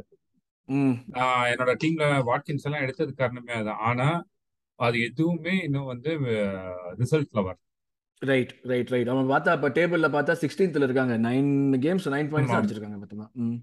என்னோட 1.49 1.71
டீம்ல 1.81 2.05
வாட்கின்ஸ் 2.27 2.65
எல்லாம் 2.67 2.83
எடுத்தது 2.85 3.11
காரணமே 3.17 3.53
அதான். 3.57 3.81
ஆனா 3.89 4.07
அது 4.79 4.97
எதுவுமே 5.07 5.53
இன்னும் 5.65 5.89
வந்து 5.91 6.09
ரிசல்ட்ல 6.99 7.39
வரல. 7.41 7.61
ரைட் 8.21 8.51
ரைட் 8.65 8.91
ரைட் 8.93 9.09
அவன் 9.11 9.29
பார்த்தா 9.31 9.53
இப்போ 9.57 9.69
டேபிளில் 9.75 10.13
பார்த்தா 10.13 10.33
சிக்ஸ்டீன்த்தில் 10.41 10.85
இருக்காங்க. 10.85 11.15
நைன் 11.25 11.49
கேம்ஸ் 11.83 12.07
நைன் 12.13 12.29
பாயிண்ட்ஸ் 12.31 12.55
அடிச்சிருக்காங்க 12.57 13.27
ம். 13.43 13.57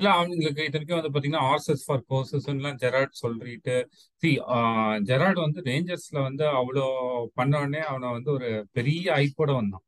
இல்ல 0.00 0.10
அவங்களுக்கு 0.16 0.64
இத்தனைக்கும் 0.66 0.98
வந்து 0.98 1.12
பாத்தீங்கன்னா 1.14 1.46
ஆர்சஸ் 1.50 1.82
ஃபார் 1.86 2.04
கோர்சஸ் 2.10 2.46
எல்லாம் 2.52 2.78
ஜெராட் 2.82 3.20
சொல்லிட்டு 3.22 3.74
சி 4.22 4.30
ஜெராட் 5.08 5.40
வந்து 5.44 5.60
ரேஞ்சர்ஸ்ல 5.70 6.18
வந்து 6.28 6.44
அவ்வளோ 6.58 6.84
பண்ண 7.38 7.52
உடனே 7.62 7.82
அவனை 7.90 8.08
வந்து 8.16 8.30
ஒரு 8.36 8.48
பெரிய 8.76 9.04
ஐப்போட 9.24 9.50
வந்தான். 9.58 9.84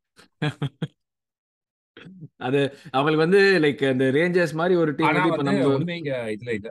அது 2.46 2.60
அவங்களுக்கு 2.96 3.24
வந்து 3.24 3.40
லைக் 3.64 3.82
அந்த 3.92 4.06
ரேஞ்சர்ஸ் 4.18 4.54
மாதிரி 4.60 4.76
ஒரு 4.82 4.92
டீம் 4.98 5.08
வந்து 5.10 5.30
இப்போ 5.30 5.40
வந்து 5.42 5.50
நம்ம 5.50 5.72
ஒண்ணுமே 5.74 5.96
இங்க 6.02 6.14
இதுல 6.34 6.52
இல்ல. 6.58 6.68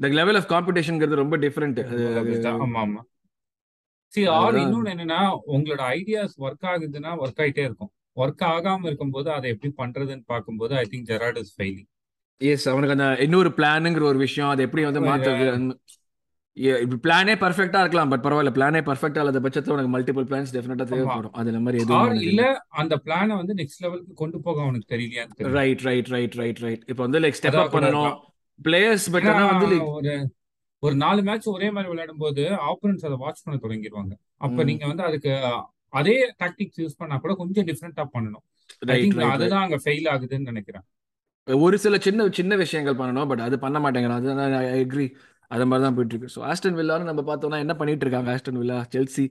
இந்த 0.00 0.14
லெவல் 0.20 0.38
ஆஃப் 0.40 0.50
காம்படிஷன்ங்கிறது 0.54 1.22
ரொம்ப 1.22 1.36
டிஃப்ரெண்ட். 1.46 1.80
ஆமா 2.66 2.80
ஆமா. 2.84 3.02
சரி 4.12 4.28
ஆர் 4.38 4.62
இன்னொன்னு 4.64 4.92
என்னன்னா 4.94 5.22
உங்களோட 5.54 5.82
ஐடியாஸ் 5.98 6.36
ஒர்க் 6.46 6.68
ஆகுதுன்னா 6.72 7.12
ஒர்க் 7.24 7.42
ஆயிட்டே 7.44 7.64
இருக்கும். 7.68 7.92
ஒர்க் 8.22 8.44
ஆகாம 8.54 8.86
இருக்கும்போது 8.90 9.28
அதை 9.36 9.46
எப்படி 9.54 9.70
பண்றதுன்னு 9.82 10.30
பார்க்கும்போது 10.32 10.74
I 10.82 10.86
think 10.92 11.08
Gerrard 11.12 11.40
is 11.42 11.54
failing 11.56 11.90
as 12.40 12.68
அவனுக்கு 12.68 12.96
அந்த 12.96 13.06
இன்னொரு 13.20 13.50
பிளானுங்கிற 13.56 14.04
ஒரு 14.04 14.18
விஷயம் 14.18 14.50
அதை 14.50 14.62
எப்படி 14.64 14.84
வந்து 14.84 15.02
மாத்துறது 15.08 15.74
ஏ- 16.56 16.80
இப்ப 16.82 16.96
பிளானே 17.04 17.34
பர்ஃபெக்டா 17.34 17.78
இருக்கலாம் 17.78 18.10
பட் 18.10 18.24
பரவாயில்ல 18.24 18.50
பிளானே 18.52 18.80
பர்ஃபெக்டா 18.80 19.20
இல்லாத 19.22 19.40
பட்சத்துல 19.40 19.74
உனக்கு 19.76 19.92
மல்டிபிள் 19.94 20.26
பிளான்ஸ் 20.26 20.52
டெஃபினட்டா 20.54 20.84
தேவைப்படும். 20.90 21.32
அது 21.34 21.60
மாதிரி 21.60 21.80
எதுவும் 21.80 21.96
இல்ல 22.28 22.42
அந்த 22.74 22.96
பிளானை 23.04 23.34
வந்து 23.36 23.54
நெக்ஸ்ட் 23.54 23.80
லெவலுக்கு 23.80 24.14
கொண்டு 24.14 24.40
போக 24.40 24.62
அவனுக்கு 24.62 24.94
தெரியலையான்னு 24.94 25.34
தெரியல 25.38 25.54
right 25.54 25.82
right 25.82 26.08
right 26.08 26.34
right 26.34 26.58
right 26.58 26.82
இப்போ 26.86 27.02
வந்து 27.02 27.20
லைக் 27.20 27.38
ஸ்டெப் 27.38 27.58
அப் 27.58 27.74
இருக்கலாம். 27.86 28.16
பிளேயர்ஸ் 28.60 29.06
பட் 29.12 29.26
ஆனா 29.32 29.44
வந்து 29.54 29.66
ஒரு 29.92 30.14
ஒரு 30.82 30.94
நாலு 30.96 31.22
மேட்ச் 31.22 31.46
ஒரே 31.48 31.70
மாதிரி 31.70 31.88
விளையாடும் 31.88 32.18
போது 32.18 32.42
ஆப்போனன்ஸ் 32.64 33.04
அதை 33.04 33.16
வாட்ச் 33.16 33.42
பண்ண 33.42 33.60
தொடங்கிடுவாங்க 33.62 34.14
அப்ப 34.38 34.64
நீங்க 34.64 34.86
வந்து 34.86 35.02
அதுக்கு 35.02 35.32
அதே 35.92 36.16
டாக்டிக்ஸ் 36.38 36.80
யூஸ் 36.80 36.98
பண்ணா 36.98 37.16
கூட 37.16 37.34
கொஞ்சம் 37.34 37.66
டிஃப்ரெண்டா 37.66 38.04
பண்ணணும். 38.14 38.44
அதுதான் 39.34 39.62
அங்க 39.62 39.76
ஃபெயில் 39.84 40.08
ஆகுதுன்னு 40.10 40.38
நினைக்கிறேன். 40.44 40.84
ஒரு 41.48 41.76
சில 41.78 41.96
சின்ன 42.04 42.28
சின்ன 42.36 42.52
விஷயங்கள் 42.60 42.98
பண்ணணும் 42.98 43.30
பட் 43.30 43.42
அது 43.46 43.56
பண்ண 43.64 43.78
மாட்டேங்கிறான். 43.80 44.20
அதுதான் 44.20 44.54
ஐ 44.68 44.78
அக்ரி 44.78 45.06
அது 45.50 45.64
மாதிரி 45.66 45.84
தான் 45.84 45.96
போயிட்டு 45.96 46.14
இருக்கு 46.14 46.34
ஸோ 46.34 46.40
ஆஸ்டன் 46.50 46.78
வில்லான்னு 46.78 47.10
நம்ம 47.10 47.22
பார்த்தோம்னா 47.26 47.58
என்ன 47.64 47.74
பண்ணிட்டு 47.76 48.04
இருக்காங்க 48.06 48.30
Aston 48.34 48.58
Villa 48.60 48.78
Chelsea 48.94 49.24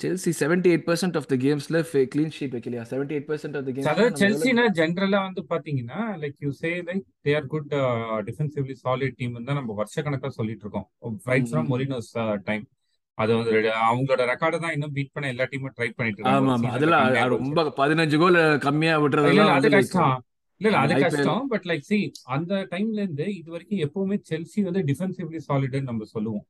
Chelsea 0.00 0.30
seventy 0.40 0.68
eight 0.72 0.84
percent 0.88 1.16
of 1.20 1.28
the 1.30 1.36
கேம்ஸ்ல 1.44 1.78
clean 2.12 2.34
sheet 2.36 2.54
வைக்கலையா? 2.56 2.82
Seventy 2.90 3.14
eight 3.16 3.28
percent 3.30 3.56
of 3.58 3.64
the 3.66 3.72
கேம்ஸ்ல 3.72 3.92
அதாவது 3.92 4.20
செல்சினா 4.22 4.64
ஜென்ரலா 4.78 5.20
வந்து 5.24 5.42
பாத்தீங்கன்னா 5.50 6.00
like 6.22 6.36
you 6.44 6.50
say 6.60 6.70
like 6.88 7.04
they 7.24 7.32
are 7.38 7.48
good 7.54 7.72
defensively 8.28 8.76
solid 8.84 9.16
team 9.18 9.34
தான் 9.40 9.58
நம்ம 9.60 9.74
வருஷ 9.80 9.96
கணக்கா 10.06 10.30
சொல்லிட்டு 10.38 10.64
இருக்கோம். 10.66 10.86
Right 11.32 11.50
from. 11.50 11.66
மொரினோஸ் 11.72 12.12
டைம் 12.48 12.64
அது 13.18 13.32
வந்து 13.36 13.52
அவங்களோட 13.88 14.22
ரெக்கார்டை 14.32 14.60
தான் 14.64 14.74
இன்னும் 14.76 14.94
பீட் 14.96 15.12
பண்ண 15.14 15.32
எல்லா 15.34 15.46
டீமும் 15.52 15.74
ட்ரை 15.76 15.90
பண்ணிட்டு 15.90 16.18
இருக்காங்க. 16.18 16.38
ஆமா 16.40 16.54
ஆமா 16.56 16.72
அதெல்லாம் 16.76 17.04
அது 17.06 17.36
ரொம்ப 17.36 17.64
பதினஞ்சு 17.80 18.18
கோல் 18.22 18.38
கம்மியா 18.66 18.94
இல்ல 19.28 19.48
அது 19.58 19.70
கஷ்டம் 19.76 20.14
இல்ல 20.60 20.68
இல்ல 20.68 20.78
அது 20.84 20.94
கஷ்டம். 21.02 21.42
பட் 21.50 21.66
லைக் 21.70 21.84
சி 21.88 21.98
அந்த 22.36 22.54
டைம்ல 22.70 22.98
இருந்து 23.02 23.26
இது 23.40 23.48
வரைக்கும் 23.54 23.82
எப்பவுமே 23.86 24.16
செல்சி 24.30 24.62
வந்து 24.68 24.80
டிஃபென்சிவ்லி 24.88 25.40
சாலிட்னு 25.48 25.88
நம்ம 25.90 26.06
சொல்லுவோம். 26.14 26.46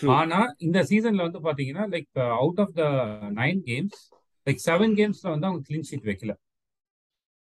ஆனா 0.00 0.38
இந்த 0.66 0.78
சீசன்ல 0.90 1.26
வந்து 1.26 1.40
பாத்தீங்கன்னா 1.46 1.84
like 1.94 2.08
out 2.38 2.60
of 2.64 2.72
the 2.78 2.84
nine 3.40 3.60
games 3.68 4.00
like 4.46 4.62
seven 4.68 4.94
கேம்ஸ்ல 5.00 5.28
வந்து 5.34 5.48
அவங்க 5.48 5.62
கிளீன் 5.68 5.86
ஷீட் 5.90 6.08
வைக்கல. 6.10 6.32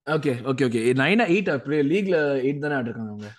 ஓகே 0.08 0.34
ஓகே 0.52 0.66
ஓகே 0.68 0.82
நைனா 1.02 1.26
எயிட் 1.34 1.52
அப்படியே 1.56 1.82
லீக்ல 1.92 2.18
எயிட் 2.46 2.64
தானே 2.64 2.78
ஆட்டிருக்காங்க 2.78 3.14
அவங்க? 3.14 3.30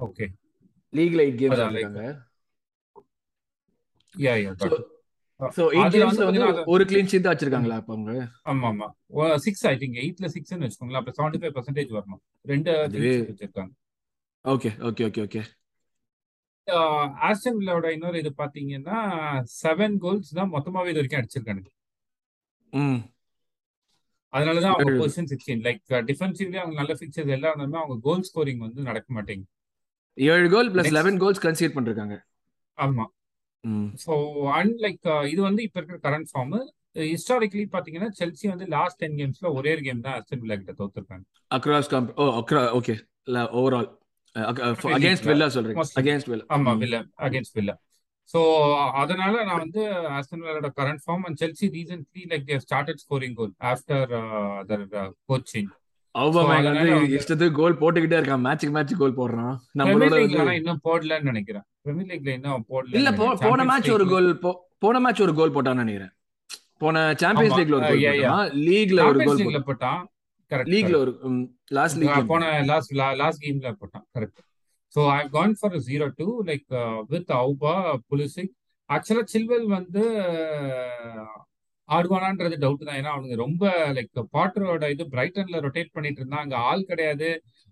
ஓகே 0.00 0.26
லீக்ல 0.92 1.22
எயிட் 1.26 1.40
கேம்ஸ் 1.42 1.62
ஆட்டிருக்காங்க. 1.64 2.04
யா 4.14 4.34
யா 4.44 4.52
ஸோ 5.40 5.62
எயிட் 5.76 5.96
வந்து 6.28 6.44
ஒரு 6.74 6.82
கிளீன் 6.90 7.08
ஷீட் 7.10 7.24
தான் 7.24 7.34
வச்சிருக்காங்களா 7.34 7.78
அப்ப 7.80 7.92
அவங்க? 7.94 8.12
ஆமா 8.50 8.68
ஆமா. 8.72 8.86
சிக்ஸ் 9.46 9.64
ஐ 9.70 9.74
திங்க் 9.80 9.98
எயிட்ல 10.02 10.28
சிக்ஸ்னு 10.34 10.64
வச்சுக்கோங்களேன். 10.64 11.02
அப்ப 11.02 11.12
செவன்டி 11.18 11.38
ஃபைவ் 11.42 11.54
பர்சன்டேஜ் 11.56 11.90
வரணும். 11.96 12.20
ரெண்டு 12.52 12.70
வச்சிருக்காங்க. 12.84 13.72
Okay 14.44 14.70
okay 14.88 15.04
okay 15.08 15.22
okay 15.26 15.42
Aston 17.26 17.58
வில்லாவோட 17.58 17.88
இன்னொரு 17.96 18.20
இது 18.22 18.30
பாத்தீங்கன்னா 18.40 18.96
செவன் 19.58 19.96
கோல்ஸ் 20.04 20.30
தான் 20.38 20.50
மொத்தமாவே 20.54 20.90
இது 20.92 21.00
வரைக்கும் 21.00 21.20
அடிச்சிருக்காங்க. 21.20 21.66
ம். 22.72 22.98
அதனாலதான் 24.32 24.72
அவங்க 24.74 24.94
பொசிஷன் 25.02 25.28
சிக்ஸ்டீன் 25.32 25.62
லைக் 25.66 25.80
டிஃபென்சிவ்லி 26.08 26.58
அவங்க 26.62 26.76
நல்ல 26.80 26.94
ஃபிக்சர்ஸ் 27.00 27.34
எல்லா 27.36 27.50
இருந்தாலுமே 27.50 27.80
அவங்க 27.82 27.96
கோல் 28.06 28.26
ஸ்கோரிங் 28.28 28.64
வந்து 28.66 28.88
நடக்க 28.88 29.08
மாட்டேங்குது. 29.18 29.50
ஏழு 30.18 30.48
goal 30.54 30.70
plus 30.72 30.84
next 30.84 30.98
eleven 30.98 31.20
goals 31.22 31.44
concede 31.46 31.76
பண்ணிருக்காங்க. 31.76 32.16
ஆமா. 32.78 33.04
ஸோ 34.02 34.14
அண்ட் 34.56 34.76
லைக் 34.84 35.00
இது 35.30 35.40
வந்து 35.42 35.62
இப்ப 35.62 35.78
இருக்கிற 35.80 35.98
கரண்ட் 36.06 36.28
ஃபார்ம் 36.32 36.56
ஹிஸ்டாரிக்கலி 37.06 37.64
பாத்தீங்கன்னா 37.72 38.10
செல்சி 38.18 38.46
வந்து 38.50 38.66
லாஸ்ட் 38.68 39.00
டென் 39.02 39.16
கேம்ஸ்ல 39.18 39.48
ஒரே 39.54 39.72
ஒரு 39.76 39.82
கேம் 39.82 40.04
தான் 40.06 40.16
அஸ்டன் 40.18 40.42
வில்லா 40.42 40.56
கிட்ட 40.56 40.74
தோத்துருக்காங்க. 40.78 41.24
அக்ராஸ் 41.50 41.90
காம்ப் 41.90 42.12
ஓ 42.16 42.26
அக்ரா 42.40 42.62
ஓகே 42.78 42.94
ஓவரால் 43.58 43.88
அகேன்ஸ்ட் 44.94 45.26
வில்லா 45.28 45.48
சொல்றீங்க. 45.54 45.84
அகேன்ஸ்ட் 46.00 46.30
வில்லா 46.32 46.46
ஆமா 46.56 46.72
வில்ல 46.82 46.96
அகேன்ஸ்ட் 47.26 47.56
வில்ல 47.58 47.74
ஸோ 48.30 48.40
அதனால 49.02 49.34
நான் 49.44 49.62
வந்து 49.64 49.82
Aston 50.14 50.40
வில்லாவோட 50.40 50.70
current 50.78 51.02
form 51.04 51.24
and 51.26 51.38
Chelsea 51.42 51.66
recently 51.76 52.22
like 52.32 52.46
their 52.48 52.64
started 52.64 53.02
scoring 53.04 53.36
goal 53.38 53.52
after 53.72 54.08
their 54.70 54.86
coach 55.28 55.52
change 56.16 56.34
so 56.36 56.40
Aubameyang 56.40 56.66
வந்து 56.68 56.90
இஷ்டத்துக்கு 57.18 57.58
கோல் 57.60 57.78
போட்டுக்கிட்டே 57.80 58.18
இருக்கான். 58.20 58.44
மேட்சுக்கு 58.46 58.74
மேட்ச் 58.76 59.00
கோல் 59.02 59.18
போடுறான். 59.20 59.54
நம்மளோட 59.80 60.16
இன்னும் 60.60 60.82
போடலன்னு 60.88 61.30
நினைக்கிறேன். 61.32 61.64
பிரீமியர் 61.84 62.10
லீக்ல 62.12 62.32
இன்னும் 62.38 62.54
இல்ல 62.98 63.10
போடலன்னு 63.10 63.18
போ 63.20 63.26
நினைக்கிறேன். 63.26 63.50
போன 63.50 63.64
மேட்ச் 63.70 63.90
ஒரு 63.96 64.06
கோல் 64.12 64.28
போன 64.84 65.00
மேட்ச் 65.04 65.24
ஒரு 65.26 65.34
கோல் 65.40 65.54
போட்டான்னு 65.56 65.84
நினைக்கிறேன். 65.84 66.12
போன 66.82 67.02
சாம்பியன்ஸ் 67.22 67.58
லீக்ல 67.60 67.76
ஒரு 67.78 67.86
கோல் 67.90 68.52
லீக்ல 68.68 69.00
ஒரு 69.10 69.18
கோல் 69.28 69.40
லீக்ல 69.42 69.60
போட்டான். 69.68 70.02
கரெக்ட் 70.50 70.72
லீக்ல 70.72 70.96
ஒரு 71.04 71.12
லாஸ்ட் 71.78 71.98
லீக் 72.00 72.30
போன 72.32 72.50
லாஸ்ட் 72.70 72.92
லாஸ்ட் 73.22 73.42
கேம்ல 73.44 73.72
போட்டான். 73.82 74.04
Correct 74.16 74.42
so 74.92 75.02
I 75.14 75.22
gone 75.36 75.56
for 75.60 75.76
zero 75.88 76.06
two 76.20 76.28
like 76.50 76.66
with 77.12 77.32
Auba 77.40 77.74
Pulisic 78.10 78.52
ஆக்சுவலா 78.88 79.24
சில்வெல் 79.32 79.66
வந்து 79.76 80.02
ஆடுவானான்றது 81.88 82.56
டவுட் 82.64 82.86
தான். 82.88 82.98
ஏன்னா 83.00 83.12
அவனுங்க 83.14 83.36
ரொம்ப 83.44 83.64
லைக் 83.96 84.22
பாட்டரோட 84.36 84.90
இது 84.94 85.04
பிரைட்டன்ல 85.14 85.60
ரொட்டேட் 85.66 85.94
பண்ணிட்டு 85.96 86.20
இருந்தான் 86.22 86.44
அங்க 86.44 86.56
ஆள் 86.70 86.88
கிடையாது. 86.90 87.28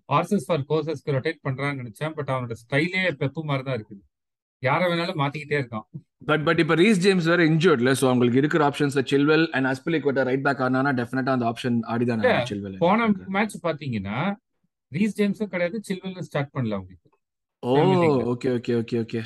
ஆர்சஸ் 0.09 0.45
ஃபார் 0.47 0.65
கோர்சஸ்க்கு 0.71 1.15
ரொட்டேட் 1.17 1.45
பண்றான்னு 1.47 1.81
நினைச்சேன். 1.81 2.13
பட் 2.17 2.31
அவனோட 2.33 2.55
ஸ்டைலே 2.63 3.03
பெப்பு 3.21 3.43
மாதிரி 3.51 3.65
தான் 3.67 3.77
இருக்குது. 3.79 4.03
யாரை 4.63 4.85
வேணாலும் 4.91 5.19
மாத்திக்கிட்டே 5.21 5.57
இருக்கான். 5.61 5.87
பட் 6.29 6.43
பட் 6.45 6.59
இப்போ 6.63 6.75
ரீஸ் 6.81 7.01
ஜேம்ஸ் 7.05 7.27
வேற 7.31 7.41
இன்ஜூர்ட்ல 7.51 7.91
சோ 7.99 8.05
அவங்களுக்கு 8.09 8.39
இருக்கிற 8.41 8.61
ஆப்ஷன்ஸ்ல 8.69 9.01
Chilwell 9.11 9.45
and 9.55 9.67
Azpilicueta 9.71 10.21
right 10.29 10.45
back 10.45 10.63
ஆனானா 10.67 10.91
டெஃபினட்டா 10.99 11.33
அந்த 11.37 11.45
ஆப்ஷன் 11.51 11.77
ஆடிதான் 11.93 12.23
சில்வெல் 12.51 12.77
போன 12.85 13.07
மேட்ச் 13.35 13.57
பாத்தீங்கன்னா 13.67 14.19
ரீஸ் 14.91 15.17
ஜேம்ஸும் 15.19 15.51
கிடையாது. 15.53 15.77
சில்வெல்லும் 15.89 16.27
ஸ்டார்ட் 16.29 16.53
பண்ணல 16.55 16.77
அவங்களுக்கு. 16.77 17.09
Oh 17.63 17.75
okay 18.33 18.49
okay 18.57 18.73
okay 18.81 18.97
okay 19.03 19.21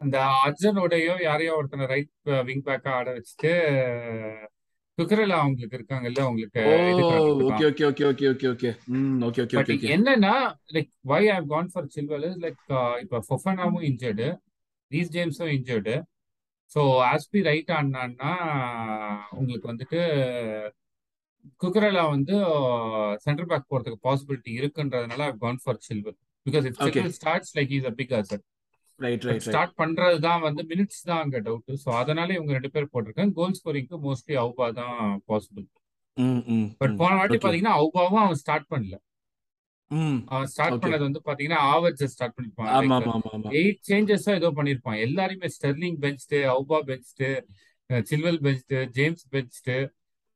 அந்த 0.00 0.16
அர்ஜனோடையோ 0.42 1.14
யாரையோ 1.22 1.54
ஒருத்தனை 1.58 1.86
ரைட் 1.92 2.12
விங் 2.48 2.64
பேக்கா 2.66 2.90
ஆட 2.98 3.08
வச்சுட்டு 3.16 3.52
குக்கரலா 4.98 5.36
அவங்களுக்கு 5.40 5.78
இருக்காங்கல்ல 5.78 6.20
அவங்களுக்கு 6.22 6.62
ஓ 6.64 6.76
இதுக்கு 6.90 7.16
okay 7.48 7.64
ஆடுறதுக்கான் 7.64 7.68
okay 7.70 7.86
okay 7.90 8.06
okay 8.10 8.28
okay 8.30 8.48
okay 8.52 8.70
hmm 8.94 9.20
okay 9.28 9.42
okay 9.44 9.56
but 9.58 9.68
okay 9.68 9.76
okay 9.78 9.92
என்னன்னா 9.96 10.34
like 10.76 10.90
why 11.12 11.22
I 11.30 11.38
gone 11.52 11.70
for 11.72 11.88
Chilwell 11.96 12.26
like 12.44 12.62
இப்ப 13.04 13.20
ஃபொஃபனாவும் 13.28 13.86
இன்ஜர்டு 13.90 14.28
ரீஸ் 14.90 15.12
ஜேம்ஸும் 15.16 15.52
இன்ஜர்டு 15.56 15.94
ஸோ 16.70 16.80
ஆஸ்பி 17.10 17.40
ரைட் 17.46 17.72
ஆடினான்னா 17.76 18.32
உங்களுக்கு 19.36 19.70
வந்துட்டு 19.72 20.00
குக்கரலா 21.62 22.04
வந்து 22.10 22.34
சென்டர் 23.24 23.50
பேக் 23.50 23.70
போறதுக்கு 23.70 24.00
பாசிபிலிட்டி 24.02 24.52
இருக்குன்றதுனால 24.58 25.26
I 25.28 25.36
gone 25.38 25.60
for 25.64 25.80
Chilwell 25.88 26.18
because 26.46 26.66
Chilwell 26.80 27.16
starts 27.18 27.54
like 27.58 27.72
is 27.78 27.88
a 27.90 27.94
big 28.00 28.14
asset 28.18 28.44
start 29.46 29.74
பண்றது 29.80 30.16
தான் 30.26 30.44
வந்து 30.46 30.62
மினிட்ஸ் 30.70 31.02
தான் 31.08 31.20
அங்க 31.24 31.38
டவுட் 31.48 31.82
ஸோ 31.84 31.90
அதனால 32.02 32.28
இவங்க 32.36 32.52
ரெண்டு 32.56 32.70
பேர் 32.74 32.92
போட்டிருக்காங்க. 32.92 33.34
கோல் 33.40 33.56
ஸ்கோரிங்க்கு 33.58 33.98
மோஸ்ட்லி 34.06 34.36
அவுபா 34.44 34.66
தான் 34.80 34.96
பாசிபிள் 35.30 35.66
பட் 36.80 36.96
போன 37.00 37.12
வாட்டி 37.18 37.38
பாத்தீங்கன்னா 37.44 37.74
அவுபாவும் 37.80 38.22
அவன் 38.24 38.40
ஸ்டார்ட் 38.42 38.66
பண்ணல. 38.72 38.96
அவன் 40.32 40.48
ஸ்டார்ட் 40.54 40.80
பண்ணது 40.82 41.02
வந்து 41.08 41.20
பாத்தீங்கன்னா 41.28 41.60
ஆவர்ஜ் 41.74 42.02
ஸ்டார்ட் 42.14 42.34
பண்ணிருப்பான். 42.36 42.70
எயிட் 43.60 43.84
சேஞ்சஸா 43.90 44.32
ஏதோ 44.40 44.50
பண்ணிருப்பான். 44.58 44.98
எல்லாருமே 45.06 45.48
Sterling 45.56 45.98
benched 46.04 46.40
Auba 46.54 46.80
benched 46.90 47.30
Chilwell 48.10 48.40
benched 48.46 48.80
James 48.96 49.24
benched 49.34 49.76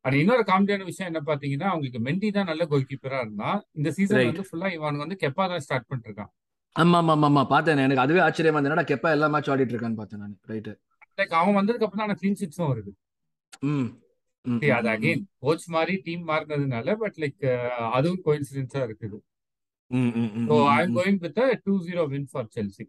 அது 0.04 0.14
இன்னொரு 0.22 0.44
காமெடியான 0.50 0.86
விஷயம் 0.90 1.10
என்ன 1.10 1.20
பாத்தீங்கன்னா 1.28 1.66
அவங்களுக்கு 1.72 2.00
மெண்டி 2.06 2.28
தான் 2.36 2.48
நல்ல 2.50 2.62
கோல் 2.70 2.88
கீப்பரா 2.90 3.18
இருந்தான். 3.24 3.58
இந்த 3.78 3.88
சீசன் 3.96 4.28
வந்து 4.30 4.46
ஃபுல்லா 4.48 4.70
இவன் 4.76 5.02
வந்து 5.02 5.18
கெப்பா 5.24 5.44
தான் 5.52 5.64
ஸ்டார்ட் 5.66 5.86
பண்ணிட்டு 5.88 6.10
இருக்கான் 6.10 6.32
ஆமா 6.76 6.98
ஆமா 6.98 7.12
ஆமா 7.12 7.26
ஆமா 7.26 7.42
பார்த்தேன் 7.44 7.84
எனக்கு 7.86 8.04
அதுவே 8.04 8.20
ஆச்சரியமா 8.20 8.58
இருந்தது. 8.58 8.70
என்னடா 8.70 8.88
கெப்பா 8.90 9.08
எல்லா 9.10 9.26
மேட்ச் 9.28 9.50
ஆடிட்டு 9.50 9.74
இருக்கான்னு 9.74 10.00
பார்த்தேன் 10.00 10.22
நான். 10.22 10.36
ரைட் 10.42 10.70
லைக் 11.18 11.34
அவன் 11.40 11.58
வந்ததுக்கு 11.60 11.86
அப்புறம் 11.86 12.02
தான் 12.04 12.20
கிளீன் 12.20 12.38
ஷீட்ஸும் 12.40 12.70
வருது. 12.70 12.92
ம் 13.64 13.88
அது 14.70 14.88
அகைன் 14.88 15.22
கோச் 15.38 15.66
மாதிரி 15.68 15.94
டீம் 16.06 16.24
மாறினதுனால 16.28 16.94
பட் 16.96 17.18
லைக் 17.22 17.44
அதுவும் 17.92 18.22
கோயின்சிடென்ஸா 18.24 18.80
இருக்குது. 18.88 19.18
ம் 19.90 20.12
ம் 20.20 20.30
ம் 20.38 20.46
so 20.50 20.56
I 20.72 20.82
going 20.96 21.20
with 21.24 21.40
two 21.66 21.74
zero 21.86 22.04
win 22.12 22.28
for 22.32 22.48
Chelsea 22.48 22.84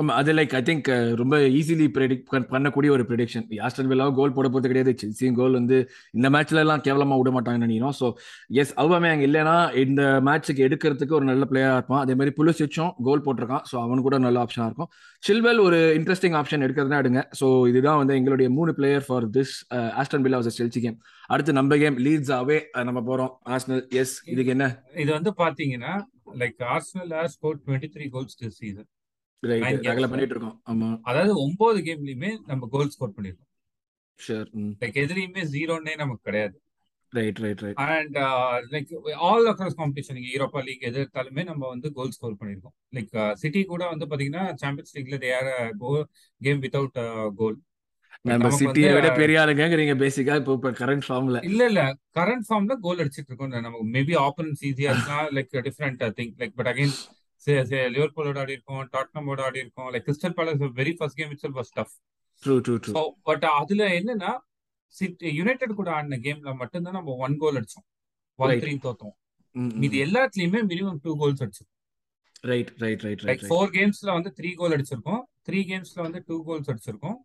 ஆமா 0.00 0.12
அது 0.20 0.32
லைக் 0.36 0.52
ஐ 0.58 0.60
திங்க் 0.68 0.86
ரொம்ப 1.20 1.36
ஈஸிலி 1.58 1.86
ப்ரெடிக்ட் 1.96 2.28
பண்ணக்கூடிய 2.52 2.90
ஒரு 2.94 3.04
ப்ரெடிக்ஷன் 3.08 3.44
ஆஸ்டன் 3.66 3.88
வில்லாவும் 3.90 4.16
கோல் 4.18 4.34
போட 4.36 4.46
போகிறது 4.52 4.70
கிடையாது. 4.70 4.92
செல்சியும் 5.02 5.36
கோல் 5.40 5.56
வந்து 5.58 5.78
இந்த 6.16 6.28
மேட்ச்ல 6.34 6.62
எல்லாம் 6.64 6.82
கேவலமா 6.86 7.16
விட 7.20 7.30
மாட்டாங்கன்னு 7.34 7.66
நினைக்கிறோம். 7.66 7.96
ஸோ 7.98 8.06
எஸ் 8.62 8.72
அவ்வளவுமே 8.82 9.08
அங்கே 9.14 9.26
இல்லைன்னா 9.28 9.56
இந்த 9.82 10.02
மேட்ச்சுக்கு 10.28 10.64
எடுக்கிறதுக்கு 10.68 11.16
ஒரு 11.18 11.26
நல்ல 11.30 11.46
பிளேயரா 11.50 11.74
இருப்பான். 11.78 12.00
அதே 12.04 12.14
மாதிரி 12.20 12.32
புலிசிச்சும் 12.38 12.92
கோல் 13.08 13.24
போட்டிருக்கான். 13.26 13.64
ஸோ 13.70 13.76
அவனு 13.82 14.06
கூட 14.06 14.18
நல்ல 14.26 14.38
ஆப்ஷனா 14.44 14.68
இருக்கும். 14.70 14.90
சில்வெல் 15.22 15.60
ஒரு 15.66 15.80
இன்ட்ரெஸ்டிங் 15.98 16.38
ஆப்ஷன் 16.40 16.64
எடுக்கிறதுனா 16.68 17.00
எடுங்க. 17.04 17.22
ஸோ 17.40 17.48
இதுதான் 17.72 18.00
வந்து 18.02 18.16
எங்களுடைய 18.20 18.48
மூணு 18.56 18.72
player 18.78 19.06
for 19.08 19.28
this 19.36 19.54
Aston 20.02 20.24
Villa 20.26 20.40
versus 20.42 20.58
Chelsea 20.62 20.82
game 20.86 20.98
அடுத்து 21.34 21.58
நம்ம 21.60 21.80
கேம் 21.84 22.00
லீட்ஸ் 22.06 22.32
ஆவே 22.40 22.58
நம்ம 22.90 23.02
போறோம். 23.10 23.34
ஆஸ்னல் 23.56 23.84
எஸ் 24.02 24.16
இதுக்கு 24.34 24.54
என்ன? 24.56 24.68
இது 25.04 25.10
வந்து 25.18 25.32
பாத்தீங்கன்னா 25.44 25.94
like 26.42 26.58
Arsenal 26.76 27.14
has 27.18 27.36
score 27.38 27.62
twenty 27.68 27.90
three 27.96 28.06
goals 28.16 28.40
this 28.42 28.58
season 28.62 28.90
பண்ணிட்டு 29.42 30.34
இருக்கோம் 30.34 30.58
ஆமா. 30.70 30.88
அதாவது 31.02 31.32
ஒன்பது 31.40 31.80
கேம்லயுமே 31.80 32.30
நம்ம 32.46 32.68
கோல் 32.72 32.88
ஸ்கோர் 32.88 33.16
பண்ணிருக்கோம். 33.16 33.48
ஷூர் 34.20 34.48
லைக் 34.82 34.98
எதுலயுமே 35.02 35.42
ஜீரோன்னே 35.54 35.94
நமக்கு 35.96 36.26
கிடையாது. 36.28 36.56
Right 37.12 37.40
right 37.40 37.62
right 37.64 37.80
and 37.86 38.14
like 38.72 38.90
all 39.26 39.48
across 39.50 39.76
competition 39.80 40.16
நீங்க 40.18 40.30
யூரோப்பா 40.34 40.60
லீக் 40.64 40.86
எது 40.88 41.00
எடுத்தாலுமே 41.02 41.42
நம்ம 41.44 41.62
வந்து 41.68 41.88
கோல் 41.92 42.14
ஸ்கோர் 42.16 42.38
பண்ணிருக்கோம். 42.40 42.74
லைக் 42.96 43.10
சிட்டி 43.34 43.62
கூட 43.64 43.82
வந்து 43.90 44.08
பாத்தீங்கன்னா 44.10 44.44
champions 44.62 44.94
லீக்ல 44.96 45.18
they 45.18 45.32
are 45.34 45.50
go 45.82 45.90
game 46.40 46.62
without 46.64 46.98
goal 47.36 47.58
நம்ம 48.24 48.48
சிட்டியை 48.56 48.90
விட 48.94 49.08
பெரிய 49.14 49.36
ஆளுங்கிறீங்க 49.42 49.94
பேசிக்கா 50.02 50.34
இப்போ 50.40 50.52
இப்போ 50.52 50.70
கரண்ட் 50.80 51.06
ஃபார்ம்ல 51.06 51.38
இல்ல 51.48 51.62
இல்ல. 51.70 51.82
கரண்ட் 52.16 52.46
ஃபார்ம்ல 52.48 52.74
கோல் 52.80 53.00
அடிச்சிட்டு 53.02 53.30
இருக்கோம் 53.30 53.54
நமக்கு 53.58 53.86
மேபி 53.94 54.14
ஆப்பனன்ஸ் 54.26 54.62
ஈஸியா 54.68 54.92
இருக்கலாம் 54.92 55.28
like 55.36 55.56
different 55.68 56.02
thing 56.18 56.32
like 56.40 56.54
but 56.58 56.70
again 56.72 56.94
லிவர்பூலோட 57.94 58.38
ஆடி 58.42 58.54
இருக்கோம் 58.56 58.82
டாட்னமோட 58.94 59.40
ஆடி 59.46 59.60
இருக்கோம். 59.64 59.88
Like 59.92 60.04
Crystal 60.08 60.34
Palace 60.38 60.60
very 60.80 60.92
first 60.98 61.18
game 61.20 61.32
it's 61.34 61.56
was 61.58 61.72
tough 61.78 61.94
true 62.42 62.54
true 62.66 62.74
true 62.84 63.04
but 63.28 63.44
அதுல 63.60 63.82
என்னன்னா 63.98 64.32
சிட்டி 64.94 65.28
யுனைடெட் 65.40 65.78
கூட 65.80 65.90
ஆடின 65.96 66.18
கேம்ல 66.26 66.52
மட்டும்தான் 66.62 66.96
நம்ம 66.98 67.14
ஒன் 67.26 67.36
கோல் 67.42 67.58
அடிச்சோம். 67.60 67.86
ஒன் 68.38 68.54
த்ரீ 68.64 68.72
தோத்தோம். 68.86 69.14
மீதி 69.82 69.98
எல்லாத்துலயுமே 70.06 70.60
minimum 70.70 71.00
two 71.04 71.12
goals 71.20 71.42
அடிச்சிருக்கோம் 71.44 71.78
right 72.50 72.70
right 72.82 73.02
right 73.06 73.22
like 73.28 73.44
four 73.50 73.70
கேம்ஸ்ல 73.76 74.10
வந்து 74.18 74.30
த்ரீ 74.38 74.50
கோல் 74.60 74.74
அடிச்சிருக்கோம். 74.76 75.22
த்ரீ 75.48 75.60
கேம்ஸ்ல 75.70 75.98
வந்து 76.06 76.20
டூ 76.28 76.36
கோல்ஸ் 76.48 76.70
அடிச்சிருக்கோம். 76.72 77.18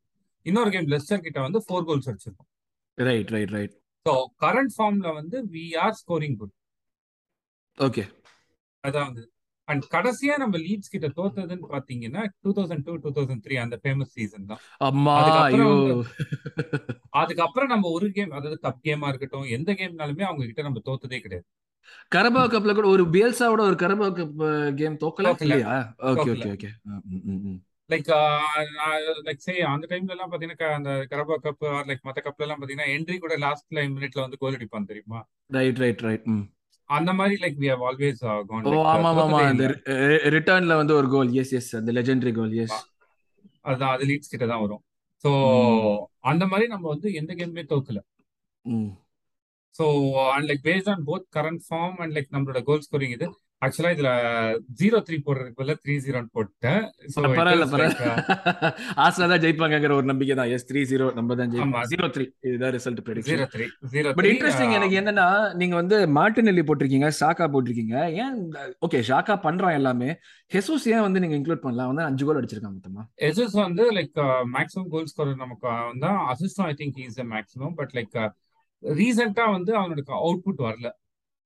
இன்னொரு 0.46 0.72
கேம் 0.76 0.90
லெஸ்டர் 0.94 1.26
கிட்ட 1.26 1.40
வந்து 1.48 1.60
four 1.68 1.88
goals 1.90 2.10
அடிச்சிருக்கோம். 2.12 2.50
Right 2.98 3.32
right 3.36 3.54
right 3.58 3.74
so 4.06 4.14
current 4.44 4.74
ஃபார்ம்ல 4.76 5.08
வந்து 5.20 5.38
we 5.56 5.66
are 5.86 5.96
scoring 6.02 6.38
good 6.42 6.54
okay 7.78 8.04
அதான் 8.84 9.08
வந்து 9.10 9.24
அண்ட் 9.68 9.84
கடைசியா 9.94 10.38
நம்ம 10.38 10.58
லீட்ஸ் 10.58 10.92
கிட்ட 10.92 11.08
தோத்ததுன்னு 11.18 11.72
பாத்தீங்கன்னா 11.72 12.22
two 12.44 12.52
thousand 12.58 12.86
two 12.86 12.94
two 13.04 13.10
thousand 13.18 13.44
three 13.46 13.56
அந்த 13.64 13.80
ஃபேமஸ் 13.82 14.14
சீசன் 14.16 14.50
தான். 14.52 14.62
அதுக்கப்புறம் 17.22 17.72
நம்ம 17.74 17.90
ஒரு 17.90 18.12
கேம் 18.12 18.32
அதாவது 18.32 18.60
கப் 18.64 18.86
கேமா 18.86 19.10
இருக்கட்டும் 19.10 19.52
எந்த 19.58 19.76
கேம்னாலுமே 19.80 20.24
அவங்க 20.28 20.46
கிட்ட 20.46 20.68
நம்ம 20.68 20.82
தோத்ததே 20.88 21.20
கிடையாது. 21.20 21.46
கரபா 22.12 22.48
கப்ல 22.48 22.74
கூட 22.74 22.88
ஒரு 22.88 23.04
பியல்சாவோட 23.14 23.62
ஒரு 23.70 23.78
கரபா 23.84 24.08
கப் 24.18 24.44
கேம் 24.76 25.02
தோக்கல? 25.04 25.36
இல்லையா? 25.46 25.96
Okay 26.12 26.30
okay 26.36 26.50
okay 26.56 26.70
like 27.90 28.10
like 29.28 29.44
say 29.46 29.54
அந்த 29.72 29.86
டைம்ல 29.92 30.14
எல்லாம் 30.16 30.32
பாத்தீங்கன்னா 30.32 30.70
அந்த 30.80 30.92
கரபா 31.12 31.36
கப் 31.46 31.64
லைக் 31.90 32.06
மத்த 32.08 32.22
கப்ல 32.26 32.46
எல்லாம் 32.46 32.60
பாத்தீங்கன்னா 32.62 32.94
என்ட்ரி 32.96 33.18
கூட 33.18 33.36
லாஸ்ட்ல 33.44 33.86
மினிட்ல 33.96 34.26
வந்து 34.26 34.40
கோல் 34.42 34.58
அடிப்பான் 34.58 34.90
தெரியுமா? 34.92 35.20
ரைட் 35.50 35.80
ரைட் 35.84 36.04
ரைட் 36.08 36.28
அந்த 36.90 37.12
மாதிரி 37.14 37.36
like 37.42 37.58
we 37.60 37.70
have 37.70 37.84
always 37.84 38.20
gone 38.50 38.68
oh 38.70 38.76
ஆமா 38.92 39.10
ஆமா 39.24 39.40
அந்த 39.48 39.66
ரிட்டர்ன்ல 40.36 40.76
வந்து 40.78 40.94
ஒரு 40.96 41.08
கோல் 41.10 41.32
எஸ் 41.36 41.54
எஸ் 41.54 41.72
அந்த 41.76 41.92
லெஜெண்டரி 41.92 42.34
கோல் 42.36 42.54
எஸ் 42.58 42.78
அதுதான் 43.66 43.94
அது 43.94 44.06
லீட்ஸ் 44.06 44.32
கிட்ட 44.32 44.46
தான் 44.46 44.62
வரும். 44.62 44.82
ம். 45.24 45.98
அந்த 46.24 46.44
மாதிரி 46.46 46.66
நம்ம 46.68 46.86
வந்து 46.90 47.08
எந்த 47.14 47.32
கேமுமே 47.34 47.64
தோக்கல. 47.70 48.00
So 49.76 49.86
and 50.34 50.48
like 50.50 50.64
based 50.66 50.90
on 50.90 51.04
both 51.06 51.26
current 51.36 51.64
form 51.66 51.98
and 52.00 52.16
like 52.16 52.30
நம்மளோட 52.32 52.62
கோல் 52.64 52.86
ஸ்கோரிங் 52.86 53.16
இது 53.18 53.28
ஆக்சுவலா 53.62 53.92
இதுல 53.96 54.10
ஜீரோ 54.80 54.98
த்ரீ 55.06 55.16
போடுறதுக்கு 55.28 55.58
பதிலா 55.60 55.76
த்ரீ 55.84 55.94
ஜீரோன்னு 56.04 56.30
போட்டேன். 56.38 56.82
பரவாயில்ல 57.38 57.66
பரவாயில்ல. 57.72 58.10
ஆஸ்னா 59.04 59.28
தான் 59.32 59.42
ஜெயிப்பாங்கங்கிற 59.44 59.94
ஒரு 60.00 60.08
நம்பிக்கை 60.12 60.36
தான். 60.40 60.52
எஸ் 60.56 60.68
த்ரீ 60.70 60.82
ஜீரோ 60.92 61.06
நம்ம 61.18 61.36
தான் 61.40 61.52
ஜெயிப்போம். 61.54 61.88
ஜீரோ 61.92 62.08
த்ரீ 62.16 62.26
இதுதான் 62.48 62.74
result 62.76 63.02
prediction 63.08 63.32
zero 63.32 63.48
three 63.56 63.66
zero 63.96 64.12
but 64.20 64.30
interesting 64.32 64.74
எனக்கு 64.80 64.98
என்னன்னா 65.02 65.28
நீங்க 65.62 65.76
வந்து 65.82 66.00
மார்டினெல்லி 66.20 66.66
போட்டிருக்கீங்க 66.68 67.10
ஷாக்கா 67.22 67.48
போட்டிருக்கீங்க. 67.56 67.96
ஏன் 68.24 68.38
ஓகே 68.88 69.02
ஷாக்கா 69.10 69.38
பண்றான் 69.48 69.78
எல்லாமே. 69.80 70.10
ஹெசூஸ் 70.52 70.88
ஏன் 70.94 71.06
வந்து 71.08 71.24
நீங்க 71.26 71.38
இன்க்ளூட் 71.40 71.66
பண்ணலாம் 71.66 71.92
வந்து 71.94 72.06
அஞ்சு 72.10 72.26
கோல் 72.28 72.42
அடிச்சிருக்காங்க 72.42 72.78
மொத்தமா. 72.78 73.06
எஸ்எஸ் 73.30 73.58
வந்து 73.66 73.86
லைக் 74.00 74.22
மேக்ஸிமம் 74.58 74.92
கோல் 74.96 75.10
ஸ்கோரர் 75.14 75.44
நமக்கு 75.44 75.68
தான். 76.06 76.22
அசிஸ்டும் 76.34 76.70
I 76.72 76.76
think 76.84 77.02
is 77.08 77.20
maximum 77.36 77.76
but 77.82 77.96
like 78.00 78.16
ரீசெண்டா 78.84 79.46
வந்து 79.58 79.72
அவனுக்கு 79.82 80.14
அவுட்புட் 80.22 80.64
வரல. 80.70 80.88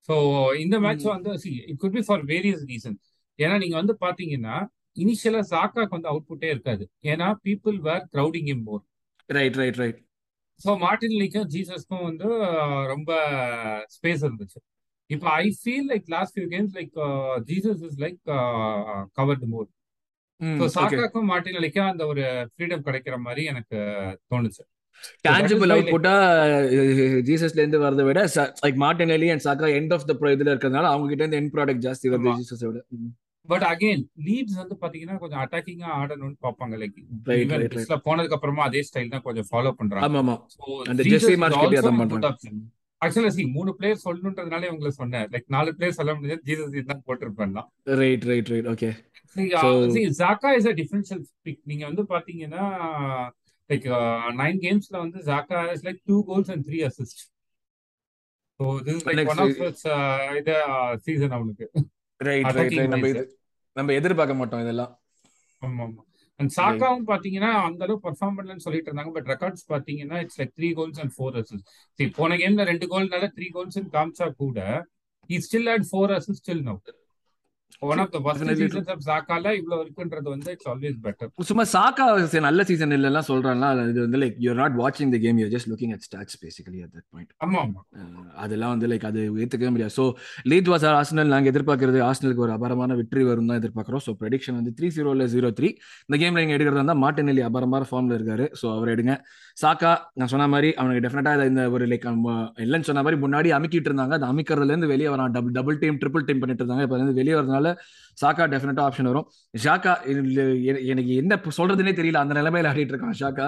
ஸோ 0.09 0.15
இந்த 0.63 0.75
மேட்ச் 0.85 1.07
வந்து 1.15 1.31
it 1.71 1.81
could 1.83 1.97
be 1.97 2.03
for 2.07 2.23
various 2.31 2.63
reason 2.71 2.97
ஏன்னா 3.39 3.55
நீங்க 3.63 3.75
வந்து 3.81 3.95
பாத்தீங்கன்னா 4.05 4.55
இனிஷியலா 4.97 5.41
சாக்காக்கு 5.51 5.95
வந்து 5.97 6.09
அவுட்புட்டே 6.11 6.47
இருக்காது. 6.53 6.83
ஏன்னா 7.11 7.27
people 7.45 7.77
were 7.87 8.05
crowding 8.15 8.49
him 8.53 8.63
more 8.69 8.83
right 9.29 9.57
right 9.61 9.79
right 9.83 9.99
so 10.59 10.71
Martin 10.85 11.17
லீக்கும் 11.21 11.47
ஜீசஸ்க்கும் 11.53 12.05
வந்து 12.09 12.27
uh, 12.49 12.81
ரொம்ப 12.93 13.11
ஸ்பேஸ் 13.95 14.23
இருந்துச்சு. 14.27 14.59
இப்போ 15.09 15.27
I 15.43 15.45
feel 15.61 15.87
like 15.91 16.05
last 16.15 16.33
few 16.35 16.47
games 16.53 16.75
like 16.79 16.97
Jesus 17.49 17.81
is 17.87 17.97
like 18.03 18.19
covered 19.19 19.47
more 19.53 19.69
so 20.59 20.67
சாக்காக்கும் 20.75 21.27
Martin 21.31 21.61
லீக்கும் 21.63 21.89
அந்த 21.91 22.03
ஒரு 22.11 22.23
ஃப்ரீடம் 22.51 22.85
கிடைக்கிற 22.87 23.15
மாதிரி 23.25 23.43
எனக்கு 23.53 23.79
தோணுச்சு. 24.31 24.63
இஸ் 25.23 25.55
வை 25.61 25.69
அவுட் 25.75 25.91
புட்டா 25.93 26.13
ஜீசஸ்ல 27.29 27.61
இருந்து 27.63 27.81
வரதை 27.83 28.05
விட 28.09 28.21
like 28.63 28.79
Martinelli 28.85 29.29
and 29.33 29.45
Saka 29.47 29.69
end 29.79 29.93
of 29.97 30.07
the 30.09 30.15
இதுல 30.35 30.51
இருக்கிறதுனால 30.53 30.91
அவங்க 30.93 31.09
கிட்ட 31.11 31.23
இருந்து 31.23 31.39
எண்ட் 31.41 31.53
ப்ராடக்ட் 31.55 31.85
ஜாஸ்தி 31.87 32.11
வருது 32.13 32.33
ஜீசஸை 32.41 32.65
விட. 32.69 32.81
பட் 33.49 33.65
அகைன் 33.69 34.03
லீட்ஸ் 34.25 34.59
வந்து 34.61 34.75
பாத்தீங்கன்னா 34.81 35.15
கொஞ்சம் 35.21 35.41
அட்டாக்கிங்கா 35.43 35.87
ஆடணும்னு 36.01 36.37
பார்ப்பாங்க 36.45 36.75
லைக் 36.81 36.99
போனதுக்கு 38.09 38.37
அப்புறமா 38.37 38.65
அதே 38.69 38.83
ஸ்டைல் 38.89 39.13
தான் 39.15 39.25
கொஞ்சம் 39.27 39.47
ஃபாலோ 39.49 39.71
பண்றாங்க. 39.79 40.05
ஆமா 40.09 40.21
ஆமா. 40.23 40.35
அந்த 40.91 41.01
இஸ் 41.09 41.25
கிட்டே 41.25 41.39
ஆல்சோ 41.47 41.81
அதான் 41.81 42.01
பண்றாங்க. 42.01 42.53
ஆக்சுவலா 43.01 43.31
சி 43.35 43.43
மூணு 43.55 43.71
பிளேயர் 43.77 44.03
சொல்லணுன்றதுனாலே 44.05 44.67
உங்களை 44.73 44.91
சொன்னேன். 44.99 45.27
லைக் 45.33 45.47
நாலு 45.55 45.69
பிளேயர் 45.77 45.97
சொல்ல 45.99 46.11
முடியாது 46.17 46.41
ஜீசஸ் 46.49 46.91
தான் 46.91 47.05
போட்டிருப்பேன் 47.07 47.55
right 48.01 48.27
right 48.31 48.51
right 48.55 48.69
okay 48.75 48.91
See, 49.35 49.43
so 49.59 49.67
see, 49.93 50.01
Zaka 50.17 50.49
is 50.59 50.65
a 50.69 50.73
differential 50.79 51.19
pick. 51.45 51.57
நீங்க 51.69 51.83
வந்து 51.89 52.03
பாத்தீங்கன்னா 52.09 52.63
லைக் 53.71 53.87
நைன் 54.41 54.59
கேம்ஸ்ல 54.65 54.95
வந்து 55.03 55.19
Saka 55.29 55.59
is 55.75 55.85
like 55.87 56.01
two 56.09 56.17
goals 56.29 56.51
and 56.53 56.65
three 56.67 56.79
assist 56.87 57.21
so 58.59 58.65
this 58.87 59.03
like 59.09 59.31
one 59.33 59.41
of 59.43 59.57
இது 60.39 60.55
சீசன் 61.05 61.35
அவனுக்கு. 61.37 61.65
அட்டாக்கிங் 62.49 62.95
ரைட் 62.97 63.21
நம்ம 63.75 63.93
எதிர்பார்க்க 63.99 64.39
மாட்டோம் 64.39 64.63
இதெல்லாம். 64.63 64.91
ஆமா 65.61 65.83
ஆமா 65.85 66.01
அண்ட் 66.39 66.51
சாக்காவும் 66.55 67.05
பாத்தீங்கன்னா 67.09 67.49
அந்த 67.65 67.81
அளவு 67.85 67.97
பெர்ஃபார்ம் 68.05 68.37
பண்ணலன்னு 68.37 68.65
சொல்லிட்டு 68.65 68.89
இருந்தாங்க 68.89 69.11
பட் 69.17 69.29
ரெக்கார்ட்ஸ் 69.33 69.65
பாத்தீங்கன்னா 69.71 70.17
it's 70.23 70.39
like 70.39 70.53
three 70.57 70.69
goals 70.79 71.01
and 71.03 71.13
four 71.15 71.37
assist 71.41 71.67
சரி 71.99 72.09
போன 72.17 72.37
கேம்ல 72.41 72.65
ரெண்டு 72.71 72.87
கோல்னால 72.93 73.29
த்ரீ 73.37 73.49
கோல்ஸ் 73.57 73.79
காமிச்சா 73.97 74.27
கூட 74.41 74.59
he 75.29 75.37
still 75.39 75.65
had 75.71 75.83
four 75.85 76.07
assists 76.11 76.43
till 76.47 76.61
now. 76.61 76.73
One 77.89 78.01
of 78.03 78.11
the 78.13 78.19
first 78.23 78.41
Definitely 78.41 78.65
true. 78.65 78.73
Seasons 78.75 78.91
of 78.93 79.03
சாக்கால 79.07 79.53
இவ்வளவு 79.59 79.81
இருக்குன்றது 79.85 80.27
வந்து 80.33 80.49
இட்ஸ் 80.55 80.69
ஆல்வேஸ் 80.71 80.97
பெட்டர் 81.05 81.29
சும்மா 81.49 81.65
சாக்கா 81.75 82.05
நல்ல 82.47 82.63
சீசன் 82.69 82.95
இல்லைலாம் 82.97 83.27
சொல்றாங்களா 83.29 83.69
இது 83.91 83.99
வந்து 84.05 84.19
லைக் 84.23 84.37
யூர் 84.45 84.59
நாட் 84.61 84.75
வாட்சிங் 84.81 85.13
the 85.15 85.19
game 85.25 85.39
you're 85.41 85.51
just 85.55 85.69
looking 85.71 85.93
at 85.95 86.05
stats 86.07 86.37
basically 86.43 86.81
at 86.85 86.93
that 86.97 87.07
point 87.13 87.31
ஆமா 87.45 87.61
அதெல்லாம் 88.43 88.73
வந்து 88.75 88.89
லைக் 88.91 89.05
அது 89.09 89.21
ஏற்றுக்கவே 89.43 89.71
முடியாது. 89.75 89.93
ஸோ 89.99 90.05
லீட் 90.51 90.69
வாஸ் 90.73 90.85
ஆர்சனல் 90.91 91.31
நாங்கள் 91.33 91.51
எதிர்பார்க்கறது 91.53 92.01
ஆர்சனலுக்கு 92.09 92.45
ஒரு 92.47 92.53
அபாரமான 92.57 92.95
வெற்றி 93.01 93.23
வரும் 93.29 93.49
தான் 93.51 93.59
எதிர்பார்க்குறோம். 93.61 94.03
ஸோ 94.07 94.13
ப்ரெடிக்ஷன் 94.21 94.57
வந்து 94.59 94.73
த்ரீ 94.77 94.89
ஜீரோவில் 94.97 95.25
ஜீரோ 95.35 95.51
த்ரீ 95.59 95.69
இந்த 96.07 96.17
கேமில் 96.21 96.41
நீங்கள் 96.43 96.57
எடுக்கிறதா 96.57 96.81
இருந்தால் 96.81 97.01
மார்டினெல்லி 97.05 97.43
அபாரமான 97.49 97.87
ஃபார்மில் 97.91 98.17
இருக்காரு. 98.17 98.47
ஸோ 98.61 98.67
அவர் 98.77 98.91
எடுங்க. 98.95 99.15
சாக்கா 99.61 99.91
நான் 100.19 100.31
சொன்ன 100.33 100.45
மாதிரி 100.53 100.69
அவனுக்கு 100.79 101.03
டெஃபினட்டாக 101.05 101.47
இந்த 101.51 101.63
ஒரு 101.75 101.85
லைக் 101.91 102.05
இல்லைன்னு 102.65 102.87
சொன்ன 102.89 103.01
மாதிரி 103.05 103.17
முன்னாடி 103.23 103.49
அமுக்கிட்டு 103.57 103.89
இருந்தாங்க. 103.89 104.15
அது 104.17 104.25
அமிக்கிறதுலேருந்து 104.31 104.89
வெளியே 104.93 105.09
வரான். 105.13 105.33
Double 105.35 105.55
double 105.57 105.79
team 105.81 105.97
triple 106.03 106.25
team 106.27 106.41
பண்ணிட்டு 106.43 106.63
இருந்தாங்க. 106.63 106.85
இப்போ 106.87 106.97
வந்து 107.01 107.17
வெளியே 107.19 107.35
வரதுனால 107.39 107.73
சாக்கா 108.21 108.45
டெஃபினட்டாக 108.53 108.87
ஆப்ஷன் 108.87 109.09
வரும். 109.11 109.27
ஷாக்கா 109.65 109.93
எனக்கு 110.93 111.11
என்ன 111.21 111.39
சொல்றதுனே 111.59 111.93
தெரியல. 111.99 112.23
அந்த 112.23 112.35
நிலைமையில 112.39 112.71
ஆடிட்டு 112.73 112.93
இருக்கான் 112.95 113.19
ஷாக்கா 113.21 113.47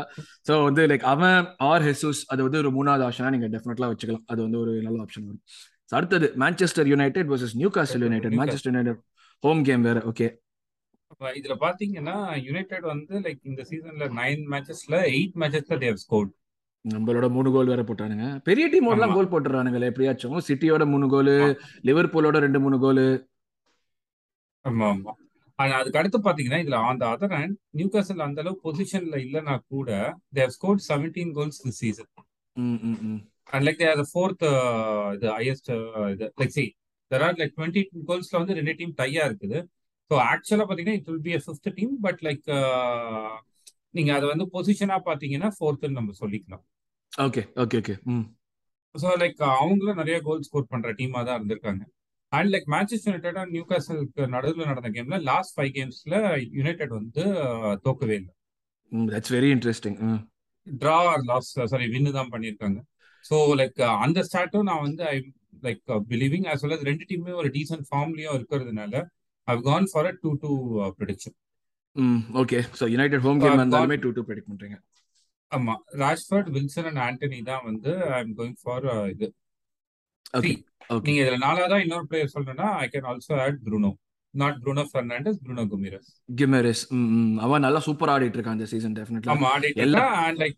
ஸோ 0.50 0.56
வந்து 0.68 0.84
லைக் 0.92 1.08
அவன் 1.14 1.40
ஆர் 1.72 1.86
ஹெசூஸ் 1.90 2.22
அது 2.34 2.42
வந்து 2.48 2.62
ஒரு 2.64 2.72
மூணாவது 2.78 3.06
ஆப்ஷனா 3.10 3.34
நீங்க 3.36 3.50
டெஃபினெட்லாம் 3.56 3.94
வச்சுக்கலாம். 3.96 4.26
அது 4.34 4.42
வந்து 4.48 4.60
ஒரு 4.64 4.74
நல்ல 4.88 5.00
ஆப்ஷன் 5.06 5.28
வரும். 5.30 5.44
அடுத்தது 5.98 6.28
Manchester 6.42 6.88
United 6.94 7.28
versus 7.34 7.58
Newcastle 7.76 8.06
United 8.08 8.38
Manchester 8.40 8.72
United 8.74 9.02
home 9.44 9.62
game 9.68 9.86
வேற. 9.88 10.00
ஓகே 10.12 10.28
இதுல 11.40 11.56
பாத்தீங்கன்னா 11.66 12.16
யுனைடெட் 12.48 12.88
வந்து 12.94 13.14
லைக் 13.26 13.42
இந்த 13.44 13.62
சீசன்ல 13.70 14.08
நைன் 14.22 14.44
மேட்சஸ்ல 14.54 14.96
எயிட் 15.16 15.36
மேட்சஸ்ல 15.44 15.78
தேவ் 15.86 16.00
ஸ்கோர்ட் 16.04 16.32
நம்மளோட 16.86 17.28
மூணு 17.30 17.50
கோல் 17.52 17.70
வேற 17.72 17.82
போட்டானுங்க. 17.82 18.26
பெரிய 18.48 18.66
டீமோடலாம் 18.68 19.12
ஆமா. 19.12 19.18
கோல் 19.18 19.30
போட்டுறானுங்களே 19.34 19.90
எப்படியாச்சும். 19.92 20.34
சிட்டியோட 20.48 20.84
மூணு 20.94 21.06
கோல் 21.14 21.34
லிவர்பூலோட 21.90 22.38
ரெண்டு 22.46 22.60
மூணு 22.60 22.78
கோல் 22.80 23.04
ஆமா 24.66 24.88
ஆமா. 24.94 25.14
ஆனா 25.60 25.74
அதுக்கு 25.80 26.00
அடுத்து 26.02 26.20
பாத்தீங்கன்னா 26.26 26.60
இதுல 26.64 26.78
அந்த 26.92 27.06
அதர் 27.14 27.34
ஹேண்ட் 27.38 27.58
நியூ 27.72 27.88
காசல் 27.88 28.26
அந்த 28.26 28.42
அளவு 28.44 28.62
பொசிஷன்ல 28.64 29.18
இல்லைன்னா 29.26 29.56
கூட 29.74 29.90
they've 30.34 30.54
scored 30.58 30.84
seventeen 30.90 31.34
goals 31.38 31.62
this 31.66 31.80
season 31.84 32.10
and 33.54 33.66
like 33.68 33.80
their 33.84 34.02
fourth 34.12 34.46
இது 35.16 35.28
ஹையஸ்ட் 35.38 35.72
இது 36.14 36.28
like 36.42 36.56
see 36.58 36.66
there 37.12 37.26
are 37.28 37.38
like 37.42 37.54
twenty 37.58 37.82
கோல்ஸ்ல 38.10 38.40
வந்து 38.42 38.58
ரெண்டு 38.60 38.76
டீம் 38.80 38.94
டையா 39.02 39.24
இருக்குது. 39.30 39.60
ஸோ 40.12 40.16
ஆக்சுவலா 40.28 40.66
பாத்தீங்கன்னா 40.68 40.98
it 40.98 41.10
will 41.10 41.26
be 41.26 41.34
fifth 41.44 41.70
team 41.78 41.96
but 42.02 42.22
like 42.28 42.48
நீங்க 43.94 44.12
அதை 44.16 44.26
வந்து 44.30 44.46
பொசிஷனா 44.54 44.96
பாத்தீங்கன்னா 45.08 45.50
ஃபோர்த்துன்னு 45.56 46.00
நம்ம 46.00 46.14
சொல்லிக்கலாம். 46.20 46.64
Okay 47.24 47.42
okay 47.64 47.78
okay 47.82 47.96
hmm. 48.12 48.24
So 48.96 49.10
like 49.22 49.42
அவங்களும் 49.56 50.00
நிறைய 50.02 50.18
கோல் 50.22 50.46
ஸ்கோர் 50.48 50.72
பண்ற 50.72 50.90
டீமா 50.98 51.20
தான் 51.24 51.38
இருந்திருக்காங்க. 51.40 51.84
And 52.32 52.50
like 52.54 52.68
Manchester 52.74 53.12
United 53.12 53.52
new 53.52 53.64
காசலுக்கு 53.66 54.24
நடுவில் 54.34 54.70
நடந்த 54.72 54.90
கேம்ல 54.96 55.18
லாஸ்ட் 55.28 55.54
ஃபைவ் 55.56 55.72
கேம்ஸ்ல 55.76 56.16
யுனைடெட் 56.58 56.94
வந்து 56.98 57.24
அஹ், 57.46 57.76
தோக்கவே 57.86 58.16
இல்லை. 58.20 58.34
That's 59.10 59.34
very 59.36 59.50
interesting 59.56 59.98
draw 60.68 60.98
or 61.12 61.24
loss 61.30 61.50
sorry 61.72 61.88
win 61.94 62.12
தான் 62.18 62.32
பண்ணியிருக்காங்க. 62.34 62.80
ஸோ 63.26 63.36
லைக் 63.60 63.78
அந்த 64.06 64.20
ஸ்டார்ட்டும் 64.28 64.68
நான் 64.70 64.84
வந்து 64.84 65.04
I 65.10 65.18
like 65.64 65.82
believing 66.10 66.48
as 66.54 66.62
well 66.64 66.74
as 66.76 66.82
ரெண்டு 66.84 67.04
டீமுமே 67.10 67.34
ஒரு 67.42 67.50
டீசென்ட் 67.56 67.86
ஃபார்ம்லயும் 67.90 68.36
இருக்கிறதுனால 68.38 68.94
I 69.48 69.56
gone 69.64 69.88
for 69.92 70.08
a 70.08 70.14
two 70.24 70.32
two 70.42 70.52
prediction 70.98 71.36
hmm 71.96 72.20
okay 72.42 72.60
so 72.78 72.86
United 72.92 73.24
home 73.26 73.40
So, 73.40 73.44
game 73.44 73.54
I've 73.54 73.62
இருந்தாலுமே 73.62 73.98
டூ 74.04 74.12
டூ 74.12 74.22
ப்ரெடிக்ட் 74.28 74.50
பண்றீங்க. 74.52 74.78
ஆமா. 75.52 75.74
ராஷ்ஃபர்ட் 76.00 76.48
வில்சன் 76.54 76.88
அண்ட் 76.90 77.02
ஆண்டனி 77.04 77.40
தான் 77.50 77.66
வந்து 77.66 77.92
ஐ 78.12 78.20
எம் 78.20 78.36
கோயிங் 78.38 78.56
ஃபார் 78.62 78.86
இது. 79.12 79.28
ஓகே 80.34 80.52
நீங்க 81.04 81.20
இதுல 81.22 81.38
நாலாவதா 81.44 81.78
இன்னொரு 81.84 82.06
பிளேயர் 82.10 82.32
சொல்லணும்னா 82.34 82.70
I 82.80 82.88
can 82.90 83.08
also 83.12 83.34
add 83.44 83.60
Bruno 83.66 83.92
not 84.34 84.58
Bruno 84.62 84.84
Fernandes 84.90 85.40
Bruno 85.44 85.64
Guimaraes 85.72 86.10
Guimaraes 86.36 86.84
அவன் 87.46 87.64
நல்லா 87.66 87.82
சூப்பர் 87.88 88.12
ஆடிட்டு 88.14 88.38
இருக்கான் 88.38 88.58
இந்த 88.58 88.68
சீசன் 88.72 88.96
டெஃபினெட்லி 88.98 89.32
ஆமா 89.34 89.50
ஆடிட்டு 89.54 89.84
எல்லா 89.86 90.02
இருக்கா 90.02 90.24
அண்ட் 90.26 90.42
லைக் 90.44 90.58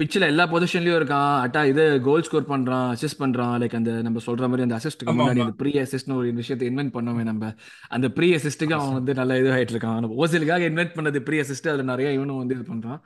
பிச்சில் 0.00 0.24
எல்லா 0.28 0.44
பொசிஷன்லயும் 0.52 0.96
இருக்கான். 0.98 1.32
அட்டா 1.44 1.60
இது 1.70 1.82
கோல் 2.06 2.24
ஸ்கோர் 2.26 2.46
பண்றான் 2.52 2.86
அசிஸ்ட் 2.92 3.18
பண்றான். 3.22 3.52
லைக் 3.62 3.74
அந்த 3.78 3.90
நம்ம 4.06 4.20
சொல்ற 4.26 4.46
மாதிரி 4.50 4.64
அந்த 4.66 4.76
அசிஸ்ட்க்கு 4.78 5.10
ஆமா 5.12 5.18
முன்னாடி 5.18 5.42
அந்த 5.44 5.54
ப்ரீ 5.60 5.72
அசிஸ்ட்னு 5.82 6.16
ஒரு 6.20 6.28
விஷயத்தை 6.38 6.66
இன்வென்ட் 6.70 6.92
பண்ணவே 6.94 7.22
நம்ம. 7.30 7.50
அந்த 7.96 8.08
ப்ரீ 8.16 8.28
அசிஸ்ட்டுக்கு 8.36 8.76
அவன் 8.78 8.96
வந்து 8.98 9.14
நல்ல 9.20 9.36
இது 9.40 9.50
ஆயிட்டு 9.56 9.74
இருக்கான். 9.74 9.98
நம்ம 10.04 10.16
ஓசிலுக்காக 10.24 10.64
இன்வென்ட் 10.70 10.96
பண்ணது 10.96 11.20
ப்ரீ 11.26 11.38
அசிஸ்ட் 11.42 11.68
அதுல 11.72 11.86
நிறைய 11.92 12.10
இவனும் 12.18 12.40
வந்து 12.42 12.56
இது 12.58 12.66
பண்றான். 12.72 12.98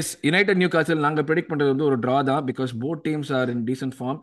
எஸ் 0.00 0.12
யுனைடெட் 0.28 0.60
நியூ 0.62 0.70
காசல் 0.76 1.04
நாங்கள் 1.06 1.26
ப்ரெடிக்ட் 1.30 1.50
பண்ணுறது 1.52 1.74
வந்து 1.74 1.88
ஒரு 1.90 1.98
ட்ரா 2.04 2.18
தான். 2.30 2.44
Because 2.50 2.74
both 2.84 3.02
teams 3.08 3.32
are 3.40 3.52
in 3.54 3.64
decent 3.70 3.96
form 4.00 4.20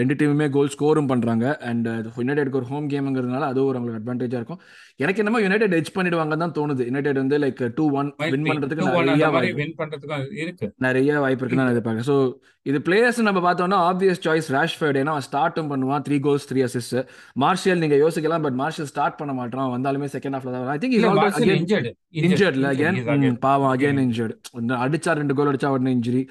ரெண்டு 0.00 0.14
டீமுமே 0.18 0.46
கோல் 0.56 0.72
ஸ்கோரும் 0.76 1.10
பண்ணுறாங்க 1.12 1.46
அண்ட் 1.68 1.88
யுனைடெட்க்கு 2.20 2.60
ஒரு 2.60 2.68
ஹோம் 2.72 2.86
கேமுங்கிறதுனால 2.92 3.46
அது 3.52 3.60
ஒரு 3.68 3.76
அவங்களுக்கு 3.78 4.00
அட்வான்டேஜாக 4.02 4.40
இருக்கும். 4.40 4.60
எனக்கு 5.02 5.20
என்னமோ 5.22 5.40
யுனைடெட் 5.46 5.74
எட்ஜ் 5.78 5.92
பண்ணிடுவாங்க 5.96 6.36
தான் 6.42 6.54
தோணுது. 6.58 6.82
யுனைடெட் 6.90 7.20
வந்து 7.22 7.36
like 7.44 7.62
two 7.78 7.84
one 8.00 8.08
win 8.32 8.46
be 8.46 8.50
பண்ணுறதுக்கு 8.52 8.86
டூ 8.86 8.94
ஒன் 9.00 9.10
நிறைய 10.86 11.07
மாதிரி 11.08 11.24
வாய்ப்பு 11.24 11.42
இருக்குன்னு 11.42 11.64
நான் 11.64 11.70
இருக்கு 11.70 11.80
எதிர்பார்க்கறேன். 11.80 12.08
ஸோ 12.10 12.16
இது 12.70 12.78
பிளேயர்ஸ் 12.86 13.20
நம்ம 13.28 13.40
பார்த்தோம்னா 13.46 13.78
ஆப்வியஸ் 13.90 14.20
சாய்ஸ் 14.26 14.48
ரேஷ்ஃபர்ட் 14.56 14.98
ஏன்னா 15.02 15.14
ஸ்டார்ட்டும் 15.26 15.70
பண்ணுவான் 15.72 16.04
three 16.06 16.16
goals 16.26 16.46
three 16.50 16.62
assist 16.66 16.96
Martial 17.44 17.80
நீங்க 17.84 17.98
யோசிக்கலாம் 18.04 18.44
பட் 18.46 18.58
மார்ஷியல் 18.62 18.90
ஸ்டார்ட் 18.92 19.18
பண்ண 19.20 19.32
மாட்டான். 19.40 19.70
வந்தாலுமே 19.76 20.08
செகண்ட் 20.16 20.36
ஹாஃப்ல 20.36 20.52
தான் 20.54 20.68
ஐ 20.74 20.78
திங்க் 20.82 20.96
இன்ஜர்டு 22.28 22.62
அகேன் 22.72 23.38
பாவம் 23.46 23.72
அகேன் 23.74 24.04
இன்ஜர்டு 24.06 24.36
அடிச்சா 24.84 25.14
ரெண்டு 25.20 25.36
கோல் 25.38 25.50
அடிச்சா 25.52 25.72
உடனே 25.76 25.94
இன்ஜுரி 25.98 26.22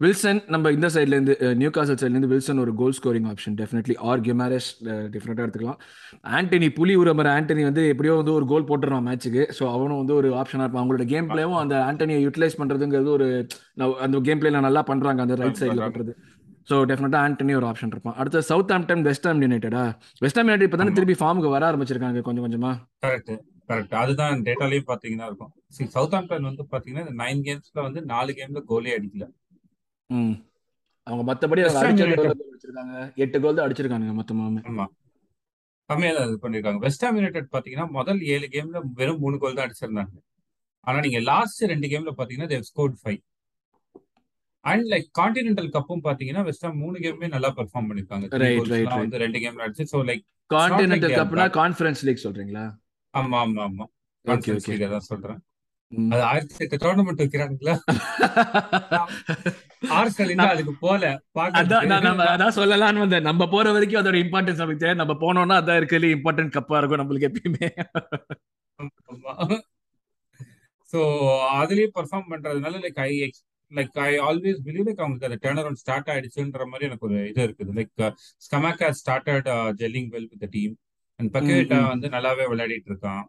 வில்சன் 0.00 0.40
நம்ம 0.52 0.70
இந்த 0.76 0.86
சைட்ல 0.94 1.16
இருந்து 1.16 1.34
நியூ 1.60 1.70
காசல் 1.74 1.98
சைட்ல 2.00 2.14
இருந்து 2.16 2.30
வில்சன் 2.32 2.60
ஒரு 2.62 2.72
goal 2.80 2.96
scoring 2.98 3.28
option 3.32 3.56
definitely 3.60 3.94
or 4.10 4.22
Guimaraes 4.26 4.68
டிஃபரெண்டா 5.14 5.44
எடுத்துக்கலாம். 5.44 5.80
ஆண்டனி 6.38 6.68
புலி 6.78 6.94
உரமர் 7.02 7.30
ஆண்டனி 7.34 7.64
வந்து 7.68 7.84
எப்படியோ 7.92 8.14
வந்து 8.20 8.34
ஒரு 8.38 8.46
கோல் 8.52 8.68
போட்டுறான் 8.70 9.06
மேட்ச்சுக்கு 9.08 9.44
ஸோ 9.58 9.64
அவனும் 9.74 10.00
வந்து 10.02 10.14
ஒரு 10.20 10.30
ஆப்ஷனா 10.40 10.64
இருப்பான். 10.64 10.82
அவங்களோட 10.82 11.06
கேம் 11.12 11.30
பிளேவும் 11.32 11.60
அந்த 11.62 11.76
ஆண்டனியை 11.88 12.20
யூட்டிலைஸ் 12.26 12.58
பண்றதுங்கிறது 12.62 13.12
ஒரு 13.18 13.28
அந்த 14.06 14.22
கேம் 14.28 14.42
பிளேல 14.42 14.64
நல்லா 14.68 14.82
பண்றாங்க. 14.90 15.22
அந்த 15.26 15.36
ரைட் 15.42 15.60
சைட்ல 15.62 15.72
பண்றாங்க. 15.74 15.96
பண்றது. 15.96 16.14
ஸோ 16.70 16.74
டெஃபினட்டா 16.90 17.20
ஆண்டனி 17.28 17.54
ஒரு 17.60 17.66
ஆப்ஷன் 17.70 17.94
இருப்பான். 17.94 18.16
அடுத்து 18.20 18.42
சவுத் 18.50 18.74
ஆம்டன் 18.76 19.06
வெஸ்ட் 19.08 19.26
ஆம் 19.30 19.42
யுனைடடா 19.46 19.84
வெஸ்ட் 20.24 20.38
ஆம் 20.40 20.48
யுனைடெட் 20.48 20.68
இப்போ 20.68 20.80
தானே 20.82 20.94
திருப்பி 20.98 21.16
ஃபார்முக்கு 21.22 21.54
வர 21.56 21.64
ஆரம்பிச்சிருக்காங்க 21.70 22.22
கொஞ்சம் 22.28 22.46
கொஞ்சமா? 22.46 22.70
கரெக்ட் 23.06 23.32
கரெக்ட் 23.70 23.94
அதுதான் 24.02 24.42
டேட்டாலையும் 24.46 24.88
பாத்தீங்கன்னா 24.90 25.26
இருக்கும். 25.30 25.52
சவுத் 25.96 26.14
ஆம்டன் 26.18 26.48
வந்து 26.50 26.64
பாத்தீங்கன்னா 26.72 27.04
இந்த 27.06 27.16
நைன் 27.22 27.42
கேம்ஸ்ல 27.46 27.80
வந்து 27.86 28.00
நாலு 28.12 28.30
கேம்ல 28.38 28.62
கோலே 28.70 28.94
அடிக்கல. 28.98 29.26
அவங்க 31.06 31.22
கோல் 32.18 32.30
அடிச்சிருக்காங்க. 32.50 32.94
எட்டு 33.24 33.36
கோல் 33.44 33.56
தான் 33.56 33.66
அடிச்சிருக்காங்க 33.66 34.14
மொத்தமாவே 34.20 34.62
கம்மியா 35.90 36.12
தான் 36.16 36.28
இது 36.28 36.36
பண்ணிருக்காங்க. 36.44 36.78
வெஸ்ட் 36.86 37.02
ஹாம் 37.04 37.16
யுனைடெட் 37.18 37.48
பாத்தீங்கன்னா 37.54 37.86
முதல் 37.96 38.20
ஏழு 38.34 38.46
கேம்ல 38.54 38.80
வெறும் 38.98 39.22
மூணு 39.24 39.36
கோல் 39.42 39.56
தான் 39.56 39.66
அடிச்சிருந்தாங்க. 39.66 40.14
ஆனா 40.86 40.98
நீங்க 41.06 41.20
லாஸ்ட் 41.30 41.62
ரெண்டு 41.72 41.86
கேம்ல 41.92 42.12
பாத்தீங்கன்னா 42.18 42.50
they've 42.52 42.68
scored 42.70 42.96
five 43.02 43.20
and 44.64 44.86
like 44.92 45.08
continental 45.20 45.68
கப்பும் 45.74 46.04
பாத்தீங்கன்னா 46.06 46.44
வெஸ்ட் 46.48 46.64
ஹாம் 46.66 46.78
மூணு 46.84 46.96
கேமுமே 47.04 47.28
நல்லா 47.34 47.50
பெர்ஃபார்ம் 47.58 47.88
பண்ணிருக்காங்க. 47.90 48.26
வந்து 49.02 49.20
ரெண்டு 49.24 49.40
கேம்ல 49.44 49.66
அடிச்சு 49.66 49.86
ஸோ 49.92 50.00
லைக் 50.10 50.24
கான்டினென்டல் 50.50 51.16
கப்னா 51.20 51.46
கான்ஃபரன்ஸ் 51.60 52.02
லீக் 52.08 52.24
சொல்றீங்களா? 52.26 52.64
ஆமா 53.14 53.38
ஆமா 53.46 53.62
ஆமா. 53.68 53.86
கான்ஃபரன்ஸ் 54.24 54.68
லீக் 54.70 54.86
தான் 54.94 55.08
சொல்றேன். 55.10 55.40
அது 55.92 56.22
ஆயிரத்தி 56.28 56.62
எட்டு 56.64 56.76
டோர்னமெண்ட் 56.84 57.20
வைக்கிறானுங்களா 57.22 57.74
ஆர்சல் 59.98 60.32
அதுக்கு 60.44 60.72
போல 60.84 61.02
அதான் 61.60 62.54
சொல்லலாம்னு 62.58 63.02
வந்தேன். 63.04 63.26
நம்ம 63.28 63.46
போற 63.54 63.72
வரைக்கும் 63.74 64.00
அதோட 64.00 64.18
இம்பார்ட்டன்ஸ் 64.24 64.62
நமக்கு 64.62 64.90
நம்ம 65.00 65.12
போனோம்னா 65.24 65.56
அதான் 65.62 65.78
இருக்கிறது 65.80 66.14
இம்பார்ட்டன்ட் 66.16 66.54
கப்பா 66.56 66.78
இருக்கும் 66.80 67.02
நம்மளுக்கு 67.02 67.28
எப்பயுமே. 67.30 67.68
ஸோ 70.90 71.00
அதுலயே 71.60 71.88
பெர்ஃபார்ம் 71.98 72.30
பண்றதுனால 72.32 72.80
like 72.84 73.00
I 73.06 73.10
like 73.72 73.98
I 74.06 74.10
always 74.28 74.58
believe 74.66 74.86
like 74.88 75.02
அவங்களுக்கு 75.02 75.28
அந்த 75.30 75.38
டேர்ன் 75.44 75.60
அரௌண்ட் 75.62 75.82
ஸ்டார்ட் 75.82 76.10
ஆயிடுச்சுன்ற 76.14 76.66
மாதிரி 76.72 76.88
எனக்கு 76.90 77.06
ஒரு 77.08 77.18
இது 77.30 77.42
இருக்குது. 77.48 77.70
Like 77.78 77.92
Scamacca 78.46 78.88
started 79.02 79.48
gelling 79.82 80.10
well 80.14 80.28
with 80.32 80.46
team 80.56 80.74
and 81.20 81.32
Paqueta 81.36 81.80
வந்து 81.92 82.08
நல்லாவே 82.16 82.46
விளையாடிட்டு 82.52 82.90
இருக்கான். 82.92 83.24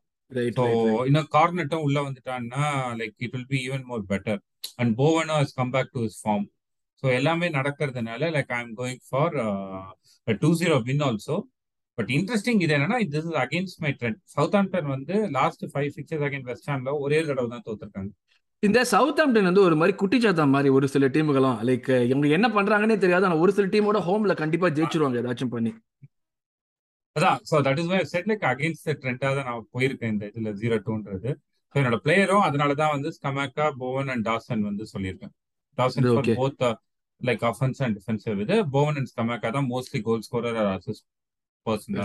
ஸோ 0.58 0.66
இன்னும் 1.10 1.32
கார்னட்டும் 1.36 1.86
உள்ள 1.88 1.98
வந்துட்டான்னா 2.06 2.64
like 3.00 3.16
it 3.20 3.34
will 3.36 3.50
be 3.50 3.60
even 3.68 3.86
more 3.86 4.04
better 4.12 4.40
and 4.76 4.94
Bowen 5.02 5.40
has 5.42 5.58
come 5.60 5.74
back 5.76 5.92
to 5.96 6.02
his 6.06 6.22
form 6.24 6.46
so 7.04 7.06
எல்லாமே 7.20 7.48
நடக்கிறதுனால 7.50 8.30
like 8.36 8.54
I 8.58 8.60
am 8.66 8.74
going 8.82 9.02
for 9.10 9.36
two 10.28 10.52
zero 10.62 10.78
win 10.90 11.04
also 11.10 11.38
but 11.98 12.10
interesting 12.18 12.62
இது 12.66 12.74
என்னன்னா 12.78 12.98
this 13.14 13.28
is 13.30 13.40
against 13.46 13.80
my 13.84 13.92
trend 14.00 14.20
Southampton 14.60 14.90
வந்து 14.96 15.18
last 15.38 15.66
five 15.74 15.90
sixes 15.98 16.24
again 16.28 16.48
West 16.50 16.70
ஹாம்ல 16.72 16.94
ஒரே 17.06 17.20
தடவை 17.30 17.48
தான் 17.54 17.66
தோத்துருக்காங்க. 17.68 18.12
இந்த 18.64 18.80
south 18.92 19.20
ஆம்டன் 19.24 19.48
வந்து 19.50 19.64
ஒரு 19.68 19.76
மாதிரி 19.76 19.94
குட்டிச்சாத்தா 20.02 20.46
மாதிரி 20.56 20.70
ஒரு 20.78 20.88
சில 20.94 21.08
டீமுகளும் 21.16 21.58
லைக் 21.70 21.90
இவங்க 22.12 22.28
என்ன 22.38 22.48
பண்றாங்கன்னே 22.58 22.98
தெரியாது. 23.04 23.26
ஆனா 23.28 23.38
ஒரு 23.44 23.52
சில 23.58 23.66
டீமோட 23.74 24.00
ஹோம்ல 24.08 24.36
கண்டிப்பா 24.42 24.70
ஜெயிச்சிருவாங்க 24.78 25.22
ஏதாச்சும் 25.24 25.54
பண்ணி. 25.56 25.72
அதான் 27.16 27.38
so 27.50 27.56
that 27.66 27.80
is 27.82 27.90
my 27.92 28.00
set 28.06 28.28
like 28.28 28.46
against 28.50 28.90
ட்ரெண்டாக 29.02 29.32
தான் 29.38 29.48
நான் 29.50 29.68
போயிருக்கேன் 29.76 30.12
இந்த 30.14 30.26
இதுல 30.32 30.52
ஜீரோ 30.62 30.78
டூன்றது 30.86 31.30
ஸோ 31.76 31.80
என்னோட 31.82 31.98
பிளேயரும் 32.04 32.46
அதனால 32.48 32.74
தான் 32.82 32.94
வந்து 32.96 33.10
ஸ்கமாக்கா 33.18 33.66
போவன் 33.80 34.10
அண்ட் 34.14 34.26
டாசன் 34.28 34.62
வந்து 34.62 34.84
சொல்லியிருக்கேன். 34.92 35.34
Dawson 35.78 36.06
both 36.40 36.64
like 37.22 37.44
offense 37.50 37.80
and 37.84 37.96
defensive 37.98 38.40
இது. 38.46 38.56
போவன் 38.74 38.98
அண்ட் 39.00 39.12
ஸ்கமாக்கா 39.12 39.50
தான் 39.52 39.68
mostly 39.72 40.02
goal 40.02 40.26
scorer 40.28 40.60
assist 40.74 41.06
person 41.66 41.98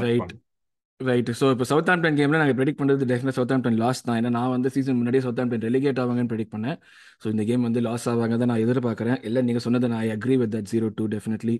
right 1.08 1.28
so 1.38 1.46
இப்போ 1.52 1.64
சவுத் 1.68 1.90
ஆம்டன் 1.92 2.16
கேமில் 2.16 2.38
நாங்கள் 2.40 2.56
ப்ரெடிக் 2.56 2.78
பண்ணுறது 2.78 3.04
டெஃபினட் 3.10 3.36
சவுத் 3.36 3.52
ஆம்டன் 3.54 3.76
லாஸ் 3.82 4.00
தான். 4.06 4.16
ஏன்னா 4.20 4.30
நான் 4.34 4.50
வந்து 4.54 4.68
சீசன் 4.74 4.96
முன்னாடியே 4.98 5.22
சவுத் 5.26 5.38
ஆம்டன் 5.42 5.62
ரெலிகேட் 5.66 6.00
ஆவாங்கன்னு 6.02 6.30
ப்ரெடிக் 6.32 6.50
பண்ணேன். 6.54 6.76
ஸோ 7.22 7.26
இந்த 7.32 7.42
கேம் 7.50 7.62
வந்து 7.68 7.80
லாஸ் 7.86 8.04
ஆவாங்க 8.12 8.36
தான் 8.42 8.50
நான் 8.52 8.62
எதிர்பார்க்குறேன். 8.64 9.18
இல்லை 9.28 9.40
நீங்கள் 9.46 9.64
சொன்னது 9.66 9.88
நான் 9.92 10.02
I 10.06 10.08
agree 10.16 10.36
with 10.42 10.52
that 10.54 10.68
zero 10.72 10.88
two 10.98 11.04
definitely 11.14 11.54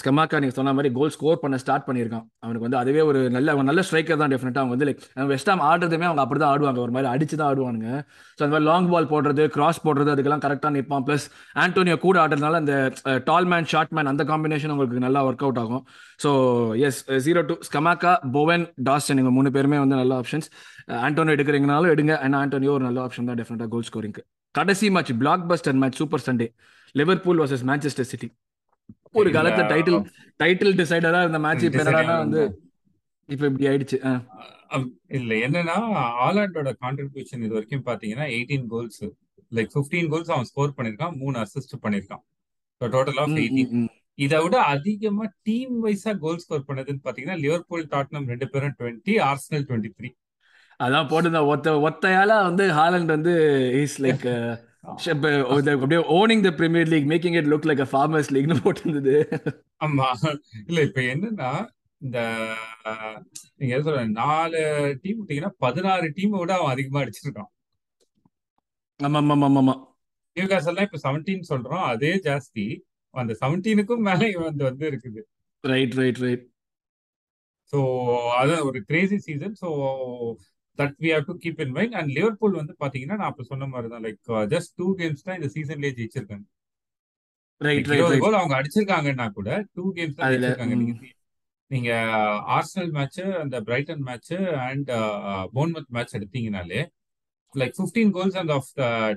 Scamacca 0.00 0.40
நீங்கள் 0.44 0.58
சொன்ன 0.58 0.74
மாதிரி 0.78 0.90
கோல் 0.98 1.12
ஸ்கோர் 1.16 1.40
பண்ண 1.44 1.58
ஸ்டார்ட் 1.64 1.86
பண்ணியிருக்கான். 1.88 2.24
அவனுக்கு 2.44 2.66
வந்து 2.66 2.78
அதுவே 2.82 3.02
ஒரு 3.10 3.22
நல்ல 3.36 3.56
அவன் 3.56 3.68
நல்ல 3.70 3.82
ஸ்ட்ரைக்கர் 3.88 4.20
தான் 4.22 4.32
டெஃபினட்டாக 4.34 4.62
அவங்க 4.64 4.74
வந்து 4.76 4.88
லைக் 4.90 5.02
வெஸ்ட் 5.32 5.48
டைம் 5.50 5.64
ஆடுறதுமே 5.70 6.08
அவங்க 6.10 6.22
அப்படி 6.26 6.42
தான் 6.44 6.52
ஆடுவாங்க. 6.54 6.80
ஒரு 6.86 6.94
மாதிரி 6.96 7.10
அடிச்சு 7.14 7.38
தான் 7.40 7.50
ஆடுவானுங்க. 7.50 7.90
ஸோ 8.36 8.40
அந்த 8.44 8.52
மாதிரி 8.54 8.68
லாங் 8.70 8.88
பால் 8.94 9.10
போடுறது 9.14 9.46
கிராஸ் 9.56 9.82
போடுறது 9.88 10.12
அதுக்கெல்லாம் 10.14 10.44
கரெக்டாக 10.46 10.72
நிற்பான். 10.78 11.06
ப்ளஸ் 11.08 11.26
ஆண்டோனியோ 11.64 11.98
கூட 12.06 12.18
ஆடுறதுனால 12.24 12.60
அந்த 12.62 12.76
டால் 13.30 13.50
மேன் 13.54 13.68
ஷார்ட் 13.74 13.94
மேன் 13.98 14.12
அந்த 14.14 14.24
காம்பினேஷன் 14.32 14.74
உங்களுக்கு 14.76 15.06
நல்லா 15.08 15.22
ஒர்க் 15.30 15.46
அவுட் 15.48 15.62
ஆகும். 15.64 15.84
So 16.18 16.30
yes 16.86 16.98
zero 17.26 17.40
two 17.48 17.54
Scamacca 17.68 18.12
Bowen 18.36 18.64
Dawson 18.88 19.20
இவங்க 19.20 19.32
மூணு 19.36 19.50
பேருமே 19.56 19.78
வந்து 19.82 20.00
நல்ல 20.00 20.12
ஆப்ஷன்ஸ் 20.22 20.48
ஆண்டோனியோ 21.06 21.34
எடுக்கிறீங்கனாலும் 21.36 21.92
எடுங்க. 21.94 22.14
அண்ட் 22.24 22.36
ஆண்டோனியோ 22.40 22.72
ஒரு 22.76 22.84
நல்ல 22.88 23.00
ஆப்ஷன் 23.06 23.28
தான் 23.30 23.38
டெஃபினட்டாக 23.40 23.70
கோல் 23.74 23.86
ஸ்கோரிங்க்கு 23.88 24.22
கடைசி 24.54 24.86
match 24.96 25.12
blockbuster 25.50 25.78
match 25.82 26.00
super 26.00 26.24
Sunday 26.26 26.46
Liverpool 26.94 27.40
versus 27.42 27.64
Manchester 27.70 28.08
City 28.12 28.28
ஒரு 29.20 29.28
காலத்துல 29.36 29.64
டைட்டில் 29.72 29.98
டைட்டில் 30.40 30.74
டிசைடரா 30.80 31.20
இருந்த 31.24 31.40
மேட்ச் 31.46 31.64
இப்ப 31.68 31.82
என்னடா 31.84 32.16
வந்து 32.24 32.42
இப்ப 33.28 33.42
இப்படி 33.48 33.66
ஆயிடுச்சு. 33.70 33.96
இல்ல 35.18 35.32
என்னன்னா 35.46 35.76
ஆலாண்டோட 36.26 36.70
கான்ட்ரிபியூஷன் 36.84 37.42
இது 37.46 37.54
வரைக்கும் 37.56 37.84
பாத்தீங்கன்னா 37.88 38.26
எயிட்டீன் 38.34 38.66
கோல்ஸ் 38.72 39.02
லைக் 39.52 39.70
15 39.74 40.08
கோல்ஸ் 40.12 40.32
அவன் 40.34 40.48
ஸ்கோர் 40.50 40.74
பண்ணிருக்கான் 40.78 41.14
மூணு 41.22 41.36
அசிஸ்ட் 41.44 41.74
பண்ணிருக்கான் 41.84 42.22
டோட்டல் 42.80 43.20
ஆஃப் 43.22 43.36
எயிட்டீன். 43.42 43.86
இதை 44.18 44.38
விட 44.44 44.56
அதிகமா 44.72 45.24
டீம் 45.48 45.74
வைஸா 45.84 46.12
கோல் 46.22 46.42
ஸ்கோர் 46.44 46.66
பண்ணதுன்னு 46.68 47.04
பாத்தீங்கன்னா 47.04 47.40
லிவர்பூல் 47.44 47.84
டாட்னம் 47.92 48.30
ரெண்டு 48.32 48.48
பேரும் 48.52 48.76
டுவெண்ட்டி 48.80 49.14
ஆர்சனல் 49.28 49.66
டுவெண்ட்டி 49.68 49.90
த்ரீ 49.98 50.10
அதான் 50.80 51.08
போட்டு 51.10 51.42
ஒத்த 51.52 51.68
ஒத்தையால 51.86 52.32
வந்து 52.48 52.64
ஹாலண்ட் 52.78 53.14
வந்து 53.14 53.32
இஸ் 53.80 53.96
லைக் 54.04 54.26
அப்படியே 55.74 56.00
owning 56.18 56.44
the 56.46 56.50
Premier 56.60 56.92
League 56.92 57.08
making 57.12 57.36
it 57.40 57.50
look 57.52 57.68
like 57.70 57.82
a 57.86 57.90
farmers 57.92 58.30
லீக்னு 58.34 58.56
போட்டிருந்தது. 58.64 59.14
ஆமா. 59.80 60.06
இல்ல 60.68 60.78
இப்ப 60.88 61.00
என்னன்னா 61.12 61.50
இந்த 62.02 62.18
நீங்க 63.58 63.72
எது 63.76 63.86
சொல்ற 63.86 64.02
நாலு 64.20 64.60
டீம் 65.02 65.18
விட்டீங்கன்னா 65.20 65.52
பதினாறு 65.64 66.08
டீமை 66.16 66.38
விட 66.42 66.52
அவன் 66.58 66.74
அதிகமா 66.74 67.02
அடிச்சிருக்கான். 67.02 67.50
ஆமா 69.00 69.20
ஆமா 69.22 69.34
ஆமா 69.38 69.60
ஆமா 69.62 69.74
நியூ 70.36 70.46
காசல்லாம் 70.46 70.86
இப்ப 70.88 71.00
செவன்டீன் 71.04 71.48
சொல்றோம் 71.50 71.86
அதே 71.92 72.12
ஜாஸ்தி. 72.26 72.66
அந்த 73.22 73.34
செவன்டீனுக்கும் 73.42 74.06
மேல 74.08 74.30
வந்து 74.48 74.64
வந்து 74.68 74.84
இருக்குது. 74.90 75.22
ரைட் 75.64 75.96
ரைட் 76.00 76.20
ரைட் 76.26 76.44
ஸோ 77.72 77.78
அது 78.40 78.54
ஒரு 78.68 78.78
crazy 78.90 79.16
season 79.26 79.56
so 79.62 79.68
that 80.78 80.96
we 81.04 81.08
have 81.14 81.26
to 81.30 81.34
keep 81.44 81.60
in 81.64 81.74
mind 81.78 81.96
and 82.00 82.10
Liverpool 82.18 82.58
வந்து 82.60 82.74
பாத்தீங்கன்னா 82.82 83.18
நான் 83.20 83.30
அப்ப 83.32 83.44
சொன்ன 83.50 83.68
மாதிரி 83.72 83.88
தான் 83.94 84.04
லைக் 84.06 84.20
ஜஸ்ட் 84.54 84.72
டூ 84.80 84.86
கேம்ஸ் 85.00 85.26
தான் 85.26 85.38
இந்த 85.38 85.50
சீசன்லயே 85.56 85.92
ஜெயிச்சிருக்காங்க. 85.98 86.46
ரைட் 87.60 87.88
அவங்க 88.40 88.54
அடிச்சிருக்காங்கன்னா 88.58 89.26
கூட 89.38 89.50
டூ 89.76 89.84
கேம்ஸ் 89.96 90.16
தான் 90.18 90.30
ஜெயிச்சிருக்காங்க. 90.32 90.76
நீங்க 90.82 90.94
நீங்க 91.70 91.90
ஆர்சனல் 92.56 92.92
மேட்ச் 92.98 93.18
அந்த 93.42 93.56
Brighton 93.66 94.04
match 94.08 94.32
and 94.68 94.90
Bournemouth 95.56 95.90
match 95.96 96.16
எடுத்தீங்கனாலே 96.18 96.80
like 97.54 97.74
fifteen 97.78 98.12
goals 98.16 98.38
அந்த 98.42 98.54
of 98.60 98.70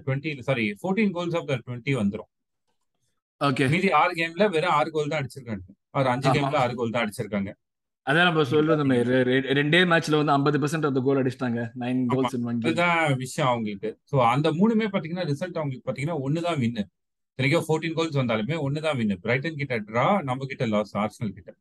twenty 0.06 0.32
sorry 0.50 0.66
fourteen 0.82 1.14
goals 1.18 1.38
of 1.40 1.48
the 1.52 1.56
twenty 1.66 1.94
வந்துரும். 2.02 2.30
ஓகே 3.48 3.66
மீதி 3.74 3.90
ஆறு 4.00 4.14
கேம்ல 4.20 4.46
வெறும் 4.56 4.76
ஆறு 4.78 4.90
கோல் 4.96 5.12
தான் 5.12 5.22
அடிச்சிருக்காங்க. 5.22 5.64
ஒரு 6.00 6.08
அஞ்சு 6.14 6.30
கேம்ல 6.36 6.58
ஆறு 6.64 6.74
கோல் 6.80 6.94
தான் 6.96 7.04
அடிச்சிருக்காங்க. 7.06 7.52
அதான் 8.08 8.28
நம்ம 8.28 8.42
நீங்க 8.42 8.52
சொல்றோமே 8.54 8.98
ரெண்டே 9.60 9.80
மேட்ச்ல 9.92 10.20
வந்து 10.20 10.34
ஐம்பது 10.36 10.60
பர்சன்ட் 10.62 10.86
ஆஃப் 10.88 11.00
கோல் 11.08 11.22
அடிச்சிட்டாங்க. 11.22 11.62
நைன் 11.82 12.02
கோல்ஸ் 12.14 12.36
அதுதான் 12.68 13.02
விஷயம் 13.24 13.50
அவங்களுக்கு. 13.52 13.90
ஸோ 14.12 14.16
அந்த 14.34 14.48
மூணுமே 14.60 14.88
பாத்தீங்கன்னா 14.94 15.26
ரிசல்ட் 15.32 15.60
அவங்களுக்கு 15.62 15.88
பாத்தீங்கன்னா 15.90 16.18
ஒன்னு 16.28 16.46
தான் 16.48 16.60
வின்னு 16.64 16.84
இத்தனைக்கும் 17.32 17.66
ஃபோர்டீன் 17.68 17.98
கோல்ஸ் 17.98 18.18
வந்தாலுமே 18.22 18.56
ஒன்னு 18.68 18.80
தான் 18.86 18.98
வின்னு 19.02 19.18
பிரைட்டன் 19.26 19.60
கிட்ட 19.62 19.76
ட்ரா 19.90 20.08
நம்ம 20.30 20.48
கிட்ட 20.52 20.64
லாஸ் 20.74 20.96
ஆர்சனல் 21.04 21.36
கிட்ட. 21.38 21.52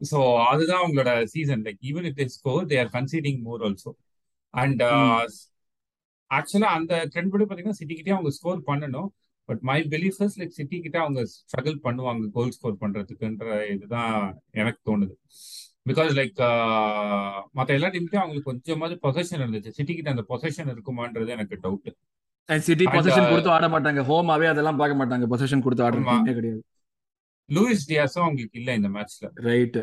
ஸோ 0.00 0.18
அதுதான் 0.50 0.80
அவங்களோட 0.82 1.10
season 1.34 1.62
like 1.66 1.80
even 1.90 2.08
if 2.08 2.18
they 2.18 2.26
score 2.36 2.66
they 2.72 2.78
are 2.82 2.90
conceding 2.96 3.38
more 3.46 3.62
also 3.68 3.92
and 4.54 4.82
ஆக்சுவலா 6.30 6.70
அந்த 6.78 6.92
ட்ரெண்ட் 7.12 7.32
படி 7.34 7.44
பாத்தீங்கன்னா 7.46 7.78
சிட்டி 7.80 7.94
கிட்டே 7.94 8.16
அவங்க 8.16 8.32
ஸ்கோர் 8.38 8.60
பண்ணணும். 8.70 9.08
But 9.48 9.62
my 9.68 9.78
belief 9.92 10.20
is 10.26 10.38
like 10.40 10.56
City 10.58 10.76
கிட்ட 10.84 10.98
அவங்க 11.04 11.20
ஸ்ட்ரகிள் 11.34 11.78
பண்ணுவாங்க 11.86 12.24
கோல் 12.36 12.54
ஸ்கோர் 12.56 12.80
பண்றதுக்குன்ற 12.80 13.46
இதுதான் 13.74 14.14
எனக்கு 14.60 14.80
தோணுது. 14.88 15.14
பிகாஸ் 15.88 16.12
லைக் 16.18 16.40
மற்ற 17.58 17.70
எல்லா 17.74 17.88
டீமுக்கும் 17.94 18.22
அவங்களுக்கு 18.22 18.50
கொஞ்சமாவது 18.50 18.96
பொசஷன் 19.06 19.42
இருந்துச்சு. 19.44 19.74
சிட்டி 19.78 19.94
கிட்ட 19.94 20.14
அந்த 20.14 20.24
பொசஷன் 20.32 20.72
இருக்குமான்றது 20.74 21.34
எனக்கு 21.36 21.58
டவுட் 21.66 21.92
சிட்டி 22.68 22.84
பொசிஷன் 22.94 23.30
கொடுத்து 23.30 23.54
ஆட 23.56 23.66
மாட்டாங்க. 23.74 24.00
ஹோமாவே 24.10 24.46
அதெல்லாம் 24.54 24.80
பார்க்க 24.80 25.00
மாட்டாங்க. 25.02 25.26
பொசிஷன் 25.34 25.64
கொடுத்து 25.66 25.86
ஆடுற 25.86 26.02
ஆமா. 26.02 26.16
டீமே 26.16 26.34
கிடையாது. 26.38 26.62
லூயிஸ் 27.48 27.86
டியாஸும் 27.88 28.24
அவங்களுக்கு 28.24 28.58
இல்ல 28.60 28.70
இந்த 28.78 28.88
மேட்ச்ல 28.94 29.26
ரைட் 29.48 29.76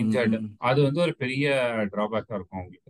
இன்ஜர்டு 0.00 0.38
அது 0.70 0.80
வந்து 0.86 1.00
ஒரு 1.06 1.14
பெரிய 1.22 1.54
டிராபேக்கா 1.92 2.36
இருக்கும் 2.38 2.58
அவங்களுக்கு. 2.60 2.85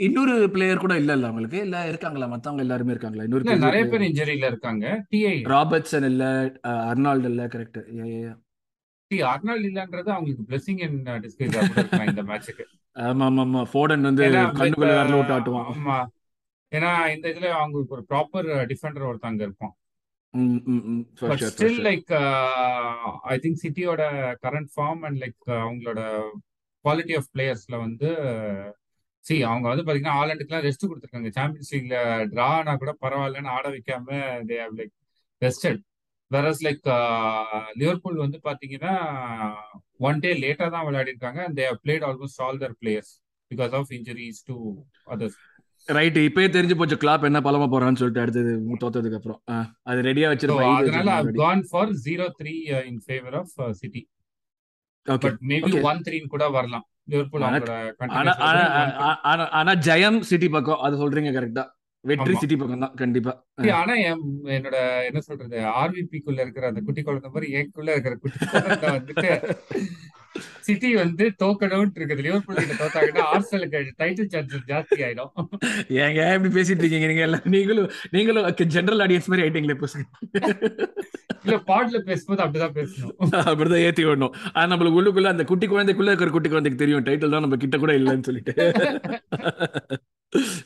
இன்னொரு 0.00 0.34
பிளேயர் 0.48 0.80
கூட 0.80 0.94
இல்ல 0.96 1.12
இல்ல 1.12 1.26
அவங்களுக்கு. 1.26 1.58
இல்ல 1.60 1.76
இருக்காங்களா? 1.88 2.26
மத்தவங்க 2.26 2.62
எல்லாருமே 2.62 2.92
இருக்காங்களா? 2.92 3.24
இன்னொரு 3.24 3.44
நிறைய. 3.64 3.82
பேர் 3.84 4.06
இன்ஜரியில 4.08 4.46
இருக்காங்க. 4.46 4.86
டிஐ 5.12 5.34
ராபர்ட்சன் 5.48 6.04
இல்ல 6.04 6.24
அர்னால்டு 6.86 7.30
இல்ல 7.30 7.44
கரெக்ட் 7.46 7.78
டி 9.10 9.18
அர்னால்ட் 9.26 9.66
இல்லன்றது 9.68 10.10
அவங்களுக்கு 10.12 10.46
பிளெஸிங் 10.48 10.80
இன் 10.80 10.96
டிஸ்கைஸ் 11.24 11.56
இந்த 12.08 12.22
மேட்சுக்கு 12.24 12.64
ஆமா 12.96 13.24
ஆமா 13.26 13.42
ஆமா 13.42 13.62
ஃபோர்டன் 13.70 14.06
வந்து 14.08 14.24
கண்ணுக்குள்ள 14.54 14.92
விரல 14.92 15.16
விட்டு 15.16 15.34
ஆட்டுவான். 15.34 15.66
ஆமா. 15.72 15.96
ஏன்னா 16.72 16.92
இந்த 17.14 17.26
இதுல 17.28 17.48
அவங்களுக்கு 17.56 17.94
ஒரு 17.94 18.04
ப்ராப்பர் 18.10 18.48
டிஃபெண்டர் 18.70 19.08
ஒருத்தங்க 19.08 19.42
இருப்பான். 19.42 19.74
ஸ்டில். 21.50 21.78
லைக் 21.86 22.10
ஐ 23.26 23.36
திங்க் 23.38 23.60
சிட்டியோட 23.62 24.02
கரண்ட் 24.42 24.70
ஃபார்ம் 24.74 25.02
அண்ட் 25.02 25.20
லைக் 25.22 25.36
அவங்களோட 25.58 26.00
குவாலிட்டி 26.86 27.16
ஆஃப் 27.16 27.30
பிளேயர்ஸ்ல 27.34 27.76
வந்து 27.80 28.08
சி 29.24 29.36
அவங்க 29.42 29.66
வந்து 29.68 29.84
பாத்தீங்கன்னா 29.86 30.18
ஆலண்டுக்குலாம் 30.18 30.64
ரெஸ்ட் 30.66 30.88
கொடுத்துருக்காங்க. 30.88 31.30
சாம்பியன்ஸ் 31.36 31.72
லீக்ல 31.74 31.96
டிரா 32.32 32.48
ஆனா 32.56 32.74
கூட 32.76 32.92
பரவாயில்லன்னு 33.00 33.54
ஆட 33.54 33.66
வைக்காம 33.68 34.08
they 34.50 34.58
have 34.62 34.76
like 34.78 34.92
rested 35.42 35.80
whereas 36.30 36.62
like 36.66 36.86
Liverpool 37.80 38.22
வந்து 38.22 38.38
பாத்தீங்கன்னா 38.44 38.94
ஒன் 40.00 40.18
டே 40.18 40.32
லேட்டா 40.42 40.66
தான் 40.70 40.86
விளையாடி 40.86 41.12
இருக்காங்க 41.12 41.40
and 41.44 41.58
they 41.60 41.66
have 41.66 41.82
played 41.84 42.06
almost 42.08 42.42
all 42.42 42.60
their 42.62 42.76
players 42.80 43.12
because 43.50 43.74
of 43.80 43.90
injuries 43.90 44.40
to 44.44 44.56
others 45.06 45.38
right 45.88 46.16
இப்பயே 46.18 46.48
தெரிஞ்சு 46.48 46.76
போச்சு. 46.78 46.96
கிளாப் 46.96 47.26
என்ன 47.28 47.40
பழமா 47.40 47.66
போறான்னு 47.72 48.00
சொல்லிட்டு 48.00 48.22
அடுத்தது 48.22 48.52
தோத்ததுக்கு 48.82 49.18
அப்புறம். 49.18 49.40
அது 49.82 50.00
ரெடியா 50.02 50.28
எழுதி 50.30 50.54
அதனால. 50.70 51.32
Khan 51.36 51.62
for 51.70 51.92
zero 52.06 52.26
three 52.38 52.54
in 52.90 53.02
favour 53.04 53.36
of 53.40 53.52
City 53.72 54.02
but 55.06 55.38
maybe 55.48 55.82
one 55.82 56.00
த்ரீன்னு 56.00 56.26
கூட 56.26 56.48
வரலாம். 56.48 56.84
லிவர்பூல் 57.04 57.42
ஆனா 59.52 59.72
ஜெயம் 59.86 60.20
சிட்டி 60.20 60.48
பக்கம் 60.48 60.80
அது 60.80 60.96
சொல்றீங்க 61.02 61.32
கரெக்டா 61.32 61.64
வெற்றி 62.10 62.34
சிட்டி 62.40 62.56
பக்கம் 62.60 62.84
தான் 62.84 62.96
கண்டிப்பா. 63.02 63.32
ஆனா 63.80 63.94
என் 64.08 64.24
என்னோட 64.56 64.76
என்ன 65.08 65.22
சொல்றது 65.28 65.58
ஆர்விபிக்குள்ள 65.80 66.40
இருக்கிற 66.44 66.66
அந்த 66.72 66.82
குட்டி 66.88 67.02
குழந்தை 67.08 67.30
மாதிரி 67.36 67.48
எனக்குள்ள 67.58 67.96
இருக்கிற 67.96 68.16
குட்டி 68.24 68.38
குழந்தை 68.52 68.90
வந்துட்டு 68.98 69.30
சிட்டி 70.66 70.88
வந்து 71.00 71.24
தோக்கணும்னு 71.42 71.96
இருக்குது. 71.98 72.24
லிவர்பூல் 72.24 72.58
கிட்ட 72.62 72.74
தோத்தாங்கன்னா 72.80 73.26
ஆர்சனலுக்கு 73.34 73.78
டைட்டில் 74.00 74.30
சான்சஸ் 74.32 74.66
ஜாஸ்தி 74.70 74.98
ஆயிடும். 75.06 75.30
ஏங்க 76.02 76.20
இப்படி 76.36 76.50
பேசிட்டு 76.56 76.82
இருக்கீங்க 76.82 77.08
நீங்க 77.10 77.24
எல்லாம் 77.28 77.46
நீங்களும் 77.54 77.88
நீங்களும் 78.16 78.48
ஜெனரல் 78.76 79.04
ஆடியன்ஸ் 79.04 79.30
மாதிரி 79.32 79.44
ஆயிட்டீங்களே 79.44 79.76
இப்போ 79.76 79.88
இல்ல 81.46 81.56
பாட்ல 81.70 81.98
பேசும்போது 82.08 82.42
அப்படிதான் 82.44 82.76
பேசணும். 82.78 83.14
அப்படிதான் 83.50 83.84
ஏத்தி 83.88 84.04
விடணும். 84.06 84.34
ஆனா 84.54 84.68
நம்மளுக்கு 84.72 84.98
உள்ளுக்குள்ள 85.00 85.30
அந்த 85.34 85.44
குட்டி 85.50 85.66
குழந்தைக்குள்ள 85.72 86.12
இருக்கிற 86.12 86.30
குட்டி 86.36 86.48
குழந்தைக்கு 86.50 86.82
தெரியும். 86.82 87.04
டைட்டில் 87.08 87.34
தான் 87.34 87.44
நம்ம 87.44 87.58
கிட்ட 87.64 87.78
கூட 87.82 87.92
இல்லைன்னு 88.00 88.28
சொல்லிட்டு. 88.28 88.52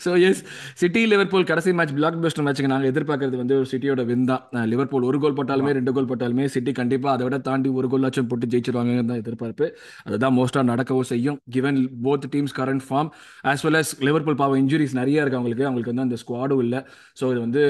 ஸோ 0.04 0.10
எஸ் 0.26 0.40
சிட்டி 0.80 1.00
லிவர்பூல் 1.10 1.46
கடைசி 1.50 1.70
மேட்ச் 1.78 1.92
பிளாக் 1.96 2.16
பஸ்டர் 2.22 2.44
மேட்ச்சுக்கு 2.44 2.70
நாங்கள் 2.72 2.90
எதிர்பார்க்கறது 2.92 3.36
வந்து 3.40 3.54
ஒரு 3.60 3.66
சிட்டியோட 3.72 4.02
வின் 4.10 4.24
தான். 4.30 4.42
லிவர்பூல் 4.72 5.06
ஒரு 5.08 5.18
கோல் 5.22 5.36
போட்டாலுமே 5.38 5.72
ரெண்டு 5.78 5.92
கோல் 5.96 6.08
போட்டாலுமே 6.10 6.44
சிட்டி 6.54 6.72
கண்டிப்பாக 6.80 7.12
அதை 7.16 7.24
விட 7.26 7.38
தாண்டி 7.48 7.70
ஒரு 7.80 7.88
கோலாச்சும் 7.92 8.28
போட்டு 8.30 8.50
ஜெயிச்சிருவாங்கன்னு 8.52 9.10
தான் 9.12 9.22
எதிர்பார்ப்பு. 9.22 9.66
அதுதான் 10.06 10.34
மோஸ்ட்டாக 10.38 10.66
நடக்கவும் 10.72 11.08
செய்யும். 11.12 11.38
Given 11.56 11.80
both 12.06 12.26
teams 12.34 12.56
current 12.60 12.84
form 12.88 13.10
as 13.52 13.64
well 13.66 13.80
as 13.82 13.92
Liverpool 14.08 14.40
பாவம் 14.42 14.60
இன்ஜுரிஸ் 14.62 14.98
நிறைய 15.00 15.24
இருக்கு 15.24 15.40
அவங்களுக்கு. 15.40 15.66
அவங்களுக்கு 15.68 15.94
வந்து 15.94 16.06
அந்த 16.08 16.18
ஸ்குவாடும் 16.24 16.62
இல்லை. 16.66 16.82
ஸோ 17.20 17.26
இது 17.32 17.40
வந்து 17.46 17.64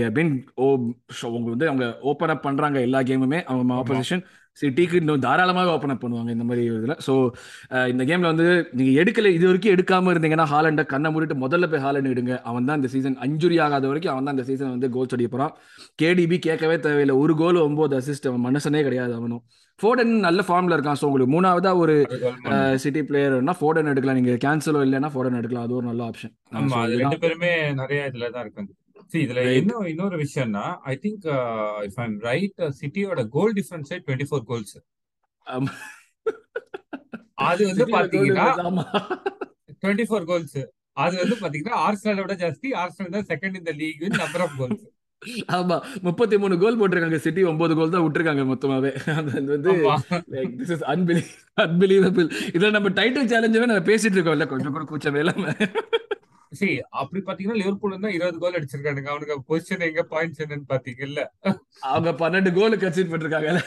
தே 0.00 0.08
பின் 0.18 0.32
ஓ 0.64 0.68
உங்களுக்கு 1.26 1.54
வந்து 1.56 1.70
அவங்க 1.72 1.86
ஓப்பன் 2.12 2.34
அப் 2.34 2.46
பண்ணுறாங்க 2.48 2.80
எல்லா 2.88 3.02
கேமுமே 3.10 3.40
அவங்க 3.50 3.80
ஆப்போசிஷன் 3.82 4.24
சிட்டிக்கு 4.60 4.96
இன்னும் 5.00 5.22
தாராளமாக 5.24 5.72
ஓப்பன் 5.74 5.92
அப் 5.94 6.02
பண்ணுவாங்க 6.04 6.30
இந்த 6.36 6.44
மாதிரி 6.48 6.62
இதில். 6.70 6.94
ஸோ 7.06 7.12
இந்த 7.92 8.02
கேமில் 8.08 8.30
வந்து 8.32 8.46
நீங்கள் 8.78 8.98
எடுக்கல 9.02 9.32
இது 9.36 9.44
வரைக்கும் 9.48 9.74
எடுக்காமல் 9.76 10.12
இருந்தீங்கன்னா 10.14 10.46
ஹாலண்டை 10.52 10.84
கண்ணை 10.92 11.10
மூடிட்டு 11.14 11.36
முதல்ல 11.44 11.68
போய் 11.72 11.82
ஹாலண்ட் 11.86 12.10
எடுங்க 12.12 12.34
அவன் 12.50 12.68
தான் 12.68 12.78
இந்த 12.80 12.90
சீசன் 12.94 13.16
அஞ்சுரி 13.26 13.58
ஆகாத 13.64 13.84
வரைக்கும் 13.92 14.12
அவன் 14.14 14.26
தான் 14.28 14.36
இந்த 14.36 14.46
சீசன் 14.50 14.72
வந்து 14.74 14.90
கோல்ஸ் 14.96 15.14
அடிக்க 15.16 15.30
போகிறான் 15.34 15.54
கேடிபி 16.02 16.38
கேட்கவே 16.46 16.76
தேவையில்லை. 16.86 17.16
ஒரு 17.24 17.34
கோல் 17.42 17.64
ஒன்பது 17.66 17.96
அசிஸ்ட் 18.00 18.28
அவன் 18.32 18.46
மனுஷனே 18.48 18.82
கிடையாது 18.88 19.14
அவனும். 19.18 19.42
ஃபோர்டன் 19.80 20.14
நல்ல 20.28 20.40
ஃபார்மில் 20.48 20.76
இருக்கான். 20.76 21.00
ஸோ 21.00 21.06
உங்களுக்கு 21.08 21.34
மூணாவதா 21.36 21.72
ஒரு 21.82 21.96
சிட்டி 22.84 23.02
பிளேயர்னா 23.10 23.56
ஃபோர்டன் 23.60 23.90
எடுக்கலாம். 23.94 24.20
நீங்கள் 24.20 24.40
கேன்சலோ 24.46 24.84
இல்லைன்னா 24.86 25.12
ஃபோர்டன் 25.16 25.40
எடுக்கலாம். 25.40 25.66
அது 25.68 25.78
ஒரு 25.80 25.88
நல்ல 25.90 26.04
ஆப்ஷன் 26.10 26.34
ரெண்டு 27.02 27.20
பேருமே 27.26 27.52
நிறைய 27.82 28.08
இதுல 28.12 28.30
தான் 28.38 28.42
See, 28.54 28.83
இதுல 29.22 29.42
இன்னும் 29.60 29.88
இன்னொரு 29.92 30.16
விஷயம்னா 30.24 30.64
I 30.92 30.94
think 31.04 31.26
if 31.88 32.00
I'm 32.04 32.16
right 32.28 32.62
சிட்டியோட 32.80 33.22
goal 33.36 33.54
டிஃபரன்ஸே 33.58 33.98
டுவெண்ட்டி 34.06 34.28
ஃபோர் 34.30 34.46
கோல்ஸ் 34.50 34.76
அது 37.48 37.62
வந்து 37.70 37.86
பாத்தீங்கன்னா 37.96 38.48
டுவெண்ட்டி 39.82 40.06
ஃபோர் 40.10 40.28
கோல்ஸ் 40.32 40.58
அது 40.96 41.14
வந்து 41.22 41.36
பாத்தீங்கன்னா 41.42 41.78
ஆர்சனலோட 41.86 42.34
ஜாஸ்தி. 42.42 42.68
ஆர்சனல் 42.82 43.16
தான் 43.16 43.28
செகண்ட் 43.30 43.58
இந்த 43.60 43.72
லீக் 43.80 44.04
நம்பர் 44.18 44.44
ஆஃப் 44.46 44.56
கோல்ஸ் 44.60 44.84
ஆமா. 45.56 45.76
முப்பத்தி 46.06 46.36
மூணு 46.42 46.54
கோல் 46.62 46.78
போட்டிருக்காங்க. 46.80 47.18
சிட்டி 47.26 47.42
ஒன்பது 47.50 47.74
கோல் 47.78 47.92
தான் 47.94 48.04
விட்டுருக்காங்க 48.04 48.42
மொத்தமாவே. 48.50 48.90
அது 49.18 49.30
வந்து 49.54 49.70
அன்பிலீவபிள் 51.64 52.28
இதுல 52.56 52.70
நம்ம 52.76 52.92
டைட்டில் 52.98 53.30
சேலஞ்சவே 53.32 53.68
நம்ம 53.70 53.84
பேசிட்டு 53.90 54.16
இருக்கோம்ல. 54.18 54.46
கொஞ்சம் 54.52 54.74
கூட 54.76 54.84
கூச்சமே 54.90 55.22
இல்லாம. 55.24 55.46
சி 56.58 56.68
அப்படி 57.00 57.20
பாத்தீங்கன்னா 57.26 57.60
லிவர்பூல் 57.62 57.94
தான் 58.04 58.14
இருபது 58.16 58.38
கோல் 58.42 58.56
அடிச்சிருக்கானுங்க. 58.58 59.10
அவனுக்கு 59.14 59.48
பொசிஷன் 59.50 59.84
எங்க 59.88 60.02
பாயிண்ட்ஸ் 60.12 60.42
என்னன்னு 60.44 60.70
பாத்தீங்கல்ல? 60.72 61.22
அவங்க 61.92 62.12
பன்னெண்டு 62.22 62.52
கோல் 62.58 62.80
கன்சீட் 62.84 63.12
பண்ணிருக்காங்கல்ல? 63.12 63.62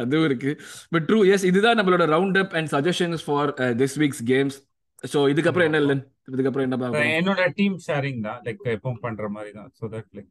அதுவும் 0.00 0.26
இருக்கு. 0.28 0.50
பட் 0.94 1.06
ட்ரூ 1.10 1.20
எஸ் 1.34 1.46
இதுதான் 1.50 1.78
நம்மளோட 1.80 2.04
round 2.14 2.40
up 2.42 2.56
and 2.58 2.70
suggestions 2.74 3.24
for 3.28 3.52
this 3.82 3.96
week's 4.02 4.24
games 4.32 4.58
so 5.12 5.18
இதுக்கப்புறம் 5.32 5.68
என்ன 5.68 5.80
இல்லைன்னு 5.82 6.04
இதுக்கப்புறம் 6.34 6.66
என்ன 6.66 7.06
என்னோட 7.18 7.42
டீம் 7.58 7.76
ஷேரிங் 7.86 8.20
தான். 8.28 8.38
லைக் 8.46 8.62
எப்பவும் 8.76 9.02
பண்ற 9.06 9.28
மாதிரி 9.36 9.50
தான். 9.58 9.68
So 9.78 9.84
that 9.94 10.08
like 10.18 10.30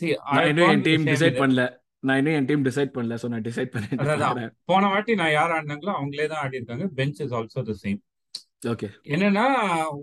see 0.00 0.08
have 0.30 0.48
இன்னும் 0.50 0.72
என் 0.74 0.84
டீம் 0.88 1.06
டிசைட் 1.12 1.38
பண்ணல. 1.42 1.62
நான் 2.06 2.18
இன்னும் 2.20 2.36
என் 2.38 2.48
டீம் 2.48 2.66
டிசைட் 2.68 2.92
பண்ணல. 2.96 3.14
ஸோ 3.22 3.28
நான் 3.32 3.46
டிசைட் 3.48 3.72
சொல்றேன் 4.10 4.52
போன 4.72 4.88
வாட்டி 4.92 5.14
நான் 5.20 5.34
யார் 5.38 5.54
ஆடினாங்களோ 5.56 5.92
அவங்களே 5.98 6.26
தான் 6.32 6.42
ஆடி 6.44 6.58
இருக்காங்க 6.60 6.86
bench 7.00 7.20
is 7.24 7.34
also 7.38 7.62
the 7.70 7.74
same 7.84 7.98
என்னன்னா 9.14 9.44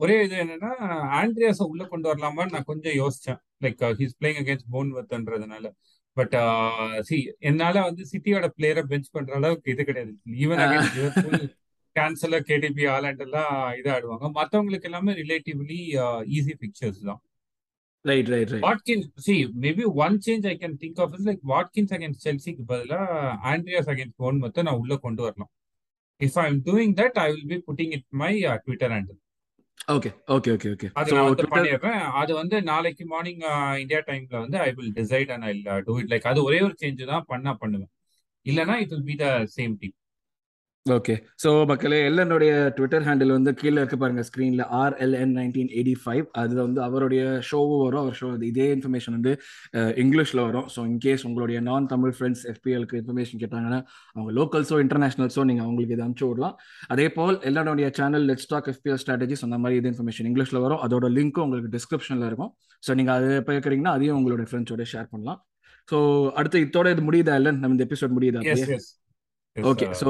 ஒரே 0.01 0.16
இது 0.26 0.36
என்னன்னா 0.43 0.72
ஆண்ட்ரியாஸ 1.20 1.68
உள்ள 1.72 1.84
கொண்டு 1.86 2.08
வரலாமான்னு 2.10 2.56
நான் 2.56 2.70
கொஞ்சம் 2.72 2.95
யோசிச்சேன். 3.01 3.39
லைக் 3.64 3.84
ஹீஸ் 3.99 4.16
பிளேயிங் 4.20 4.39
அகேன்ஸ்ட் 4.41 4.72
போன் 4.76 4.91
வர்த்ன்றதுனால 4.97 5.72
பட் 6.18 6.36
சி 7.08 7.18
என்னால 7.49 7.82
வந்து 7.88 8.03
சிட்டியோட 8.12 8.47
பிளேயரை 8.58 8.84
பெஞ்ச் 8.91 9.14
பண்ற 9.16 9.34
அளவுக்கு 9.39 9.72
இது 9.74 9.84
கிடையாது. 9.89 10.14
Even 10.43 10.64
against 10.66 11.53
Cancelo 11.95 12.45
KDB 12.49 12.86
Haaland 12.95 13.24
எல்லாம் 13.26 13.53
இது 13.80 13.89
ஆடுவாங்க 13.95 14.30
மற்றவங்களுக்கு 14.39 14.89
எல்லாமே 14.89 15.12
ரிலேட்டிவ்லி 15.22 15.80
ஈஸி 16.38 16.56
பிக்சர்ஸ் 16.64 17.01
தான். 17.10 17.22
Right 18.06 18.30
right 18.34 18.49
right 18.53 18.66
Watkins, 18.68 19.06
see, 19.26 19.38
maybe 19.64 19.84
one 20.06 20.16
change 20.26 20.43
I 20.51 20.58
can 20.64 20.74
think 20.82 20.97
of 21.03 21.14
is 21.18 21.24
like 21.30 21.39
Watkins 21.53 21.91
against 21.97 22.20
Chelsea 22.26 22.51
க்கு 22.56 22.66
பதிலா 22.74 22.99
Andreas 23.53 23.88
against 23.93 24.16
Bournemouth 24.24 24.60
நான் 24.68 24.80
உள்ள 24.82 24.95
கொண்டு 25.06 25.24
வரலாம். 25.28 25.51
If 26.20 26.38
I'm 26.38 26.61
doing 26.61 26.93
that, 26.95 27.13
I 27.18 27.32
will 27.32 27.47
be 27.47 27.57
putting 27.59 27.91
it 27.91 28.03
my 28.11 28.34
uh, 28.51 28.57
Twitter 28.66 28.89
handle. 28.95 29.20
Okay 29.93 30.09
okay 30.36 30.49
okay 30.55 30.70
okay 30.74 30.88
அது 30.99 31.09
நான் 31.16 31.28
வந்து 31.30 31.45
பண்ணிடுறேன். 31.53 31.99
அது 32.22 32.32
வந்து 32.39 32.57
நாளைக்கு 32.70 33.03
மார்னிங் 33.11 33.43
இந்தியா 33.82 33.99
டைம்ல 34.07 34.36
வந்து 34.43 34.57
I 34.68 34.70
will 34.78 34.93
decide 34.99 35.32
and 35.34 35.45
I 35.49 35.82
do 35.88 35.95
it 36.01 36.11
like 36.13 36.28
அது 36.32 36.39
ஒரே 36.49 36.59
ஒரு 36.68 36.76
சேஞ்ச் 36.84 37.03
தான் 37.11 37.28
பண்ணா 37.32 37.51
பண்ணுவேன். 37.63 37.91
இல்லனா 38.45 38.76
it 38.84 38.93
will 38.95 39.09
be 39.11 39.18
the 39.24 39.28
same 39.57 39.76
team. 39.82 39.95
Okay 40.86 41.14
so 41.44 41.50
மக்களே 41.70 42.00
எல்லனுடைய 42.08 42.52
ட்விட்டர் 42.78 43.06
ஹேண்டில் 43.06 43.32
வந்து 43.36 43.52
கீழே 43.60 43.78
இருக்கு 43.82 43.98
பாருங்க 44.02 44.24
ஸ்க்ரீனில் 44.28 44.64
ஆர்எல்என் 44.80 45.32
நைன்டீன் 45.38 45.72
எயிட்டி 45.78 45.96
ஃபைவ் 46.02 46.26
அதில் 46.42 46.62
வந்து 46.66 46.80
அவருடைய 46.88 47.22
ஷோவும் 47.48 47.82
வரும். 47.86 48.02
அவர் 48.04 48.18
ஷோ 48.20 48.28
இதே 48.50 48.68
இன்ஃபர்மேஷன் 48.76 49.16
வந்து 49.18 49.32
இங்கிலீஷில் 50.04 50.42
வரும். 50.48 50.68
ஸோ 50.74 50.82
இன்கேஸ் 50.92 51.24
உங்களுடைய 51.30 51.62
நான் 51.70 51.88
தமிழ் 51.94 52.14
ஃப்ரெண்ட்ஸ் 52.18 52.44
எஃபிஎலுக்கு 52.54 53.00
இன்ஃபர்மேஷன் 53.02 53.42
கேட்டாங்கன்னா 53.44 53.80
அவங்க 54.14 54.34
லோக்கல்ஸோ 54.40 54.78
இன்டர்நேஷனல்ஸோ 54.86 55.46
நீங்கள் 55.52 55.66
அவங்களுக்கு 55.68 55.96
இதை 55.98 56.06
அனுப்பிச்சு 56.08 56.30
விடலாம். 56.30 56.56
அதே 56.96 57.08
போல் 57.18 57.40
எல்லாருடைய 57.52 57.90
channel 58.02 58.28
let's 58.30 58.46
talk 58.46 58.70
FPL 58.74 59.02
strategies 59.06 59.44
அந்த 59.50 59.60
மாதிரி 59.66 59.82
இது 59.82 59.92
இன்ஃபர்மேஷன் 59.94 60.30
இங்கிலீஷில் 60.32 60.62
வரும். 60.68 60.82
அதோட 60.88 61.12
லிங்க்கும் 61.18 61.48
உங்களுக்கு 61.48 61.74
டிஸ்கிரிப்ஷனில் 61.80 62.30
இருக்கும். 62.30 62.54
ஸோ 62.84 63.00
நீங்கள் 63.02 63.16
அதை 63.18 63.44
கேட்குறீங்கன்னா 63.50 63.98
அதையும் 63.98 64.18
உங்களோட 64.22 64.48
ஃப்ரெண்ட்ஸோட 64.52 64.86
ஷேர் 64.94 65.12
பண்ணலாம். 65.16 65.42
ஸோ 65.90 65.98
அடுத்து 66.40 66.66
இதோட 66.68 66.90
இது 66.96 67.10
முடியுதா 67.10 67.34
இல்லை 67.42 67.54
நம்ம 67.62 67.76
இந்த 67.78 67.88
எபிசோட் 67.90 68.18
முடியுதா 68.20 68.42
ஓகே 69.56 69.86
ஸோ 70.00 70.10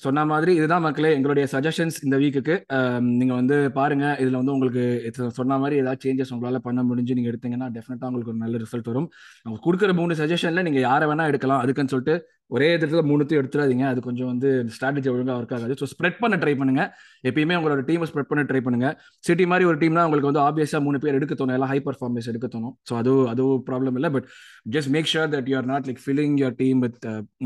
சொன்ன 0.00 0.24
மாதிரி 0.24 0.54
இதுதான் 0.54 0.80
மக்களே 0.80 1.10
எங்களுடைய 1.14 1.44
சஜஷன்ஸ் 1.52 1.96
இந்த 2.02 2.16
வீக்குக்கு 2.16 2.54
நீங்கள் 3.18 3.36
வந்து 3.36 3.56
பாருங்க 3.72 4.06
இதில் 4.20 4.38
வந்து 4.40 4.52
உங்களுக்கு 4.52 4.82
சொன்ன 5.30 5.58
மாதிரி 5.58 5.76
ஏதாவது 5.80 6.02
சேஞ்சஸ் 6.04 6.32
உங்களால் 6.32 6.60
பண்ண 6.60 6.82
முடிஞ்சு 6.82 7.14
நீங்கள் 7.14 7.32
எடுத்தீங்கன்னா 7.32 7.68
டெஃபினட்டாக 7.76 8.08
உங்களுக்கு 8.10 8.32
ஒரு 8.32 8.42
நல்ல 8.44 8.58
ரிசல்ட் 8.58 8.90
வரும். 8.90 9.08
அவங்க 9.46 9.60
கொடுக்குற 9.66 9.94
மூணு 9.94 10.14
சஜஷனில் 10.14 10.62
நீங்கள் 10.62 10.82
யாரை 10.82 11.06
வேணால் 11.08 11.26
எடுக்கலாம் 11.26 11.62
அதுக்குன்னு 11.64 11.92
சொல்லிட்டு 11.94 12.16
ஒரே 12.54 12.68
இடத்துல 12.76 13.00
மூணுத்தையும் 13.10 13.40
எடுத்துடாதீங்க. 13.42 13.84
அது 13.92 14.00
கொஞ்சம் 14.06 14.30
வந்து 14.32 14.48
ஸ்ட்ராட்டஜி 14.74 15.08
ஒழுங்காக 15.12 15.38
ஒர்க் 15.40 15.54
ஆகாது. 15.56 15.74
ஸோ 15.80 15.86
ஸ்ப்ரெட் 15.92 16.18
பண்ண 16.22 16.36
ட்ரை 16.42 16.54
பண்ணுங்க. 16.60 16.82
எப்பயுமே 17.28 17.56
உங்களோட 17.58 17.82
டீமை 17.88 18.06
ஸ்ப்ரெட் 18.10 18.30
பண்ண 18.30 18.42
ட்ரை 18.50 18.60
பண்ணுங்க. 18.66 18.88
சிட்டி 19.28 19.46
மாதிரி 19.52 19.68
ஒரு 19.70 19.78
டீம்னா 19.82 20.04
உங்களுக்கு 20.08 20.30
வந்து 20.30 20.42
ஆப்வியஸாக 20.46 20.82
மூணு 20.86 21.00
பேர் 21.04 21.18
எடுக்க 21.18 21.36
தோணும். 21.40 21.56
எல்லாம் 21.58 21.72
ஹை 21.72 21.78
பர்ஃபார்மன்ஸ் 21.88 22.28
எடுக்க 22.32 22.48
தோணும். 22.54 22.74
ஸோ 22.90 22.94
அது 23.00 23.14
அதுவும் 23.32 23.62
ப்ராப்ளம் 23.68 23.98
இல்லை. 24.00 24.10
But 24.16 24.28
just 24.76 24.92
make 24.96 25.10
sure 25.14 25.30
that 25.34 25.48
you 25.52 25.56
are 25.60 25.68
not 25.72 25.88
like 25.90 26.02
filling 26.06 26.36
your 26.42 26.56
team 26.62 26.80
with 26.86 26.98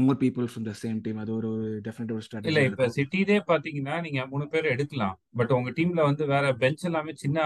more 0.07 0.21
people 0.25 0.49
from 0.53 0.67
the 0.71 0.75
same 0.83 0.99
team 1.07 1.21
அது 1.25 1.33
ஒரு 1.41 1.53
டெஃபினட் 1.89 2.13
ஒரு 2.17 2.23
இல்ல 2.23 2.29
ஸ்ட்ராட்டஜி 2.29 2.65
இப்ப 2.71 2.89
சிட்டிலே 2.99 3.39
பாத்தீங்கன்னா 3.53 3.97
நீங்க 4.07 4.27
மூணு 4.33 4.47
பேர் 4.55 4.73
எடுக்கலாம். 4.75 5.17
பட் 5.41 5.53
உங்க 5.59 5.71
டீம்ல 5.79 6.03
வந்து 6.11 6.27
வேற 6.35 6.47
பெஞ்ச் 6.63 6.87
எல்லாமே 6.91 7.15
சின்ன 7.25 7.39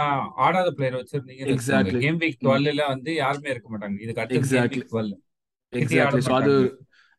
ஆடாத 0.47 0.71
பிளேயர் 0.79 0.99
வச்சுக்கோங்க. 1.01 1.51
எக்ஸாக்ட்லி 1.57 2.01
கேம் 2.07 2.21
வீக் 2.25 2.41
டுவெல்ல 2.47 2.85
வந்து 2.95 3.13
யாருமே 3.25 3.53
இருக்க 3.55 3.69
மாட்டாங்க. 3.75 3.99
இதுக்கு 4.07 4.23
அடுத்து 4.23 4.41
எக்ஸாக்ட்லி 4.41 4.85
டுவெல் 4.93 5.13
எக்ஸாக்ட்லி 5.73 6.23
ஸோ 6.29 6.35
அது 6.41 6.55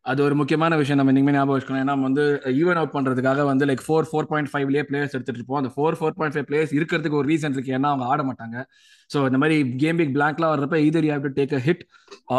அது 0.05 0.19
ஒரு 0.25 0.35
முக்கியமான 0.39 0.77
விஷயம். 0.79 0.97
நம்ம 0.99 1.11
இனிமேல் 1.13 1.35
ஞாபகம் 1.35 1.55
வச்சுக்கணும். 1.55 1.83
ஏன்னா 1.83 1.93
வந்து 2.05 2.23
ஈவன் 2.61 2.79
அவுட் 2.79 2.93
பண்றதுக்காக 2.95 3.43
வந்து 3.49 3.67
லைக் 3.69 3.83
ஃபோர் 3.85 4.07
ஃபோர் 4.09 4.27
பாயிண்ட் 4.31 4.49
ஃபைவ்லேயே 4.53 4.83
பிளேயர்ஸ் 4.89 5.15
எடுத்துட்டு 5.17 5.39
இருப்போம். 5.39 5.59
அந்த 5.61 5.71
four 5.75 5.97
four 5.99 6.17
point 6.17 6.35
five 6.35 6.47
players 6.49 6.73
இருக்கிறதுக்கு 6.79 7.19
ஒரு 7.21 7.29
ரீசன் 7.33 7.55
இருக்கு. 7.57 7.75
ஏன்னா 7.77 7.91
அவங்க 7.93 8.07
ஆட 8.13 8.23
மாட்டாங்க. 8.29 8.57
ஸோ 9.13 9.19
இந்த 9.29 9.39
மாதிரி 9.43 9.55
கேம் 9.83 9.99
பிக் 10.01 10.13
பிளாங்க்லாம் 10.17 10.53
வர்றப்ப 10.53 10.77
either 10.89 11.07
you 11.09 11.19
to 11.27 11.31
take 11.39 11.55
a 11.59 11.61
hit 11.67 11.83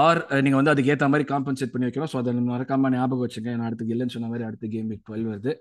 or 0.03 0.21
நீங்கள் 0.45 0.61
வந்து 0.61 0.73
அதுக்கு 0.75 0.93
ஏற்ற 0.95 1.09
மாதிரி 1.15 1.27
காம்பன்சேட் 1.33 1.73
பண்ணி 1.75 1.89
வைக்கணும். 1.89 2.12
ஸோ 2.15 2.19
அதை 2.23 2.35
மறக்காம 2.53 2.93
ஞாபகம் 2.97 3.25
வச்சுங்க 3.27 3.51
நான் 3.57 3.69
அடுத்து 3.71 3.93
இல்லைன்னு 3.97 4.17
சொன்ன 4.17 4.31
மாதிரி 4.35 4.47
அடுத்து 4.51 4.73
கேம் 4.77 4.91
பிக் 4.93 5.05
டுவெல் 5.09 5.27
வருது. 5.33 5.55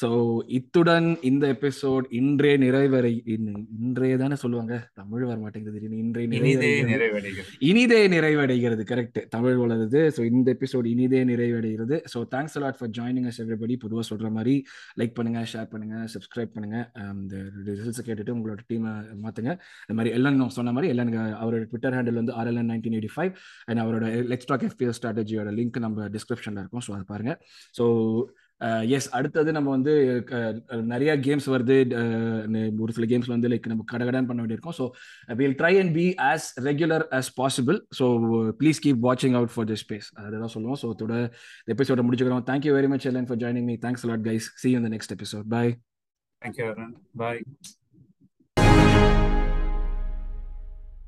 ஸோ 0.00 0.38
இத்துடன் 0.46 1.18
இந்த 1.22 1.52
எபிசோட் 1.52 2.00
இன்றே 2.10 2.56
நிறைவரை 2.56 3.20
இன்- 3.26 3.66
இன்றைய 3.80 4.16
தானே 4.16 4.34
சொல்லுவாங்க. 4.34 4.90
தமிழ் 4.94 5.24
வர 5.24 5.38
மாட்டேங்குது 5.38 5.80
இன்றே 5.82 6.26
நிறைவடைகிறது. 6.26 7.44
இனிதே 7.58 8.08
நிறைவடைகிறது 8.08 8.84
கரெக்ட் 8.90 9.28
தமிழ் 9.28 9.56
வளருது. 9.56 10.10
ஸோ 10.16 10.24
இந்த 10.24 10.56
எபிசோட் 10.60 10.86
இனிதே 10.86 11.24
நிறைவடைகிறது. 11.24 12.00
So 12.14 12.24
thanks 12.30 12.54
a lot 12.54 12.78
for 12.78 12.90
joining 12.90 13.26
us 13.26 13.38
everybody 13.38 13.78
பொதுவாக 13.78 14.14
சொல்ற 14.14 14.30
மாதிரி 14.30 14.64
லைக் 14.96 15.14
பண்ணுங்க 15.14 15.46
ஷேர் 15.52 15.68
பண்ணுங்க 15.68 16.06
சப்ஸ்கிரைப் 16.14 16.52
பண்ணுங்க. 16.52 16.90
Um, 16.94 17.16
இந்த 17.22 17.36
ரிசல்ட்ஸை 17.64 18.04
கேட்டுட்டு 18.04 18.34
உங்களோட 18.36 18.58
டீமை 18.72 18.92
மாத்துங்க. 19.22 19.50
இந்த 19.80 19.94
மாதிரி 19.94 20.14
எல்லாம் 20.14 20.48
சொன்ன 20.48 20.72
மாதிரி 20.72 20.96
எல்லாம் 20.96 21.12
அவரோட 21.12 21.64
ட்விட்டர் 21.64 21.94
ஹேண்டில் 21.94 22.12
வந்து 22.12 22.32
RLN 22.32 22.70
nineteen 22.70 22.96
eighty 22.96 23.08
five 23.16 23.32
and 23.64 23.78
அவரோட 23.78 24.26
லெக்ஸ் 24.26 24.46
டாக் 24.46 24.62
எஃபிஎஸ் 24.62 24.98
ஸ்ட்ராட்டஜியோட 25.02 25.50
லிங்க் 25.52 25.78
நம்ம 25.78 26.08
டிஸ்கிரிப்ஷனில் 26.08 26.58
இருக்கும். 26.58 26.80
ஸோ 26.86 26.90
அதை 26.90 27.04
பாருங்க. 27.06 27.38
ஸோ 27.80 27.86
எஸ் 28.96 29.08
அடுத்தது 29.16 29.50
நம்ம 29.56 29.68
வந்து 29.76 29.94
நிறைய 30.92 31.10
கேம்ஸ் 31.26 31.46
வருது. 31.54 31.76
ஒரு 32.84 32.92
சில 32.96 33.06
கேம்ஸ்ல 33.12 33.34
வந்து 33.34 33.50
லைக் 33.52 33.68
நம்ம 33.72 33.84
கடகடன் 33.92 34.28
பண்ண 34.28 34.40
வேண்டியிருக்கும். 34.42 34.76
So 34.78 34.84
will 35.40 35.56
try 35.60 35.72
and 35.82 35.94
be 35.98 36.06
as 36.30 36.46
regular 36.68 37.04
as 37.18 37.30
possible 37.40 37.78
so 37.98 38.06
please 38.60 38.82
keep 38.86 39.02
வாட்சிங் 39.08 39.36
அவுட் 39.40 39.54
ஃபார் 39.54 39.68
திஸ் 39.72 39.84
ஸ்பேஸ் 39.86 40.08
அதுதான் 40.26 40.54
சொல்லுவோம். 40.56 40.80
ஸோ 40.82 40.92
இதோட 40.96 41.16
எபிசோட 41.74 42.04
முடிச்சுக்கிறோம். 42.06 42.46
Thank you 42.50 42.74
very 42.78 42.90
much 42.94 43.08
Ellen 43.12 43.28
for 43.30 43.42
joining 43.44 43.68
me 43.72 43.76
thanks 43.86 44.06
lot 44.12 44.26
guys 44.28 44.48
see 44.62 44.70
இந்த 44.80 44.90
next 44.96 45.14
episode 45.18 45.48
bye 45.56 45.66
thank you 46.42 46.68
bye 47.22 47.42